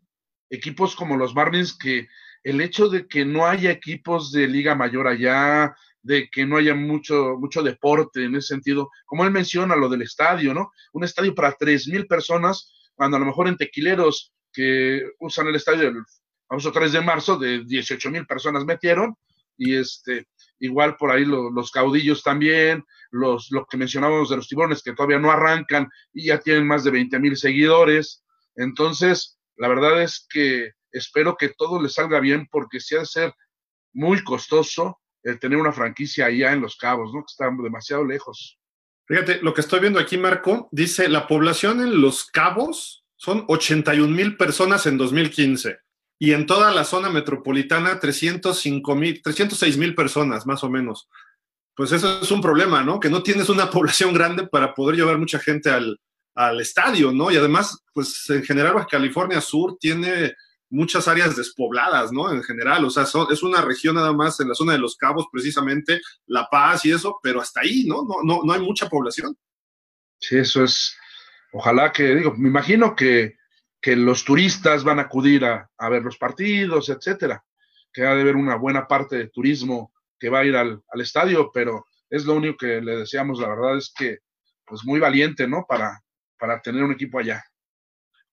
equipos 0.50 0.96
como 0.96 1.18
los 1.18 1.34
Marlins 1.34 1.76
que 1.76 2.08
el 2.44 2.62
hecho 2.62 2.90
de 2.90 3.08
que 3.08 3.26
no 3.26 3.48
haya 3.48 3.72
equipos 3.72 4.32
de 4.32 4.48
liga 4.48 4.76
mayor 4.76 5.08
allá, 5.08 5.76
de 6.02 6.30
que 6.30 6.46
no 6.46 6.58
haya 6.58 6.76
mucho, 6.76 7.38
mucho 7.40 7.64
deporte 7.64 8.26
en 8.26 8.36
ese 8.36 8.50
sentido, 8.50 8.92
como 9.06 9.24
él 9.24 9.32
menciona 9.32 9.76
lo 9.76 9.90
del 9.90 10.02
estadio, 10.02 10.54
¿no? 10.54 10.72
Un 10.92 11.06
estadio 11.06 11.34
para 11.34 11.54
tres 11.54 11.88
mil 11.88 12.06
personas, 12.06 12.92
cuando 12.96 13.18
a 13.18 13.20
lo 13.22 13.26
mejor 13.26 13.48
en 13.48 13.58
tequileros 13.58 14.34
que 14.52 15.02
usan 15.20 15.48
el 15.48 15.56
estadio 15.56 15.86
del 15.86 16.04
famoso 16.54 16.72
3 16.72 16.92
de 16.92 17.02
marzo, 17.02 17.36
de 17.38 17.64
18 17.66 18.12
mil 18.12 18.28
personas 18.28 18.64
metieron, 18.64 19.16
y 19.58 19.76
este, 19.76 20.28
igual 20.60 20.96
por 20.98 21.10
ahí 21.10 21.26
los 21.26 21.72
caudillos 21.72 22.22
también, 22.22 22.86
los, 23.10 23.50
lo 23.50 23.66
que 23.66 23.76
mencionábamos 23.76 24.30
de 24.30 24.36
los 24.36 24.48
tiburones 24.48 24.84
que 24.84 24.94
todavía 24.94 25.18
no 25.18 25.32
arrancan 25.32 25.90
y 26.14 26.28
ya 26.28 26.38
tienen 26.38 26.68
más 26.68 26.84
de 26.84 26.92
20 26.92 27.18
mil 27.18 27.38
seguidores. 27.38 28.24
Entonces, 28.56 29.40
la 29.56 29.68
verdad 29.68 30.04
es 30.04 30.28
que 30.30 30.74
espero 30.92 31.36
que 31.38 31.50
todo 31.50 31.82
les 31.82 31.94
salga 31.94 32.20
bien 32.20 32.48
porque 32.52 32.80
si 32.80 32.96
ha 32.96 33.00
de 33.00 33.08
ser 33.08 33.34
muy 33.92 34.24
costoso 34.24 35.00
el 35.24 35.40
tener 35.40 35.58
una 35.58 35.72
franquicia 35.72 36.28
allá 36.28 36.54
en 36.54 36.62
Los 36.62 36.76
Cabos, 36.76 37.12
¿no? 37.16 37.22
Que 37.22 37.32
están 37.32 37.58
demasiado 37.58 38.06
lejos. 38.06 38.60
Fíjate, 39.08 39.40
lo 39.42 39.56
que 39.56 39.62
estoy 39.62 39.80
viendo 39.80 40.00
aquí, 40.00 40.20
Marco, 40.20 40.70
dice 40.72 41.10
la 41.10 41.28
población 41.28 41.82
en 41.82 42.00
Los 42.00 42.26
Cabos 42.26 43.06
son 43.16 43.44
81 43.48 44.14
mil 44.14 44.38
personas 44.38 44.86
en 44.86 45.00
2015 45.00 45.80
y 46.20 46.34
en 46.34 46.46
toda 46.46 46.72
la 46.72 46.84
zona 46.84 47.10
metropolitana 47.10 48.00
305 48.00 48.96
mil, 48.96 49.22
306 49.22 49.78
mil 49.78 49.96
personas 49.96 50.46
más 50.46 50.64
o 50.64 50.70
menos. 50.70 51.10
pues 51.76 51.92
eso 51.92 52.22
es 52.22 52.32
un 52.32 52.42
problema, 52.42 52.84
¿no? 52.84 53.00
Que 53.00 53.10
no 53.10 53.24
tienes 53.24 53.50
una 53.50 53.70
población 53.72 54.14
grande 54.14 54.48
para 54.48 54.74
poder 54.74 54.96
llevar 54.96 55.18
mucha 55.18 55.40
gente 55.40 55.70
al, 55.70 56.00
al 56.36 56.62
estadio, 56.62 57.12
¿no? 57.12 57.32
Y 57.32 57.38
además, 57.38 57.84
pues 57.94 58.30
en 58.30 58.44
general 58.44 58.86
California 58.90 59.42
Sur 59.42 59.78
tiene 59.80 60.34
muchas 60.70 61.08
áreas 61.08 61.36
despobladas, 61.36 62.12
¿no? 62.12 62.32
En 62.32 62.44
general, 62.44 62.84
o 62.84 62.90
sea, 62.90 63.04
es 63.04 63.44
una 63.44 63.62
región 63.62 63.96
nada 63.96 64.12
más 64.12 64.40
en 64.40 64.50
la 64.50 64.56
zona 64.56 64.74
de 64.74 64.80
Los 64.80 64.98
Cabos, 64.98 65.28
precisamente, 65.32 66.02
La 66.26 66.48
Paz 66.50 66.84
y 66.86 66.92
eso, 66.92 67.20
pero 67.22 67.40
hasta 67.40 67.62
ahí, 67.62 67.86
¿no? 67.86 68.04
No, 68.04 68.24
no, 68.24 68.42
no 68.44 68.54
hay 68.54 68.60
mucha 68.60 68.90
población. 68.90 69.38
Sí, 70.20 70.38
eso 70.38 70.64
es, 70.64 70.98
ojalá 71.52 71.92
que, 71.92 72.16
digo, 72.16 72.34
me 72.36 72.50
imagino 72.50 72.96
que, 72.96 73.36
que 73.84 73.98
los 73.98 74.24
turistas 74.24 74.86
van 74.86 75.00
a 75.00 75.04
acudir 75.04 75.44
a, 75.44 75.70
a, 75.78 75.90
ver 75.90 76.04
los 76.04 76.18
partidos, 76.18 76.88
etcétera, 76.88 77.44
que 77.92 78.06
ha 78.06 78.16
de 78.16 78.22
haber 78.22 78.38
una 78.38 78.56
buena 78.56 78.88
parte 78.88 79.18
de 79.18 79.28
turismo 79.28 79.92
que 80.18 80.30
va 80.30 80.40
a 80.40 80.46
ir 80.46 80.56
al, 80.56 80.82
al 80.88 81.02
estadio, 81.02 81.52
pero 81.54 81.86
es 82.10 82.24
lo 82.24 82.36
único 82.36 82.56
que 82.60 82.80
le 82.80 83.00
deseamos, 83.00 83.42
la 83.42 83.50
verdad 83.50 83.78
es 83.78 83.94
que, 83.94 84.20
pues 84.66 84.86
muy 84.86 85.02
valiente, 85.02 85.46
¿no? 85.50 85.66
Para, 85.68 86.02
para 86.40 86.62
tener 86.62 86.82
un 86.82 86.94
equipo 86.94 87.20
allá. 87.20 87.44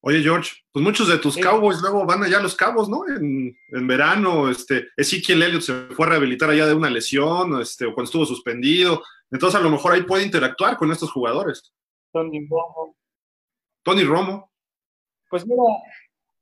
Oye, 0.03 0.23
George, 0.23 0.53
pues 0.71 0.85
muchos 0.85 1.09
de 1.09 1.19
tus 1.19 1.37
Cowboys 1.37 1.81
luego 1.81 2.07
van 2.07 2.23
allá 2.23 2.39
a 2.39 2.43
los 2.43 2.55
Cabos, 2.55 2.89
¿no? 2.89 3.03
En, 3.09 3.53
en 3.71 3.87
verano, 3.89 4.49
este, 4.49 4.91
Ezequiel 4.97 5.43
Elliott 5.43 5.63
se 5.63 5.75
fue 5.97 6.07
a 6.07 6.11
rehabilitar 6.11 6.49
allá 6.49 6.67
de 6.67 6.75
una 6.75 6.89
lesión, 6.89 7.61
este, 7.61 7.87
o 7.87 7.93
cuando 7.93 8.05
estuvo 8.05 8.25
suspendido. 8.25 9.03
Entonces, 9.33 9.59
a 9.59 9.63
lo 9.63 9.71
mejor 9.71 9.95
ahí 9.95 10.03
puede 10.03 10.25
interactuar 10.25 10.77
con 10.77 10.93
estos 10.93 11.11
jugadores. 11.11 11.75
Tony 12.13 12.47
Romo. 12.49 12.97
Tony 13.83 14.05
Romo. 14.05 14.50
Pues 15.31 15.47
mira, 15.47 15.63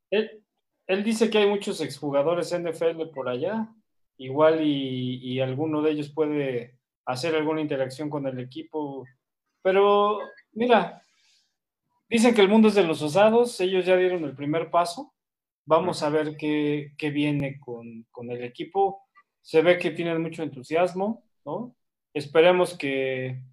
él, 0.09 0.43
él 0.87 1.03
dice 1.03 1.29
que 1.29 1.37
hay 1.37 1.47
muchos 1.47 1.79
exjugadores 1.79 2.53
NFL 2.57 3.09
por 3.13 3.29
allá. 3.29 3.69
Igual 4.17 4.61
y, 4.61 5.19
y 5.23 5.39
alguno 5.39 5.81
de 5.81 5.91
ellos 5.91 6.09
puede 6.09 6.77
hacer 7.05 7.35
alguna 7.35 7.61
interacción 7.61 8.09
con 8.09 8.27
el 8.27 8.39
equipo. 8.39 9.05
Pero, 9.61 10.19
mira, 10.51 11.01
Dicen 12.09 12.33
que 12.33 12.41
el 12.41 12.49
mundo 12.49 12.69
es 12.69 12.73
de 12.73 12.83
los 12.83 13.03
osados, 13.03 13.61
ellos 13.61 13.85
ya 13.85 13.95
dieron 13.95 14.23
el 14.23 14.35
primer 14.35 14.71
paso. 14.71 15.13
Vamos 15.65 16.01
a 16.01 16.09
ver 16.09 16.37
qué, 16.37 16.93
qué 16.97 17.11
viene 17.11 17.59
con, 17.59 18.07
con, 18.09 18.31
el 18.31 18.43
equipo. 18.43 19.03
Se 19.41 19.61
ve 19.61 19.77
que 19.77 19.91
tienen 19.91 20.19
mucho 20.19 20.41
entusiasmo, 20.41 21.23
¿no? 21.45 21.75
Esperemos 22.11 22.75
que, 22.75 23.43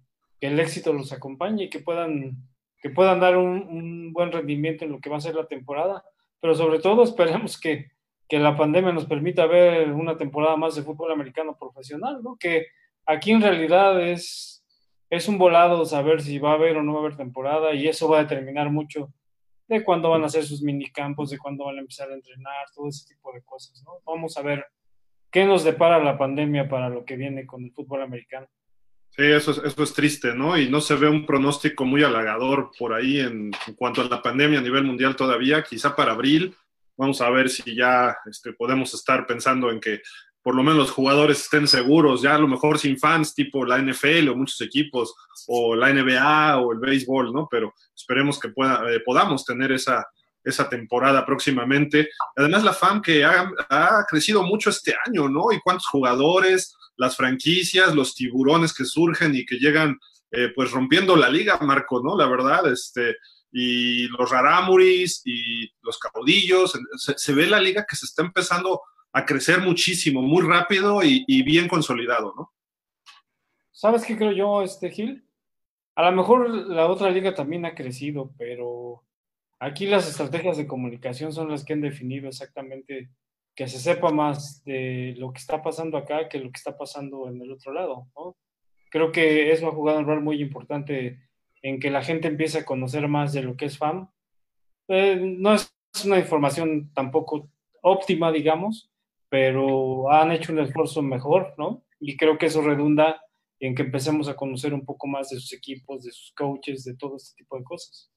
que 0.41 0.47
el 0.47 0.59
éxito 0.59 0.91
los 0.91 1.13
acompañe 1.13 1.65
y 1.65 1.69
que 1.69 1.79
puedan, 1.79 2.49
que 2.81 2.89
puedan 2.89 3.19
dar 3.19 3.37
un, 3.37 4.13
buen 4.13 4.31
rendimiento 4.31 4.85
en 4.85 4.91
lo 4.91 4.99
que 4.99 5.09
va 5.09 5.17
a 5.17 5.21
ser 5.21 5.35
la 5.35 5.47
temporada. 5.47 6.03
Pero 6.39 6.55
sobre 6.55 6.79
todo 6.79 7.03
esperemos 7.03 7.59
que, 7.59 7.91
que 8.27 8.39
la 8.39 8.55
pandemia 8.55 8.91
nos 8.91 9.05
permita 9.05 9.45
ver 9.45 9.91
una 9.91 10.17
temporada 10.17 10.55
más 10.55 10.75
de 10.75 10.83
fútbol 10.83 11.11
americano 11.11 11.57
profesional, 11.57 12.21
¿no? 12.23 12.37
Que 12.39 12.67
aquí 13.05 13.31
en 13.31 13.41
realidad 13.41 14.01
es 14.01 14.57
es 15.09 15.27
un 15.27 15.37
volado 15.37 15.85
saber 15.85 16.21
si 16.21 16.39
va 16.39 16.51
a 16.51 16.55
haber 16.55 16.77
o 16.77 16.83
no 16.83 16.93
va 16.93 16.99
a 16.99 17.01
haber 17.03 17.17
temporada 17.17 17.73
y 17.73 17.87
eso 17.87 18.09
va 18.09 18.19
a 18.19 18.23
determinar 18.23 18.69
mucho 18.69 19.13
de 19.67 19.83
cuándo 19.83 20.09
van 20.09 20.23
a 20.23 20.27
hacer 20.27 20.43
sus 20.43 20.61
minicampos, 20.61 21.29
de 21.29 21.37
cuándo 21.37 21.65
van 21.65 21.77
a 21.77 21.81
empezar 21.81 22.09
a 22.09 22.13
entrenar, 22.13 22.67
todo 22.73 22.87
ese 22.87 23.13
tipo 23.13 23.33
de 23.33 23.41
cosas, 23.41 23.81
¿no? 23.83 23.99
Vamos 24.05 24.37
a 24.37 24.41
ver 24.41 24.65
qué 25.29 25.45
nos 25.45 25.63
depara 25.63 26.01
la 26.01 26.17
pandemia 26.17 26.69
para 26.69 26.89
lo 26.89 27.03
que 27.03 27.17
viene 27.17 27.45
con 27.45 27.65
el 27.65 27.71
fútbol 27.71 28.01
americano. 28.01 28.47
Sí, 29.11 29.23
eso 29.23 29.51
es, 29.63 29.93
triste, 29.93 30.35
¿no? 30.35 30.57
Y 30.57 30.69
no 30.69 30.79
se 30.79 30.95
ve 30.95 31.09
un 31.09 31.25
pronóstico 31.25 31.85
muy 31.85 32.03
halagador 32.03 32.71
por 32.77 32.93
ahí 32.93 33.19
en, 33.19 33.51
cuanto 33.75 34.01
a 34.01 34.05
la 34.05 34.21
pandemia 34.21 34.59
a 34.59 34.61
nivel 34.61 34.83
mundial 34.83 35.15
todavía, 35.15 35.63
quizá 35.63 35.95
para 35.95 36.11
abril. 36.11 36.55
Vamos 36.95 37.21
a 37.21 37.29
ver 37.29 37.49
si 37.49 37.75
ya 37.75 38.15
este, 38.29 38.53
podemos 38.53 38.93
estar 38.93 39.25
pensando 39.25 39.71
en 39.71 39.79
que 39.79 40.01
por 40.47 40.55
lo 40.55 40.63
menos 40.63 40.77
los 40.77 40.91
jugadores 40.91 41.41
estén 41.41 41.67
seguros, 41.67 42.21
ya 42.21 42.35
a 42.35 42.39
lo 42.39 42.47
mejor 42.47 42.79
sin 42.79 42.97
fans, 42.97 43.35
tipo 43.35 43.65
la 43.65 43.79
NFL 43.79 44.29
o 44.29 44.35
muchos 44.37 44.61
equipos, 44.61 45.13
o 45.47 45.75
la 45.75 45.91
NBA 45.91 46.57
o 46.59 46.71
el 46.71 46.79
béisbol, 46.79 47.33
¿no? 47.33 47.49
Pero 47.51 47.73
esperemos 47.93 48.39
que 48.39 48.47
eh, 48.47 49.01
podamos 49.05 49.43
tener 49.43 49.73
esa, 49.73 50.07
temporada 50.69 51.25
próximamente. 51.25 52.07
Además, 52.37 52.63
la 52.63 52.71
FAM 52.71 53.01
que 53.01 53.25
ha, 53.25 54.05
crecido 54.09 54.41
mucho 54.41 54.69
este 54.69 54.95
año, 55.05 55.27
¿no? 55.27 55.51
Y 55.51 55.59
cuántos 55.59 55.87
jugadores, 55.87 56.73
las 56.97 57.15
franquicias, 57.15 57.95
los 57.95 58.13
tiburones 58.15 58.73
que 58.73 58.85
surgen 58.85 59.35
y 59.35 59.45
que 59.45 59.57
llegan, 59.57 59.97
eh, 60.31 60.49
pues 60.53 60.71
rompiendo 60.71 61.15
la 61.15 61.29
liga, 61.29 61.57
Marco, 61.61 62.01
¿no? 62.03 62.17
La 62.17 62.27
verdad, 62.27 62.71
este, 62.71 63.15
y 63.51 64.07
los 64.09 64.29
rarámuris 64.29 65.21
y 65.25 65.71
los 65.81 65.97
caudillos, 65.97 66.77
se, 66.97 67.17
se 67.17 67.33
ve 67.33 67.47
la 67.47 67.61
liga 67.61 67.85
que 67.87 67.95
se 67.95 68.05
está 68.05 68.23
empezando 68.23 68.81
a 69.13 69.25
crecer 69.25 69.61
muchísimo, 69.61 70.21
muy 70.21 70.45
rápido 70.45 71.03
y, 71.03 71.23
y, 71.27 71.41
bien 71.43 71.67
consolidado, 71.67 72.33
¿no? 72.35 72.53
¿Sabes 73.71 74.05
qué 74.05 74.17
creo 74.17 74.31
yo, 74.31 74.61
este 74.61 74.91
Gil? 74.91 75.27
A 75.95 76.09
lo 76.09 76.15
mejor 76.15 76.49
la 76.49 76.87
otra 76.87 77.09
liga 77.09 77.33
también 77.33 77.65
ha 77.65 77.73
crecido, 77.73 78.31
pero 78.37 79.03
aquí 79.59 79.87
las 79.87 80.07
estrategias 80.07 80.57
de 80.57 80.67
comunicación 80.67 81.33
son 81.33 81.49
las 81.49 81.63
que 81.63 81.73
han 81.73 81.81
definido 81.81 82.27
exactamente 82.27 83.09
que 83.57 83.67
se 83.67 83.79
sepa 83.79 84.11
más 84.11 84.63
de 84.65 85.15
lo 85.17 85.33
que 85.33 85.39
está 85.39 85.63
pasando 85.63 85.97
acá 85.97 86.29
que 86.29 86.37
lo 86.37 86.51
que 86.51 86.57
está 86.57 86.77
pasando 86.77 87.27
en 87.27 87.41
el 87.41 87.51
otro 87.51 87.73
lado, 87.73 88.07
¿no? 88.15 88.37
Creo 88.91 89.11
que 89.11 89.51
eso 89.51 89.67
ha 89.67 89.71
jugado 89.71 89.97
un 89.97 90.05
rol 90.05 90.21
muy 90.21 90.39
importante 90.39 91.27
en 91.63 91.79
que 91.79 91.89
la 91.89 92.03
gente 92.03 92.27
empiece 92.27 92.59
a 92.59 92.65
conocer 92.65 93.07
más 93.07 93.33
de 93.33 93.41
lo 93.41 93.57
que 93.57 93.65
es 93.65 93.79
FAM. 93.79 94.09
Eh, 94.87 95.15
no 95.39 95.55
es 95.55 95.73
una 96.05 96.19
información 96.19 96.93
tampoco 96.93 97.49
óptima, 97.81 98.31
digamos, 98.31 98.91
pero 99.27 100.11
han 100.11 100.31
hecho 100.31 100.53
un 100.53 100.59
esfuerzo 100.59 101.01
mejor, 101.01 101.55
¿no? 101.57 101.83
Y 101.99 102.15
creo 102.15 102.37
que 102.37 102.45
eso 102.45 102.61
redunda 102.61 103.19
en 103.59 103.73
que 103.73 103.81
empecemos 103.81 104.29
a 104.29 104.35
conocer 104.35 104.71
un 104.71 104.85
poco 104.85 105.07
más 105.07 105.29
de 105.29 105.39
sus 105.39 105.51
equipos, 105.53 106.03
de 106.03 106.11
sus 106.11 106.31
coaches, 106.33 106.83
de 106.83 106.95
todo 106.95 107.15
este 107.17 107.35
tipo 107.35 107.57
de 107.57 107.63
cosas. 107.63 108.11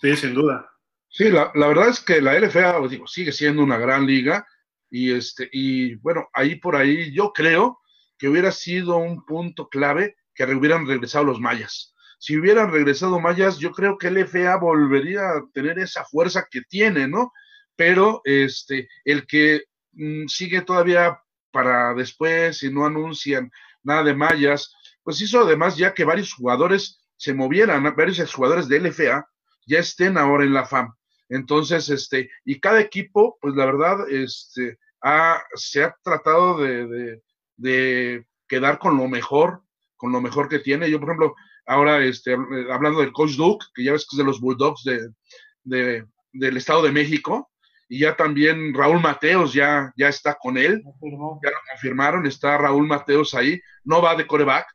Sí, 0.00 0.14
sin 0.14 0.32
duda. 0.32 0.70
Sí, 1.10 1.30
la, 1.30 1.50
la 1.54 1.66
verdad 1.68 1.88
es 1.88 2.00
que 2.00 2.20
la 2.22 2.38
LFA, 2.38 2.86
digo, 2.88 3.06
sigue 3.06 3.32
siendo 3.32 3.62
una 3.62 3.78
gran 3.78 4.06
liga 4.06 4.46
y 4.90 5.12
este 5.12 5.48
y 5.52 5.96
bueno, 5.96 6.28
ahí 6.32 6.56
por 6.56 6.76
ahí 6.76 7.12
yo 7.12 7.32
creo 7.32 7.80
que 8.16 8.28
hubiera 8.28 8.52
sido 8.52 8.96
un 8.96 9.24
punto 9.24 9.68
clave 9.68 10.16
que 10.34 10.44
hubieran 10.44 10.86
regresado 10.86 11.24
los 11.24 11.40
mayas. 11.40 11.94
Si 12.18 12.36
hubieran 12.38 12.70
regresado 12.70 13.18
mayas, 13.20 13.58
yo 13.58 13.72
creo 13.72 13.98
que 13.98 14.10
LFA 14.10 14.56
volvería 14.56 15.20
a 15.30 15.44
tener 15.52 15.78
esa 15.78 16.04
fuerza 16.04 16.46
que 16.50 16.62
tiene, 16.62 17.08
¿no? 17.08 17.32
pero 17.80 18.20
este, 18.24 18.90
el 19.06 19.26
que 19.26 19.62
mmm, 19.92 20.26
sigue 20.26 20.60
todavía 20.60 21.18
para 21.50 21.94
después 21.94 22.62
y 22.62 22.70
no 22.70 22.84
anuncian 22.84 23.50
nada 23.82 24.02
de 24.04 24.14
mayas, 24.14 24.74
pues 25.02 25.18
hizo 25.22 25.40
además 25.40 25.78
ya 25.78 25.94
que 25.94 26.04
varios 26.04 26.34
jugadores 26.34 27.00
se 27.16 27.32
movieran, 27.32 27.82
varios 27.96 28.34
jugadores 28.34 28.68
de 28.68 28.80
LFA 28.80 29.26
ya 29.66 29.78
estén 29.78 30.18
ahora 30.18 30.44
en 30.44 30.52
la 30.52 30.66
FAM. 30.66 30.94
Entonces, 31.30 31.88
este, 31.88 32.28
y 32.44 32.60
cada 32.60 32.80
equipo, 32.80 33.38
pues 33.40 33.54
la 33.54 33.64
verdad, 33.64 34.10
este, 34.10 34.78
ha, 35.00 35.40
se 35.54 35.84
ha 35.84 35.96
tratado 36.02 36.58
de, 36.58 36.86
de, 36.86 37.22
de, 37.56 38.26
quedar 38.48 38.80
con 38.80 38.96
lo 38.96 39.06
mejor, 39.06 39.62
con 39.96 40.10
lo 40.10 40.20
mejor 40.20 40.48
que 40.48 40.58
tiene. 40.58 40.90
Yo, 40.90 40.98
por 40.98 41.08
ejemplo, 41.08 41.34
ahora, 41.66 42.04
este, 42.04 42.32
hablando 42.32 43.00
del 43.00 43.12
coach 43.12 43.36
Duke, 43.36 43.64
que 43.74 43.84
ya 43.84 43.92
ves 43.92 44.06
que 44.06 44.16
es 44.16 44.18
de 44.18 44.24
los 44.24 44.40
Bulldogs 44.40 44.82
de, 44.82 45.08
de, 45.62 46.04
del 46.32 46.56
Estado 46.56 46.82
de 46.82 46.92
México, 46.92 47.48
y 47.88 48.00
ya 48.00 48.16
también 48.16 48.74
Raúl 48.74 49.00
Mateos 49.00 49.52
ya, 49.52 49.92
ya 49.96 50.08
está 50.08 50.34
con 50.34 50.58
él, 50.58 50.82
ya 50.84 51.50
lo 51.50 51.58
confirmaron, 51.70 52.26
está 52.26 52.58
Raúl 52.58 52.88
Mateos 52.88 53.34
ahí, 53.34 53.60
no 53.84 54.02
va 54.02 54.16
de 54.16 54.26
coreback, 54.26 54.66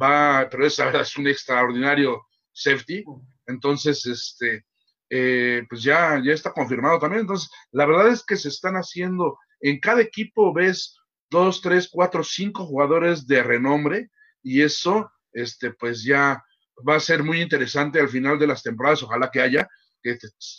va, 0.00 0.48
pero 0.50 0.66
es, 0.66 0.78
es 0.78 1.16
un 1.16 1.28
extraordinario 1.28 2.26
safety, 2.52 3.04
entonces, 3.46 4.06
este, 4.06 4.64
eh, 5.10 5.64
pues 5.68 5.82
ya, 5.82 6.20
ya 6.24 6.32
está 6.32 6.52
confirmado 6.52 6.98
también, 6.98 7.22
entonces, 7.22 7.50
la 7.72 7.84
verdad 7.84 8.08
es 8.08 8.24
que 8.24 8.36
se 8.36 8.48
están 8.48 8.76
haciendo, 8.76 9.38
en 9.60 9.80
cada 9.80 10.00
equipo 10.00 10.54
ves 10.54 10.96
dos, 11.28 11.60
tres, 11.60 11.88
cuatro, 11.90 12.22
cinco 12.22 12.64
jugadores 12.64 13.26
de 13.26 13.42
renombre, 13.42 14.10
y 14.42 14.62
eso, 14.62 15.10
este, 15.32 15.72
pues 15.72 16.04
ya 16.04 16.42
va 16.88 16.96
a 16.96 17.00
ser 17.00 17.22
muy 17.22 17.40
interesante 17.40 18.00
al 18.00 18.08
final 18.08 18.38
de 18.38 18.46
las 18.46 18.62
temporadas, 18.62 19.02
ojalá 19.02 19.30
que 19.30 19.40
haya, 19.40 19.68
que 20.02 20.16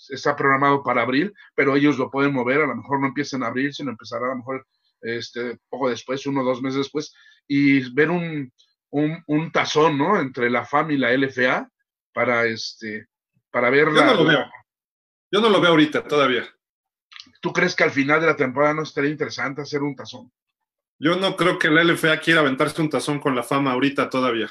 está 0.09 0.35
programado 0.35 0.83
para 0.83 1.01
abril, 1.01 1.33
pero 1.55 1.75
ellos 1.75 1.97
lo 1.97 2.11
pueden 2.11 2.33
mover, 2.33 2.61
a 2.61 2.67
lo 2.67 2.75
mejor 2.75 2.99
no 2.99 3.07
empiezan 3.07 3.43
a 3.43 3.47
abril, 3.47 3.73
sino 3.73 3.91
empezará 3.91 4.27
a 4.27 4.29
lo 4.29 4.37
mejor 4.37 4.67
este, 5.01 5.57
poco 5.69 5.89
después, 5.89 6.25
uno 6.27 6.41
o 6.41 6.45
dos 6.45 6.61
meses 6.61 6.79
después, 6.79 7.13
y 7.47 7.91
ver 7.93 8.11
un, 8.11 8.51
un, 8.91 9.23
un, 9.25 9.51
tazón, 9.51 9.97
¿no? 9.97 10.19
Entre 10.19 10.49
la 10.49 10.65
FAM 10.65 10.91
y 10.91 10.97
la 10.97 11.11
LFA 11.11 11.69
para, 12.13 12.45
este, 12.45 13.07
para 13.51 13.69
ver 13.69 13.85
Yo 13.93 14.05
no 14.05 14.13
lo 14.15 14.25
veo. 14.25 14.51
Yo 15.31 15.41
no 15.41 15.49
lo 15.49 15.61
veo 15.61 15.71
ahorita 15.71 16.03
todavía. 16.03 16.45
¿Tú 17.41 17.53
crees 17.53 17.75
que 17.75 17.83
al 17.83 17.91
final 17.91 18.21
de 18.21 18.27
la 18.27 18.35
temporada 18.35 18.73
no 18.73 18.83
estaría 18.83 19.09
interesante 19.09 19.61
hacer 19.61 19.81
un 19.81 19.95
tazón? 19.95 20.31
Yo 20.99 21.15
no 21.15 21.35
creo 21.35 21.57
que 21.57 21.69
la 21.69 21.83
LFA 21.83 22.19
quiera 22.19 22.41
aventarse 22.41 22.81
un 22.81 22.89
tazón 22.89 23.19
con 23.19 23.35
la 23.35 23.43
fama 23.43 23.71
ahorita 23.71 24.09
todavía 24.09 24.49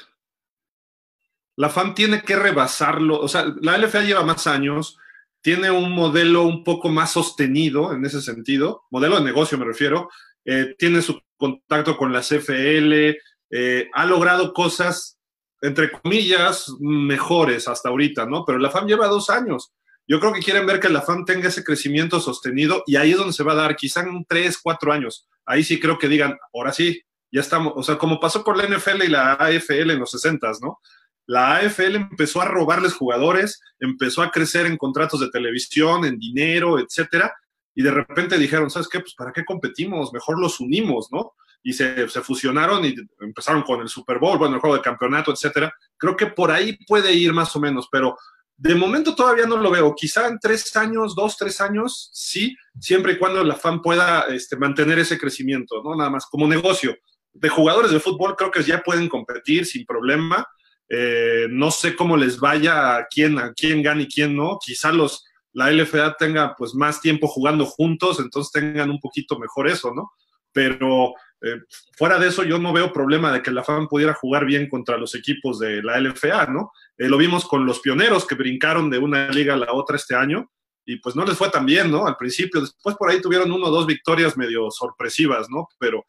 la 1.61 1.69
FAM 1.69 1.93
tiene 1.93 2.23
que 2.23 2.35
rebasarlo, 2.35 3.19
o 3.19 3.27
sea, 3.27 3.45
la 3.61 3.77
LFA 3.77 4.01
lleva 4.01 4.23
más 4.23 4.47
años, 4.47 4.97
tiene 5.41 5.71
un 5.71 5.91
modelo 5.91 6.43
un 6.43 6.63
poco 6.63 6.89
más 6.89 7.11
sostenido 7.11 7.93
en 7.93 8.05
ese 8.05 8.21
sentido, 8.21 8.85
modelo 8.89 9.17
de 9.17 9.25
negocio 9.25 9.57
me 9.57 9.65
refiero, 9.65 10.09
eh, 10.45 10.75
tiene 10.77 11.01
su 11.01 11.21
contacto 11.37 11.97
con 11.97 12.13
la 12.13 12.21
CFL, 12.21 13.17
eh, 13.51 13.89
ha 13.93 14.05
logrado 14.05 14.53
cosas, 14.53 15.19
entre 15.61 15.91
comillas, 15.91 16.67
mejores 16.79 17.67
hasta 17.67 17.89
ahorita, 17.89 18.25
¿no? 18.25 18.43
Pero 18.45 18.57
la 18.57 18.69
FAM 18.69 18.87
lleva 18.87 19.07
dos 19.07 19.29
años. 19.29 19.71
Yo 20.07 20.19
creo 20.19 20.33
que 20.33 20.41
quieren 20.41 20.65
ver 20.65 20.79
que 20.79 20.89
la 20.89 21.01
FAM 21.01 21.25
tenga 21.25 21.47
ese 21.47 21.63
crecimiento 21.63 22.19
sostenido 22.19 22.83
y 22.87 22.95
ahí 22.95 23.11
es 23.11 23.17
donde 23.17 23.33
se 23.33 23.43
va 23.43 23.53
a 23.53 23.55
dar, 23.55 23.75
quizá 23.75 24.01
en 24.01 24.25
tres, 24.25 24.59
cuatro 24.61 24.91
años. 24.91 25.27
Ahí 25.45 25.63
sí 25.63 25.79
creo 25.79 25.97
que 25.97 26.07
digan, 26.07 26.37
ahora 26.53 26.73
sí, 26.73 27.01
ya 27.31 27.41
estamos, 27.41 27.73
o 27.75 27.83
sea, 27.83 27.97
como 27.97 28.19
pasó 28.19 28.43
con 28.43 28.57
la 28.57 28.67
NFL 28.67 29.03
y 29.03 29.07
la 29.07 29.33
AFL 29.33 29.91
en 29.91 29.99
los 29.99 30.11
60, 30.11 30.51
¿no? 30.61 30.79
La 31.27 31.57
AFL 31.57 31.95
empezó 31.95 32.41
a 32.41 32.45
robarles 32.45 32.93
jugadores, 32.93 33.61
empezó 33.79 34.21
a 34.21 34.31
crecer 34.31 34.65
en 34.65 34.77
contratos 34.77 35.19
de 35.21 35.29
televisión, 35.29 36.03
en 36.03 36.19
dinero, 36.19 36.79
etcétera, 36.79 37.33
y 37.73 37.83
de 37.83 37.91
repente 37.91 38.37
dijeron, 38.37 38.69
¿sabes 38.69 38.89
qué? 38.89 38.99
Pues 38.99 39.13
¿para 39.15 39.31
qué 39.31 39.45
competimos? 39.45 40.11
Mejor 40.11 40.39
los 40.39 40.59
unimos, 40.59 41.07
¿no? 41.11 41.33
Y 41.63 41.73
se, 41.73 42.07
se 42.09 42.21
fusionaron 42.21 42.83
y 42.85 42.95
empezaron 43.19 43.61
con 43.61 43.81
el 43.81 43.89
Super 43.89 44.17
Bowl, 44.19 44.37
bueno, 44.37 44.55
el 44.55 44.61
juego 44.61 44.75
de 44.75 44.81
campeonato, 44.81 45.31
etcétera. 45.31 45.73
Creo 45.97 46.15
que 46.15 46.27
por 46.27 46.51
ahí 46.51 46.77
puede 46.87 47.13
ir 47.13 47.33
más 47.33 47.55
o 47.55 47.59
menos, 47.59 47.87
pero 47.91 48.15
de 48.61 48.75
momento 48.75 49.15
todavía 49.15 49.47
no 49.47 49.57
lo 49.57 49.71
veo. 49.71 49.95
Quizá 49.95 50.27
en 50.27 50.37
tres 50.39 50.75
años, 50.75 51.15
dos, 51.15 51.35
tres 51.35 51.59
años, 51.61 52.11
sí, 52.13 52.55
siempre 52.79 53.13
y 53.13 53.17
cuando 53.17 53.43
la 53.43 53.55
FAN 53.55 53.81
pueda 53.81 54.25
este, 54.29 54.55
mantener 54.55 54.99
ese 54.99 55.17
crecimiento, 55.17 55.81
¿no? 55.83 55.95
Nada 55.95 56.11
más 56.11 56.27
como 56.27 56.47
negocio. 56.47 56.95
De 57.33 57.49
jugadores 57.49 57.89
de 57.89 57.99
fútbol 57.99 58.35
creo 58.35 58.51
que 58.51 58.61
ya 58.61 58.83
pueden 58.83 59.09
competir 59.09 59.65
sin 59.65 59.83
problema. 59.83 60.45
Eh, 60.87 61.47
no 61.49 61.71
sé 61.71 61.95
cómo 61.95 62.15
les 62.15 62.39
vaya 62.39 62.97
a 62.97 63.07
quién, 63.07 63.39
a 63.39 63.51
quién 63.51 63.81
gane 63.81 64.03
y 64.03 64.07
quién 64.07 64.35
no. 64.35 64.59
Quizá 64.63 64.91
los, 64.91 65.25
la 65.53 65.71
LFA 65.71 66.15
tenga 66.17 66.55
pues 66.55 66.75
más 66.75 67.01
tiempo 67.01 67.27
jugando 67.27 67.65
juntos, 67.65 68.19
entonces 68.19 68.51
tengan 68.51 68.91
un 68.91 68.99
poquito 68.99 69.39
mejor 69.39 69.69
eso, 69.69 69.91
¿no? 69.91 70.11
Pero 70.51 71.13
eh, 71.41 71.59
fuera 71.97 72.19
de 72.19 72.27
eso, 72.27 72.43
yo 72.43 72.59
no 72.59 72.71
veo 72.71 72.93
problema 72.93 73.31
de 73.31 73.41
que 73.41 73.51
la 73.51 73.63
FAM 73.63 73.87
pudiera 73.87 74.13
jugar 74.13 74.45
bien 74.45 74.69
contra 74.69 74.97
los 74.97 75.15
equipos 75.15 75.57
de 75.57 75.81
la 75.81 75.99
LFA, 75.99 76.45
¿no? 76.47 76.71
Eh, 76.97 77.07
lo 77.09 77.17
vimos 77.17 77.45
con 77.45 77.65
los 77.65 77.79
pioneros 77.79 78.27
que 78.27 78.35
brincaron 78.35 78.89
de 78.89 78.99
una 78.99 79.29
liga 79.29 79.55
a 79.55 79.57
la 79.57 79.73
otra 79.73 79.95
este 79.95 80.15
año 80.15 80.51
y 80.85 80.97
pues 80.97 81.15
no 81.15 81.25
les 81.25 81.37
fue 81.37 81.49
tan 81.49 81.65
bien, 81.65 81.89
¿no? 81.89 82.05
Al 82.05 82.15
principio, 82.15 82.61
después 82.61 82.95
por 82.95 83.09
ahí 83.09 83.21
tuvieron 83.21 83.51
uno 83.51 83.67
o 83.67 83.71
dos 83.71 83.87
victorias 83.87 84.37
medio 84.37 84.69
sorpresivas, 84.69 85.47
¿no? 85.49 85.67
Pero 85.79 86.05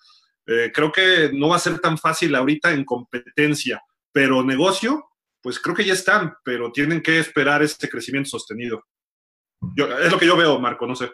eh, 0.47 0.71
creo 0.75 0.93
que 0.93 1.31
no 1.33 1.49
va 1.49 1.57
a 1.57 1.61
ser 1.61 1.79
tan 1.79 1.97
fácil 1.97 2.35
ahorita 2.35 2.73
en 2.73 2.85
competencia, 2.85 3.83
pero 4.13 4.43
negocio, 4.43 5.09
pues 5.41 5.59
creo 5.59 5.75
que 5.75 5.85
ya 5.85 5.95
están, 5.95 6.35
pero 6.45 6.71
tienen 6.73 7.01
que 7.01 7.19
esperar 7.19 7.63
este 7.63 7.89
crecimiento 7.89 8.29
sostenido. 8.29 8.85
Yo, 9.77 9.87
es 9.99 10.13
lo 10.13 10.19
que 10.19 10.27
yo 10.27 10.37
veo, 10.37 10.59
Marco, 10.59 10.87
no 10.87 10.95
sé. 10.95 11.13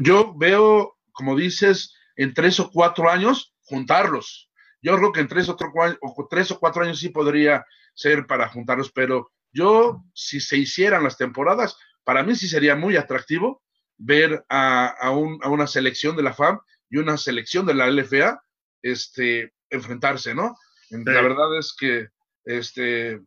Yo 0.00 0.34
veo, 0.36 0.96
como 1.12 1.36
dices, 1.36 1.93
en 2.16 2.34
tres 2.34 2.60
o 2.60 2.70
cuatro 2.70 3.10
años 3.10 3.54
juntarlos. 3.62 4.50
Yo 4.82 4.96
creo 4.96 5.12
que 5.12 5.20
en 5.20 5.28
tres 5.28 5.48
o, 5.48 5.56
o 5.56 6.28
tres 6.28 6.50
o 6.50 6.58
cuatro 6.58 6.82
años 6.82 6.98
sí 6.98 7.08
podría 7.08 7.64
ser 7.94 8.26
para 8.26 8.48
juntarlos, 8.48 8.92
pero 8.92 9.30
yo, 9.52 10.04
si 10.14 10.40
se 10.40 10.56
hicieran 10.56 11.04
las 11.04 11.16
temporadas, 11.16 11.76
para 12.02 12.22
mí 12.22 12.34
sí 12.34 12.48
sería 12.48 12.76
muy 12.76 12.96
atractivo 12.96 13.62
ver 13.96 14.44
a, 14.48 14.88
a, 14.88 15.10
un, 15.10 15.38
a 15.42 15.48
una 15.48 15.66
selección 15.66 16.16
de 16.16 16.22
la 16.24 16.34
FAM 16.34 16.58
y 16.90 16.98
una 16.98 17.16
selección 17.16 17.64
de 17.64 17.74
la 17.74 17.86
LFA 17.88 18.42
este, 18.82 19.54
enfrentarse, 19.70 20.34
¿no? 20.34 20.56
La 20.90 21.22
verdad 21.22 21.58
es 21.58 21.74
que 21.78 22.08
este, 22.44 23.20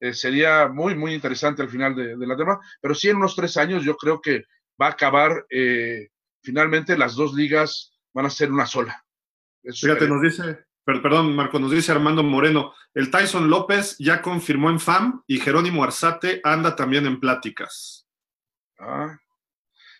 eh, 0.00 0.14
sería 0.14 0.68
muy, 0.68 0.94
muy 0.94 1.14
interesante 1.14 1.62
al 1.62 1.68
final 1.68 1.94
de, 1.94 2.26
la 2.26 2.36
tema, 2.36 2.58
pero 2.80 2.94
sí 2.94 3.08
en 3.08 3.16
unos 3.16 3.36
tres 3.36 3.56
años 3.56 3.84
yo 3.84 3.96
creo 3.96 4.20
que 4.20 4.44
va 4.80 4.86
a 4.86 4.90
acabar, 4.90 5.46
eh, 5.50 6.08
finalmente 6.42 6.98
las 6.98 7.14
dos 7.14 7.34
ligas 7.34 7.95
van 8.16 8.26
a 8.26 8.30
ser 8.30 8.50
una 8.50 8.66
sola. 8.66 9.04
Fíjate, 9.62 10.08
nos 10.08 10.22
dice, 10.22 10.64
perdón, 10.82 11.36
Marco, 11.36 11.58
nos 11.58 11.70
dice 11.70 11.92
Armando 11.92 12.22
Moreno, 12.22 12.72
el 12.94 13.10
Tyson 13.10 13.50
López 13.50 13.96
ya 13.98 14.22
confirmó 14.22 14.70
en 14.70 14.80
FAM 14.80 15.22
y 15.26 15.38
Jerónimo 15.38 15.84
Arzate 15.84 16.40
anda 16.42 16.74
también 16.74 17.04
en 17.04 17.20
pláticas. 17.20 18.08
Ah, 18.78 19.18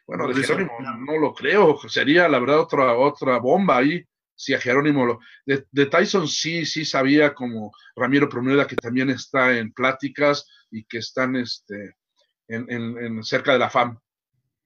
bueno, 0.07 0.29
de 0.29 0.43
Jerónimo 0.43 0.73
no 0.81 1.19
lo 1.19 1.35
creo, 1.35 1.79
sería 1.89 2.27
la 2.27 2.39
verdad 2.39 2.61
otra, 2.61 2.95
otra 2.97 3.39
bomba 3.39 3.77
ahí 3.77 4.03
si 4.35 4.55
a 4.55 4.61
Jerónimo 4.61 5.05
lo, 5.05 5.21
de, 5.45 5.87
Tyson 5.87 6.27
sí, 6.27 6.64
sí 6.64 6.87
sabía 6.87 7.35
como 7.35 7.73
Ramiro 7.95 8.31
Promueda 8.31 8.67
que 8.67 8.77
también 8.77 9.11
está 9.11 9.57
en 9.59 9.73
pláticas 9.73 10.47
y 10.71 10.85
que 10.85 10.99
están 10.99 11.37
este, 11.37 11.97
en, 12.49 13.23
cerca 13.25 13.53
de 13.53 13.59
la 13.59 13.71
FAM. 13.71 13.99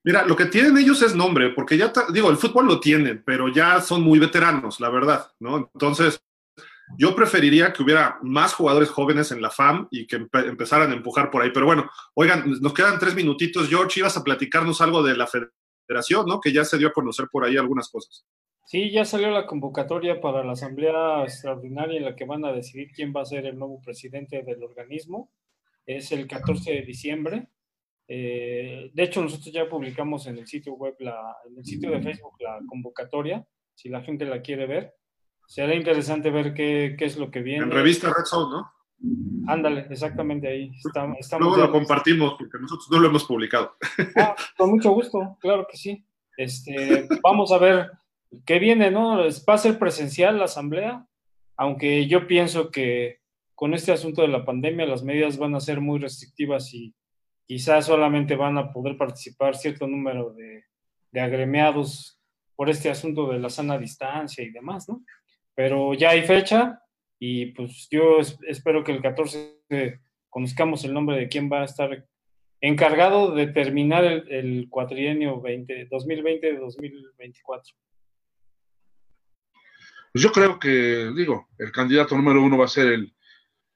Mira, 0.03 0.25
lo 0.25 0.35
que 0.35 0.45
tienen 0.45 0.77
ellos 0.77 1.01
es 1.01 1.15
nombre, 1.15 1.49
porque 1.49 1.77
ya, 1.77 1.93
digo, 2.11 2.29
el 2.29 2.37
fútbol 2.37 2.65
lo 2.65 2.79
tienen, 2.79 3.23
pero 3.23 3.49
ya 3.49 3.81
son 3.81 4.01
muy 4.01 4.17
veteranos, 4.17 4.79
la 4.79 4.89
verdad, 4.89 5.31
¿no? 5.39 5.69
Entonces, 5.73 6.23
yo 6.97 7.15
preferiría 7.15 7.71
que 7.71 7.83
hubiera 7.83 8.17
más 8.21 8.53
jugadores 8.53 8.89
jóvenes 8.89 9.31
en 9.31 9.41
la 9.41 9.49
FAM 9.49 9.87
y 9.91 10.07
que 10.07 10.15
empezaran 10.15 10.91
a 10.91 10.95
empujar 10.95 11.29
por 11.29 11.41
ahí. 11.41 11.51
Pero 11.53 11.65
bueno, 11.65 11.89
oigan, 12.15 12.43
nos 12.61 12.73
quedan 12.73 12.99
tres 12.99 13.15
minutitos. 13.15 13.69
George, 13.69 13.99
ibas 13.99 14.17
a 14.17 14.23
platicarnos 14.23 14.81
algo 14.81 15.03
de 15.03 15.15
la 15.15 15.27
federación, 15.27 16.25
¿no? 16.25 16.39
Que 16.41 16.51
ya 16.51 16.65
se 16.65 16.77
dio 16.77 16.89
a 16.89 16.93
conocer 16.93 17.27
por 17.31 17.45
ahí 17.45 17.57
algunas 17.57 17.89
cosas. 17.89 18.25
Sí, 18.65 18.91
ya 18.91 19.05
salió 19.05 19.31
la 19.31 19.45
convocatoria 19.45 20.21
para 20.21 20.43
la 20.43 20.53
asamblea 20.53 21.23
extraordinaria 21.23 21.97
en 21.97 22.05
la 22.05 22.15
que 22.15 22.25
van 22.25 22.45
a 22.45 22.53
decidir 22.53 22.91
quién 22.93 23.13
va 23.15 23.21
a 23.21 23.25
ser 23.25 23.45
el 23.45 23.57
nuevo 23.57 23.81
presidente 23.81 24.43
del 24.43 24.63
organismo. 24.63 25.31
Es 25.85 26.11
el 26.11 26.27
14 26.27 26.71
de 26.71 26.81
diciembre. 26.83 27.47
Eh, 28.13 28.91
de 28.93 29.03
hecho, 29.03 29.21
nosotros 29.21 29.53
ya 29.53 29.69
publicamos 29.69 30.27
en 30.27 30.37
el 30.37 30.47
sitio 30.47 30.73
web, 30.73 30.95
la, 30.99 31.37
en 31.47 31.57
el 31.57 31.65
sitio 31.65 31.91
de 31.91 32.01
Facebook, 32.01 32.33
la 32.39 32.59
convocatoria, 32.67 33.45
si 33.73 33.87
la 33.87 34.01
gente 34.01 34.25
la 34.25 34.41
quiere 34.41 34.67
ver. 34.67 34.93
Será 35.47 35.75
interesante 35.75 36.29
ver 36.29 36.53
qué, 36.53 36.95
qué 36.97 37.05
es 37.05 37.17
lo 37.17 37.31
que 37.31 37.41
viene. 37.41 37.63
En 37.63 37.71
revista 37.71 38.07
Red 38.07 38.25
Zone, 38.25 38.51
¿no? 38.51 38.71
Ándale, 39.47 39.87
exactamente 39.89 40.47
ahí. 40.47 40.71
Estamos, 40.85 41.17
Luego 41.39 41.57
lo 41.57 41.71
compartimos 41.71 42.35
porque 42.37 42.57
nosotros 42.59 42.89
no 42.91 42.99
lo 42.99 43.07
hemos 43.07 43.23
publicado. 43.23 43.75
Ah, 44.17 44.35
con 44.57 44.71
mucho 44.71 44.91
gusto, 44.91 45.37
claro 45.39 45.65
que 45.69 45.77
sí. 45.77 46.05
Este, 46.37 47.07
vamos 47.21 47.51
a 47.51 47.57
ver 47.57 47.91
¿Qué 48.45 48.59
viene, 48.59 48.91
no? 48.91 49.17
Va 49.17 49.53
a 49.53 49.57
ser 49.57 49.77
presencial 49.77 50.37
la 50.37 50.45
asamblea, 50.45 51.05
aunque 51.57 52.07
yo 52.07 52.27
pienso 52.27 52.71
que 52.71 53.19
con 53.55 53.73
este 53.73 53.91
asunto 53.91 54.21
de 54.21 54.29
la 54.29 54.45
pandemia 54.45 54.85
las 54.85 55.03
medidas 55.03 55.37
van 55.37 55.53
a 55.53 55.59
ser 55.59 55.81
muy 55.81 55.99
restrictivas 55.99 56.73
y 56.73 56.95
quizás 57.51 57.87
solamente 57.87 58.37
van 58.37 58.57
a 58.57 58.71
poder 58.71 58.95
participar 58.95 59.57
cierto 59.57 59.85
número 59.85 60.33
de, 60.33 60.63
agremiados 61.19 62.17
por 62.55 62.69
este 62.69 62.89
asunto 62.89 63.29
de 63.29 63.39
la 63.39 63.49
sana 63.49 63.77
distancia 63.77 64.41
y 64.41 64.51
demás, 64.51 64.87
¿no? 64.87 65.03
Pero 65.53 65.93
ya 65.93 66.11
hay 66.11 66.21
fecha 66.21 66.81
y 67.19 67.47
pues 67.47 67.89
yo 67.91 68.19
espero 68.47 68.85
que 68.85 68.93
el 68.93 69.01
14 69.01 69.99
conozcamos 70.29 70.85
el 70.85 70.93
nombre 70.93 71.17
de 71.17 71.27
quién 71.27 71.51
va 71.51 71.63
a 71.63 71.65
estar 71.65 72.07
encargado 72.61 73.35
de 73.35 73.47
terminar 73.47 74.05
el, 74.05 74.31
el 74.31 74.69
cuatrienio 74.69 75.41
2020-2024. 75.41 77.75
Pues 80.13 80.23
yo 80.23 80.31
creo 80.31 80.57
que, 80.57 81.11
digo, 81.17 81.49
el 81.57 81.73
candidato 81.73 82.15
número 82.15 82.41
uno 82.41 82.57
va 82.57 82.63
a 82.63 82.69
ser 82.69 82.93
el, 82.93 83.13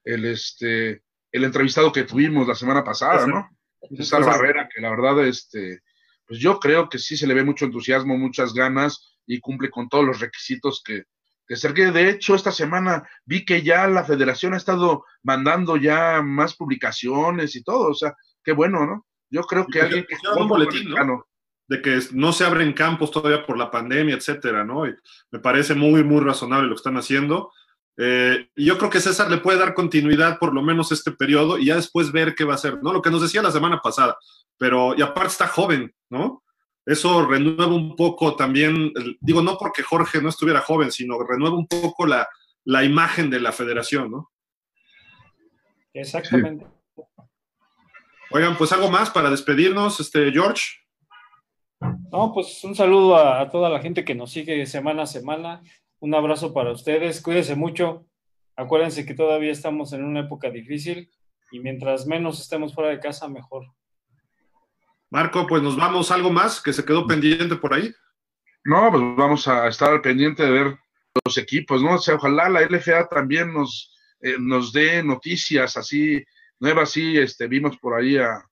el, 0.05 0.23
este, 0.23 1.03
el 1.29 1.43
entrevistado 1.43 1.91
que 1.91 2.05
tuvimos 2.05 2.47
la 2.47 2.55
semana 2.55 2.81
pasada, 2.81 3.27
¿no? 3.27 3.49
César 3.95 4.23
Barrera, 4.23 4.69
que 4.73 4.81
la 4.81 4.89
verdad, 4.89 5.25
este, 5.25 5.81
pues 6.25 6.39
yo 6.39 6.59
creo 6.59 6.89
que 6.89 6.99
sí 6.99 7.17
se 7.17 7.27
le 7.27 7.33
ve 7.33 7.43
mucho 7.43 7.65
entusiasmo, 7.65 8.17
muchas 8.17 8.53
ganas 8.53 9.17
y 9.25 9.39
cumple 9.39 9.69
con 9.69 9.89
todos 9.89 10.05
los 10.05 10.19
requisitos 10.19 10.81
que, 10.83 11.03
que 11.47 11.55
se 11.55 11.71
De 11.73 12.09
hecho, 12.09 12.35
esta 12.35 12.51
semana 12.51 13.07
vi 13.25 13.45
que 13.45 13.61
ya 13.61 13.87
la 13.87 14.03
federación 14.03 14.53
ha 14.53 14.57
estado 14.57 15.05
mandando 15.23 15.77
ya 15.77 16.21
más 16.21 16.55
publicaciones 16.55 17.55
y 17.55 17.63
todo, 17.63 17.91
o 17.91 17.95
sea, 17.95 18.13
qué 18.43 18.53
bueno, 18.53 18.85
¿no? 18.85 19.05
Yo 19.29 19.41
creo 19.43 19.65
que 19.67 19.81
alguien 19.81 20.05
que... 20.07 20.15
Un 20.37 20.47
boletín, 20.47 20.89
¿no? 20.89 21.25
de 21.67 21.81
que 21.81 21.99
no 22.11 22.31
se 22.31 22.45
abren 22.45 22.73
campos 22.73 23.11
todavía 23.11 23.45
por 23.45 23.57
la 23.57 23.71
pandemia, 23.71 24.15
etcétera, 24.15 24.63
¿no? 24.63 24.87
Y 24.87 24.95
me 25.31 25.39
parece 25.39 25.73
muy, 25.73 26.03
muy 26.03 26.23
razonable 26.23 26.67
lo 26.67 26.75
que 26.75 26.79
están 26.79 26.97
haciendo. 26.97 27.51
Eh, 27.97 28.49
y 28.55 28.65
yo 28.65 28.77
creo 28.77 28.89
que 28.89 28.99
César 28.99 29.29
le 29.29 29.37
puede 29.37 29.57
dar 29.57 29.73
continuidad 29.73 30.37
por 30.37 30.53
lo 30.53 30.61
menos 30.61 30.91
este 30.91 31.11
periodo 31.11 31.57
y 31.57 31.67
ya 31.67 31.75
después 31.75 32.11
ver 32.11 32.35
qué 32.35 32.43
va 32.43 32.53
a 32.53 32.55
hacer, 32.55 32.81
¿no? 32.83 32.91
Lo 32.91 33.01
que 33.01 33.09
nos 33.09 33.21
decía 33.21 33.41
la 33.41 33.51
semana 33.51 33.79
pasada, 33.81 34.17
pero 34.57 34.95
y 34.97 35.01
aparte 35.01 35.29
está 35.29 35.47
joven, 35.47 35.93
¿no? 36.09 36.43
Eso 36.85 37.25
renueva 37.25 37.67
un 37.67 37.95
poco 37.95 38.35
también, 38.35 38.91
digo, 39.19 39.41
no 39.41 39.57
porque 39.57 39.81
Jorge 39.81 40.21
no 40.21 40.29
estuviera 40.29 40.61
joven, 40.61 40.91
sino 40.91 41.17
renueva 41.23 41.55
un 41.55 41.67
poco 41.67 42.05
la, 42.05 42.27
la 42.65 42.83
imagen 42.83 43.29
de 43.29 43.39
la 43.39 43.51
federación, 43.51 44.11
¿no? 44.11 44.31
Exactamente. 45.93 46.67
Oigan, 48.31 48.57
pues 48.57 48.71
algo 48.71 48.91
más 48.91 49.09
para 49.09 49.29
despedirnos, 49.29 49.99
este, 49.99 50.31
George. 50.31 50.63
No, 52.11 52.33
pues 52.33 52.63
un 52.63 52.75
saludo 52.75 53.15
a, 53.17 53.49
toda 53.49 53.69
la 53.69 53.79
gente 53.79 54.03
que 54.03 54.15
nos 54.15 54.31
sigue 54.31 54.65
semana 54.65 55.03
a 55.03 55.07
semana. 55.07 55.61
Un 55.99 56.13
abrazo 56.13 56.53
para 56.53 56.71
ustedes. 56.71 57.21
Cuídense 57.21 57.55
mucho. 57.55 58.05
Acuérdense 58.55 59.05
que 59.05 59.13
todavía 59.13 59.51
estamos 59.51 59.93
en 59.93 60.03
una 60.03 60.21
época 60.21 60.49
difícil 60.49 61.09
y 61.51 61.59
mientras 61.59 62.07
menos 62.07 62.39
estemos 62.39 62.73
fuera 62.73 62.89
de 62.89 62.99
casa, 62.99 63.27
mejor. 63.27 63.65
Marco, 65.09 65.45
pues 65.47 65.61
nos 65.61 65.75
vamos. 65.75 66.11
¿Algo 66.11 66.31
más 66.31 66.61
que 66.61 66.73
se 66.73 66.85
quedó 66.85 67.05
pendiente 67.05 67.55
por 67.55 67.73
ahí? 67.73 67.93
No, 68.63 68.89
pues 68.91 69.03
vamos 69.15 69.47
a 69.47 69.67
estar 69.67 69.91
al 69.91 70.01
pendiente 70.01 70.43
de 70.43 70.51
ver 70.51 70.79
los 71.23 71.37
equipos, 71.37 71.81
¿no? 71.81 71.95
O 71.95 71.97
sea, 71.97 72.15
ojalá 72.15 72.49
la 72.49 72.61
LFA 72.61 73.07
también 73.07 73.53
nos, 73.53 73.93
eh, 74.21 74.37
nos 74.39 74.73
dé 74.73 75.03
noticias 75.03 75.77
así 75.77 76.23
nuevas, 76.59 76.91
sí, 76.91 77.17
este, 77.17 77.47
vimos 77.47 77.77
por 77.77 77.93
ahí 77.99 78.17
a, 78.17 78.43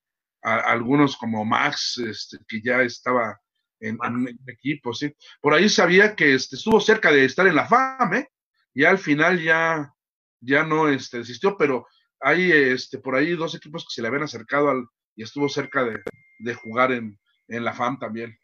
algunos 0.42 1.16
como 1.16 1.46
Max, 1.46 1.98
este, 2.06 2.38
que 2.46 2.62
ya 2.62 2.82
estaba 2.82 3.40
en, 3.88 3.98
en, 4.04 4.40
equipo, 4.48 4.94
sí. 4.94 5.14
Por 5.42 5.54
ahí 5.54 5.70
sabía 5.70 6.16
que 6.16 6.34
este, 6.34 6.56
estuvo 6.56 6.80
cerca 6.80 7.12
de 7.12 7.26
estar 7.26 7.46
en 7.48 7.56
la 7.56 7.68
FAM, 7.68 8.14
¿eh? 8.14 8.30
Y 8.74 8.86
al 8.86 8.98
final 8.98 9.42
ya, 9.42 9.94
ya 10.40 10.64
no 10.64 10.90
este, 10.90 11.20
desistió, 11.20 11.58
pero 11.58 11.88
hay 12.20 12.52
este, 12.52 12.98
por 13.00 13.16
ahí 13.16 13.36
dos 13.36 13.56
equipos 13.56 13.84
que 13.84 13.94
se 13.94 14.02
le 14.02 14.08
habían 14.08 14.24
acercado 14.24 14.70
al, 14.70 14.88
y 15.16 15.24
estuvo 15.24 15.50
cerca 15.50 15.84
de, 15.84 16.02
de 16.40 16.54
jugar 16.56 16.92
en, 16.92 17.20
en 17.48 17.64
la 17.64 17.74
FAM 17.74 18.00
también. 18.00 18.38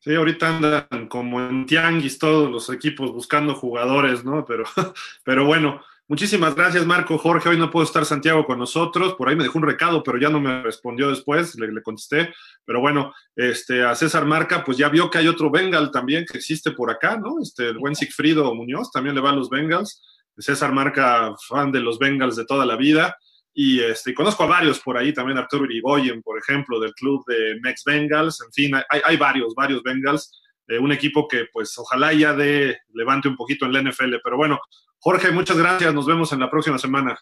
Sí, 0.00 0.14
ahorita 0.14 0.48
andan 0.56 1.08
como 1.08 1.40
en 1.40 1.64
tianguis 1.64 2.18
todos 2.18 2.50
los 2.50 2.68
equipos 2.70 3.12
buscando 3.12 3.54
jugadores, 3.54 4.24
¿no? 4.24 4.44
Pero, 4.44 4.64
pero 5.24 5.46
bueno, 5.46 5.80
muchísimas 6.08 6.54
gracias 6.54 6.86
Marco, 6.86 7.18
Jorge. 7.18 7.48
Hoy 7.48 7.58
no 7.58 7.70
puedo 7.70 7.84
estar 7.84 8.04
Santiago 8.04 8.44
con 8.44 8.58
nosotros. 8.58 9.14
Por 9.14 9.28
ahí 9.28 9.36
me 9.36 9.44
dejó 9.44 9.58
un 9.58 9.66
recado, 9.66 10.02
pero 10.02 10.18
ya 10.18 10.28
no 10.28 10.40
me 10.40 10.62
respondió 10.62 11.08
después, 11.08 11.54
le, 11.56 11.72
le 11.72 11.82
contesté. 11.82 12.32
Pero 12.64 12.80
bueno, 12.80 13.12
este, 13.36 13.84
a 13.84 13.94
César 13.94 14.26
Marca, 14.26 14.64
pues 14.64 14.78
ya 14.78 14.88
vio 14.88 15.10
que 15.10 15.18
hay 15.18 15.28
otro 15.28 15.50
Bengal 15.50 15.90
también 15.90 16.24
que 16.30 16.38
existe 16.38 16.72
por 16.72 16.90
acá, 16.90 17.16
¿no? 17.16 17.40
Este, 17.40 17.68
el 17.68 17.78
buen 17.78 17.94
Sigfrido 17.94 18.54
Muñoz 18.54 18.90
también 18.90 19.14
le 19.14 19.20
va 19.20 19.30
a 19.30 19.34
los 19.34 19.48
Bengals. 19.50 20.02
César 20.38 20.72
Marca, 20.72 21.34
fan 21.48 21.72
de 21.72 21.80
los 21.80 21.98
Bengals 21.98 22.36
de 22.36 22.46
toda 22.46 22.66
la 22.66 22.76
vida. 22.76 23.16
Y 23.54 23.80
este, 23.80 24.14
conozco 24.14 24.44
a 24.44 24.46
varios 24.46 24.80
por 24.80 24.96
ahí, 24.96 25.12
también 25.12 25.36
Arturo 25.38 25.66
Irigoyen, 25.66 26.22
por 26.22 26.38
ejemplo, 26.38 26.80
del 26.80 26.94
club 26.94 27.22
de 27.26 27.58
Mex 27.60 27.82
Bengals. 27.84 28.40
En 28.40 28.52
fin, 28.52 28.74
hay, 28.74 29.00
hay 29.04 29.16
varios, 29.16 29.54
varios 29.54 29.82
Bengals. 29.82 30.40
Eh, 30.68 30.78
un 30.78 30.92
equipo 30.92 31.26
que, 31.28 31.46
pues, 31.52 31.76
ojalá 31.78 32.12
ya 32.12 32.34
de 32.34 32.78
levante 32.92 33.28
un 33.28 33.36
poquito 33.36 33.66
en 33.66 33.72
la 33.72 33.80
NFL. 33.80 34.16
Pero 34.22 34.36
bueno, 34.36 34.60
Jorge, 34.98 35.30
muchas 35.30 35.56
gracias. 35.56 35.92
Nos 35.92 36.06
vemos 36.06 36.32
en 36.32 36.40
la 36.40 36.50
próxima 36.50 36.78
semana. 36.78 37.18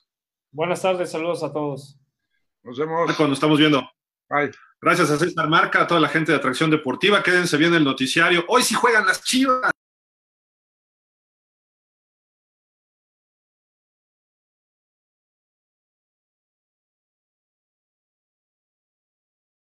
Buenas 0.52 0.82
tardes, 0.82 1.10
saludos 1.10 1.42
a 1.42 1.52
todos. 1.52 1.98
Nos 2.62 2.78
vemos. 2.78 3.14
Cuando 3.16 3.34
estamos 3.34 3.58
viendo. 3.58 3.88
Bye. 4.28 4.50
Gracias 4.82 5.10
a 5.10 5.18
César 5.18 5.48
Marca, 5.48 5.82
a 5.82 5.86
toda 5.86 6.00
la 6.00 6.08
gente 6.08 6.32
de 6.32 6.38
Atracción 6.38 6.70
Deportiva. 6.70 7.22
Quédense 7.22 7.56
bien 7.56 7.74
el 7.74 7.84
noticiario. 7.84 8.44
Hoy 8.48 8.62
sí 8.62 8.74
juegan 8.74 9.06
las 9.06 9.22
chivas. 9.22 9.70